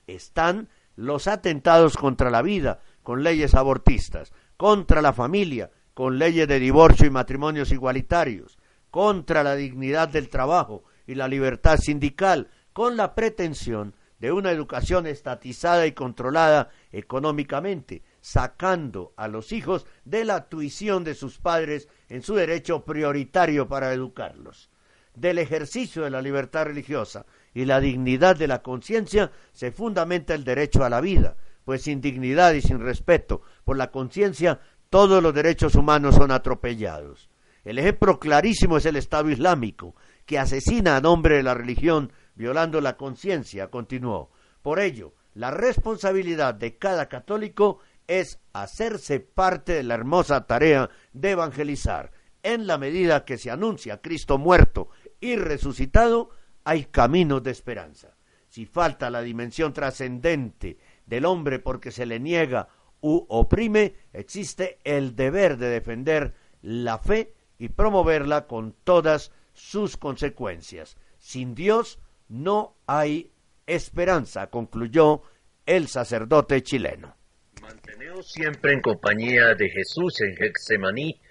están 0.07 0.70
los 0.95 1.28
atentados 1.28 1.97
contra 1.97 2.30
la 2.30 2.41
vida, 2.41 2.82
con 3.03 3.24
leyes 3.24 3.55
abortistas, 3.55 4.34
contra 4.57 5.01
la 5.01 5.14
familia, 5.14 5.72
con 5.93 6.18
leyes 6.18 6.47
de 6.47 6.59
divorcio 6.59 7.05
y 7.07 7.09
matrimonios 7.09 7.72
igualitarios, 7.72 8.57
contra 8.89 9.43
la 9.43 9.55
dignidad 9.55 10.09
del 10.09 10.30
trabajo 10.30 10.84
y 11.07 11.16
la 11.16 11.28
libertad 11.28 11.78
sindical, 11.78 12.49
con 12.74 12.97
la 12.97 13.16
pretensión 13.16 13.95
de 14.20 14.32
una 14.32 14.51
educación 14.51 15.07
estatizada 15.07 15.88
y 15.88 15.93
controlada 15.93 16.70
económicamente, 16.91 18.03
sacando 18.22 19.14
a 19.18 19.28
los 19.28 19.51
hijos 19.51 19.88
de 20.05 20.26
la 20.26 20.47
tuición 20.47 21.03
de 21.03 21.16
sus 21.16 21.39
padres 21.39 21.89
en 22.07 22.22
su 22.22 22.36
derecho 22.36 22.86
prioritario 22.86 23.68
para 23.68 23.91
educarlos. 23.93 24.70
Del 25.16 25.39
ejercicio 25.39 26.03
de 26.03 26.09
la 26.09 26.22
libertad 26.22 26.66
religiosa 26.66 27.26
y 27.53 27.66
la 27.66 27.80
dignidad 27.80 28.36
de 28.36 28.47
la 28.47 28.62
conciencia 28.62 29.32
se 29.51 29.72
fundamenta 29.72 30.34
el 30.34 30.43
derecho 30.43 30.84
a 30.84 30.89
la 30.89 31.01
vida, 31.01 31.36
pues 31.66 31.84
sin 31.84 32.01
dignidad 32.01 32.53
y 32.53 32.62
sin 32.62 32.80
respeto 32.80 33.41
por 33.66 33.78
la 33.78 33.91
conciencia 33.91 34.59
todos 34.89 35.22
los 35.22 35.34
derechos 35.34 35.76
humanos 35.76 36.16
son 36.16 36.32
atropellados. 36.32 37.30
El 37.64 37.78
ejemplo 37.78 38.20
clarísimo 38.20 38.78
es 38.78 38.86
el 38.86 38.95
Estado 38.95 39.30
Islámico, 39.30 39.95
que 40.26 40.39
asesina 40.39 40.97
a 40.97 41.01
nombre 41.01 41.38
de 41.38 41.43
la 41.43 41.53
religión 41.53 42.12
violando 42.36 42.82
la 42.82 42.97
conciencia, 42.97 43.70
continuó. 43.70 44.32
Por 44.62 44.80
ello, 44.80 45.14
la 45.34 45.51
responsabilidad 45.51 46.55
de 46.55 46.78
cada 46.78 47.07
católico 47.07 47.80
es 48.07 48.39
hacerse 48.51 49.20
parte 49.20 49.74
de 49.74 49.84
la 49.84 49.93
hermosa 49.93 50.45
tarea 50.45 50.89
de 51.14 51.32
evangelizar. 51.32 52.12
En 52.43 52.66
la 52.66 52.78
medida 52.78 53.24
que 53.24 53.38
se 53.38 53.51
anuncia 53.51 54.01
Cristo 54.01 54.38
muerto 54.38 54.89
y 55.22 55.38
resucitado, 55.38 56.32
hay 56.65 56.86
caminos 56.86 57.41
de 57.43 57.51
esperanza. 57.51 58.17
Si 58.47 58.65
falta 58.65 59.09
la 59.09 59.22
dimensión 59.22 59.72
trascendente 59.72 60.78
del 61.05 61.26
hombre 61.26 61.59
porque 61.59 61.91
se 61.91 62.05
le 62.05 62.19
niega 62.19 62.67
u 62.99 63.26
oprime, 63.30 63.95
existe 64.11 64.80
el 64.84 65.15
deber 65.15 65.57
de 65.57 65.69
defender 65.69 66.34
la 66.61 66.97
fe 66.97 67.34
y 67.57 67.69
promoverla 67.69 68.47
con 68.47 68.74
todas 68.84 69.32
sus 69.53 69.95
consecuencias. 69.95 70.97
Sin 71.17 71.55
Dios 71.55 71.99
no 72.28 72.76
hay 72.88 73.32
esperanza, 73.67 74.47
concluyó 74.47 75.22
el 75.65 75.88
sacerdote 75.88 76.61
chileno. 76.63 77.15
Manteneos 77.61 78.32
siempre 78.32 78.74
en 78.74 78.82
compañía 78.82 79.53
de 79.55 79.69
Jesús 79.69 80.19
en 80.22 80.36
Getsemaní, 80.36 81.22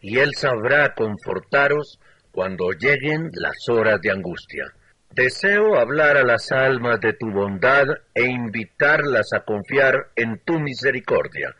y 0.00 0.18
Él 0.18 0.34
sabrá 0.34 0.94
confortaros 0.94 2.00
cuando 2.34 2.72
lleguen 2.72 3.30
las 3.32 3.68
horas 3.68 4.00
de 4.00 4.10
angustia. 4.10 4.64
Deseo 5.12 5.78
hablar 5.78 6.16
a 6.16 6.24
las 6.24 6.50
almas 6.50 7.00
de 7.00 7.12
tu 7.12 7.30
bondad 7.30 7.86
e 8.12 8.24
invitarlas 8.24 9.32
a 9.32 9.44
confiar 9.44 10.08
en 10.16 10.40
tu 10.44 10.58
misericordia. 10.58 11.54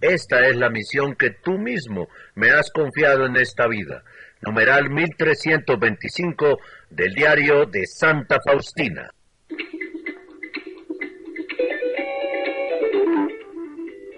Esta 0.00 0.48
es 0.48 0.56
la 0.56 0.70
misión 0.70 1.14
que 1.14 1.30
tú 1.30 1.58
mismo 1.58 2.08
me 2.34 2.50
has 2.50 2.70
confiado 2.70 3.26
en 3.26 3.36
esta 3.36 3.68
vida 3.68 4.02
numeral 4.44 4.90
1325 4.90 6.58
del 6.90 7.14
diario 7.14 7.66
de 7.66 7.86
Santa 7.86 8.38
Faustina. 8.44 9.10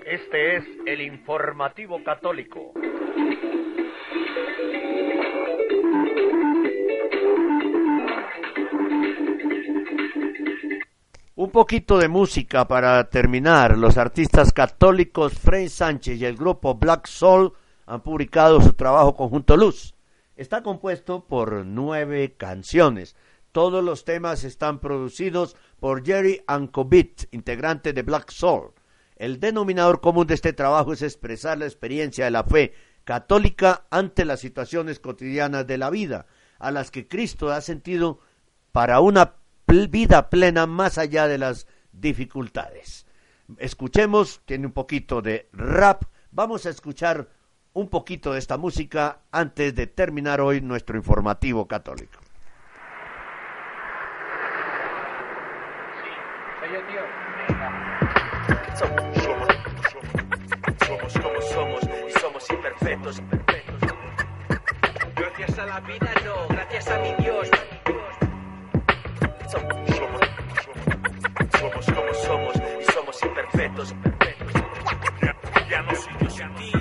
Este 0.04 0.56
es 0.56 0.64
el 0.86 1.00
informativo 1.02 2.02
católico. 2.02 2.72
Poquito 11.56 11.96
de 11.96 12.08
música 12.08 12.68
para 12.68 13.08
terminar. 13.08 13.78
Los 13.78 13.96
artistas 13.96 14.52
católicos 14.52 15.32
Frey 15.38 15.70
Sánchez 15.70 16.20
y 16.20 16.26
el 16.26 16.36
grupo 16.36 16.74
Black 16.74 17.06
Soul 17.06 17.54
han 17.86 18.02
publicado 18.02 18.60
su 18.60 18.74
trabajo 18.74 19.16
conjunto 19.16 19.56
Luz. 19.56 19.94
Está 20.36 20.62
compuesto 20.62 21.24
por 21.24 21.64
nueve 21.64 22.34
canciones. 22.36 23.16
Todos 23.52 23.82
los 23.82 24.04
temas 24.04 24.44
están 24.44 24.80
producidos 24.80 25.56
por 25.80 26.04
Jerry 26.04 26.42
Ancobit, 26.46 27.22
integrante 27.30 27.94
de 27.94 28.02
Black 28.02 28.30
Soul. 28.32 28.72
El 29.16 29.40
denominador 29.40 30.02
común 30.02 30.26
de 30.26 30.34
este 30.34 30.52
trabajo 30.52 30.92
es 30.92 31.00
expresar 31.00 31.56
la 31.56 31.64
experiencia 31.64 32.26
de 32.26 32.32
la 32.32 32.44
fe 32.44 32.74
católica 33.04 33.86
ante 33.88 34.26
las 34.26 34.40
situaciones 34.40 35.00
cotidianas 35.00 35.66
de 35.66 35.78
la 35.78 35.88
vida, 35.88 36.26
a 36.58 36.70
las 36.70 36.90
que 36.90 37.08
Cristo 37.08 37.50
ha 37.50 37.62
sentido 37.62 38.20
para 38.72 39.00
una 39.00 39.36
vida 39.88 40.30
plena 40.30 40.66
más 40.66 40.98
allá 40.98 41.28
de 41.28 41.38
las 41.38 41.66
dificultades. 41.92 43.06
Escuchemos, 43.58 44.40
tiene 44.44 44.66
un 44.66 44.72
poquito 44.72 45.22
de 45.22 45.48
rap, 45.52 46.02
vamos 46.30 46.66
a 46.66 46.70
escuchar 46.70 47.28
un 47.74 47.88
poquito 47.88 48.32
de 48.32 48.38
esta 48.38 48.56
música 48.56 49.20
antes 49.30 49.74
de 49.74 49.86
terminar 49.86 50.40
hoy 50.40 50.60
nuestro 50.62 50.96
informativo 50.96 51.68
católico. 51.68 52.18
Gracias 65.14 65.58
a 65.58 65.66
la 65.66 65.80
vida, 65.80 66.14
no, 66.24 66.48
gracias 66.48 66.88
a 66.88 66.98
mi 66.98 67.14
Dios. 67.22 67.50
Somos, 69.46 69.72
somos, 71.60 71.84
somos, 71.86 72.16
somos, 72.16 72.54
y 72.80 72.92
somos 72.92 73.22
imperfectos. 73.22 73.94
Ya, 75.70 75.82
no 75.82 75.94
soy 75.94 76.12
yo 76.20 76.30
sin 76.30 76.54
ti. 76.56 76.72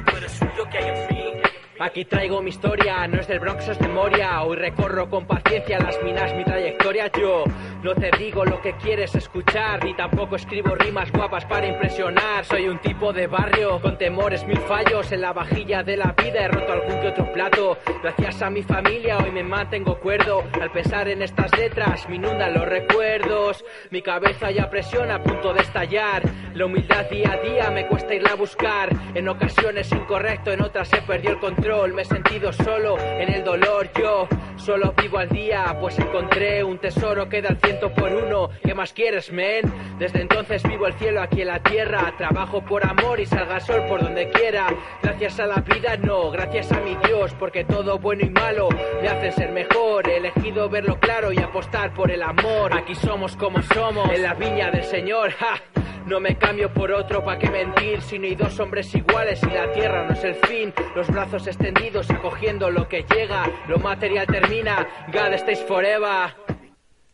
Aquí 1.77 2.05
traigo 2.05 2.41
mi 2.41 2.51
historia, 2.51 3.05
no 3.05 3.19
es 3.19 3.27
del 3.27 3.41
Bronx, 3.41 3.67
es 3.67 3.81
memoria. 3.81 4.41
Hoy 4.43 4.55
recorro 4.55 5.09
con 5.09 5.27
paciencia 5.27 5.77
las 5.77 6.01
minas, 6.03 6.33
mi 6.33 6.45
trayectoria. 6.45 7.11
Yo 7.19 7.43
no 7.83 7.93
te 7.93 8.11
digo 8.17 8.45
lo 8.45 8.61
que 8.61 8.77
quieres 8.77 9.13
escuchar, 9.13 9.83
ni 9.83 9.93
tampoco 9.93 10.37
escribo 10.37 10.73
rimas 10.75 11.11
guapas 11.11 11.43
para 11.43 11.67
impresionar. 11.67 12.45
Soy 12.45 12.69
un 12.69 12.79
tipo 12.79 13.11
de 13.11 13.27
barrio 13.27 13.81
con 13.81 13.97
temores, 13.97 14.47
mil 14.47 14.57
fallos 14.59 15.11
en 15.11 15.19
la 15.19 15.33
vajilla 15.33 15.83
de 15.83 15.97
la 15.97 16.13
vida. 16.13 16.45
He 16.45 16.47
roto 16.47 16.71
algún 16.71 17.01
que 17.01 17.09
otro 17.09 17.33
plato. 17.33 17.77
Gracias 18.01 18.41
a 18.41 18.49
mi 18.49 18.63
familia 18.63 19.17
hoy 19.17 19.31
me 19.31 19.43
mantengo 19.43 19.99
cuerdo. 19.99 20.45
Al 20.61 20.71
pensar 20.71 21.09
en 21.09 21.23
estas 21.23 21.51
letras 21.57 22.07
me 22.07 22.15
inundan 22.15 22.53
los 22.53 22.65
recuerdos. 22.65 23.65
Mi 23.91 24.01
cabeza 24.01 24.49
ya 24.49 24.69
presiona 24.69 25.15
a 25.15 25.23
punto 25.23 25.53
de 25.53 25.59
estallar. 25.59 26.23
La 26.53 26.67
humildad 26.67 27.09
día 27.09 27.33
a 27.33 27.37
día 27.37 27.69
me 27.69 27.85
cuesta 27.87 28.15
irla 28.15 28.29
a 28.31 28.35
buscar. 28.35 28.87
En 29.13 29.27
ocasiones 29.27 29.91
incorrecto, 29.91 30.53
en 30.53 30.61
otras 30.61 30.93
he 30.93 31.01
perdido 31.01 31.33
el 31.33 31.39
control 31.41 31.64
me 31.93 32.03
he 32.03 32.05
sentido 32.05 32.53
solo 32.53 32.95
en 32.99 33.33
el 33.33 33.43
dolor. 33.43 33.89
Yo 33.97 34.27
solo 34.57 34.93
vivo 35.01 35.17
al 35.17 35.29
día, 35.29 35.77
pues 35.79 35.97
encontré 35.99 36.63
un 36.63 36.77
tesoro 36.77 37.27
que 37.29 37.41
da 37.41 37.49
el 37.49 37.57
ciento 37.57 37.93
por 37.93 38.11
uno. 38.11 38.49
¿Qué 38.63 38.73
más 38.73 38.93
quieres, 38.93 39.31
men? 39.31 39.71
Desde 39.99 40.21
entonces 40.21 40.63
vivo 40.63 40.87
el 40.87 40.93
cielo 40.93 41.21
aquí 41.21 41.41
en 41.41 41.47
la 41.47 41.59
tierra. 41.59 42.13
Trabajo 42.17 42.61
por 42.63 42.85
amor 42.85 43.19
y 43.19 43.25
salga 43.25 43.59
sol 43.59 43.83
por 43.87 44.01
donde 44.01 44.29
quiera. 44.29 44.67
Gracias 45.01 45.39
a 45.39 45.47
la 45.47 45.57
vida, 45.57 45.97
no, 45.97 46.31
gracias 46.31 46.71
a 46.71 46.79
mi 46.79 46.95
Dios, 47.07 47.33
porque 47.39 47.63
todo 47.63 47.99
bueno 47.99 48.23
y 48.25 48.29
malo 48.29 48.69
me 49.01 49.07
hace 49.07 49.31
ser 49.31 49.51
mejor. 49.51 50.07
He 50.09 50.17
elegido 50.17 50.69
verlo 50.69 50.99
claro 50.99 51.31
y 51.31 51.37
apostar 51.37 51.93
por 51.93 52.11
el 52.11 52.23
amor. 52.23 52.73
Aquí 52.73 52.95
somos 52.95 53.35
como 53.35 53.61
somos, 53.61 54.09
en 54.11 54.23
la 54.23 54.33
viña 54.33 54.71
del 54.71 54.83
Señor. 54.83 55.33
No 56.05 56.19
me 56.19 56.37
cambio 56.37 56.71
por 56.71 56.91
otro 56.91 57.23
pa' 57.25 57.39
que 57.39 57.49
mentir. 57.49 57.99
Si 57.99 58.19
no 58.19 58.25
hay 58.25 58.35
dos 58.35 58.59
hombres 58.59 58.93
iguales 58.93 59.41
y 59.41 59.47
la 59.47 59.71
tierra 59.71 60.05
no 60.05 60.13
es 60.13 60.23
el 60.23 60.35
fin. 60.35 60.71
Los 60.95 61.07
brazos 61.07 61.47
extendidos 61.47 62.11
acogiendo 62.11 62.69
lo 62.69 62.87
que 62.87 63.03
llega. 63.09 63.49
Lo 63.67 63.79
material 63.79 64.27
termina. 64.45 64.87
God 65.11 65.37
stays. 65.37 65.65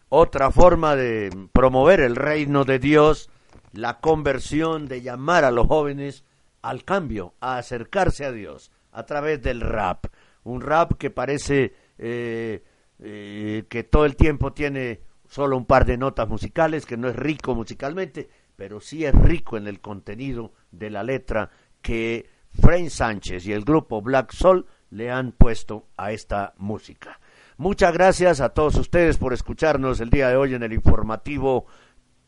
Otra 0.09 0.51
forma 0.51 0.95
de 0.95 1.47
promover 1.53 2.01
el 2.01 2.15
reino 2.15 2.65
de 2.65 2.79
Dios, 2.79 3.29
la 3.73 3.99
conversión, 3.99 4.87
de 4.87 5.01
llamar 5.01 5.45
a 5.45 5.51
los 5.51 5.67
jóvenes 5.67 6.25
al 6.61 6.83
cambio, 6.83 7.33
a 7.39 7.57
acercarse 7.57 8.25
a 8.25 8.31
Dios 8.31 8.71
a 8.91 9.05
través 9.05 9.41
del 9.41 9.61
rap. 9.61 10.07
Un 10.43 10.61
rap 10.61 10.93
que 10.97 11.09
parece 11.09 11.73
eh, 11.97 12.63
eh, 12.99 13.63
que 13.69 13.83
todo 13.83 14.05
el 14.05 14.15
tiempo 14.15 14.51
tiene 14.51 15.01
solo 15.29 15.55
un 15.55 15.65
par 15.65 15.85
de 15.85 15.97
notas 15.97 16.27
musicales, 16.27 16.85
que 16.85 16.97
no 16.97 17.07
es 17.07 17.15
rico 17.15 17.55
musicalmente, 17.55 18.29
pero 18.57 18.81
sí 18.81 19.05
es 19.05 19.15
rico 19.15 19.55
en 19.55 19.67
el 19.67 19.79
contenido 19.79 20.51
de 20.71 20.89
la 20.89 21.03
letra 21.03 21.49
que 21.81 22.29
Frank 22.59 22.89
Sánchez 22.89 23.45
y 23.47 23.53
el 23.53 23.63
grupo 23.63 24.01
Black 24.01 24.33
Soul 24.33 24.65
le 24.91 25.09
han 25.09 25.31
puesto 25.31 25.87
a 25.97 26.11
esta 26.11 26.53
música. 26.57 27.19
Muchas 27.61 27.93
gracias 27.93 28.41
a 28.41 28.55
todos 28.55 28.75
ustedes 28.75 29.19
por 29.19 29.33
escucharnos 29.33 30.01
el 30.01 30.09
día 30.09 30.29
de 30.29 30.35
hoy 30.35 30.55
en 30.55 30.63
el 30.63 30.73
informativo 30.73 31.67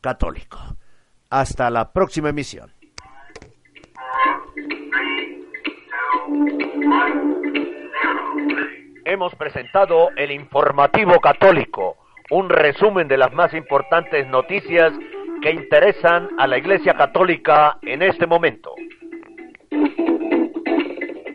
católico. 0.00 0.58
Hasta 1.28 1.70
la 1.70 1.92
próxima 1.92 2.28
emisión. 2.28 2.70
Hemos 9.04 9.34
presentado 9.34 10.10
el 10.16 10.30
informativo 10.30 11.18
católico, 11.18 11.96
un 12.30 12.48
resumen 12.48 13.08
de 13.08 13.18
las 13.18 13.32
más 13.32 13.52
importantes 13.54 14.28
noticias 14.28 14.92
que 15.42 15.50
interesan 15.50 16.28
a 16.38 16.46
la 16.46 16.58
Iglesia 16.58 16.94
Católica 16.94 17.78
en 17.82 18.02
este 18.02 18.28
momento. 18.28 18.72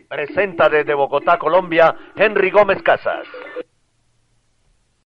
Presenta 0.08 0.70
desde 0.70 0.94
Bogotá, 0.94 1.38
Colombia, 1.38 1.94
Henry 2.16 2.48
Gómez 2.48 2.82
Casas. 2.82 3.26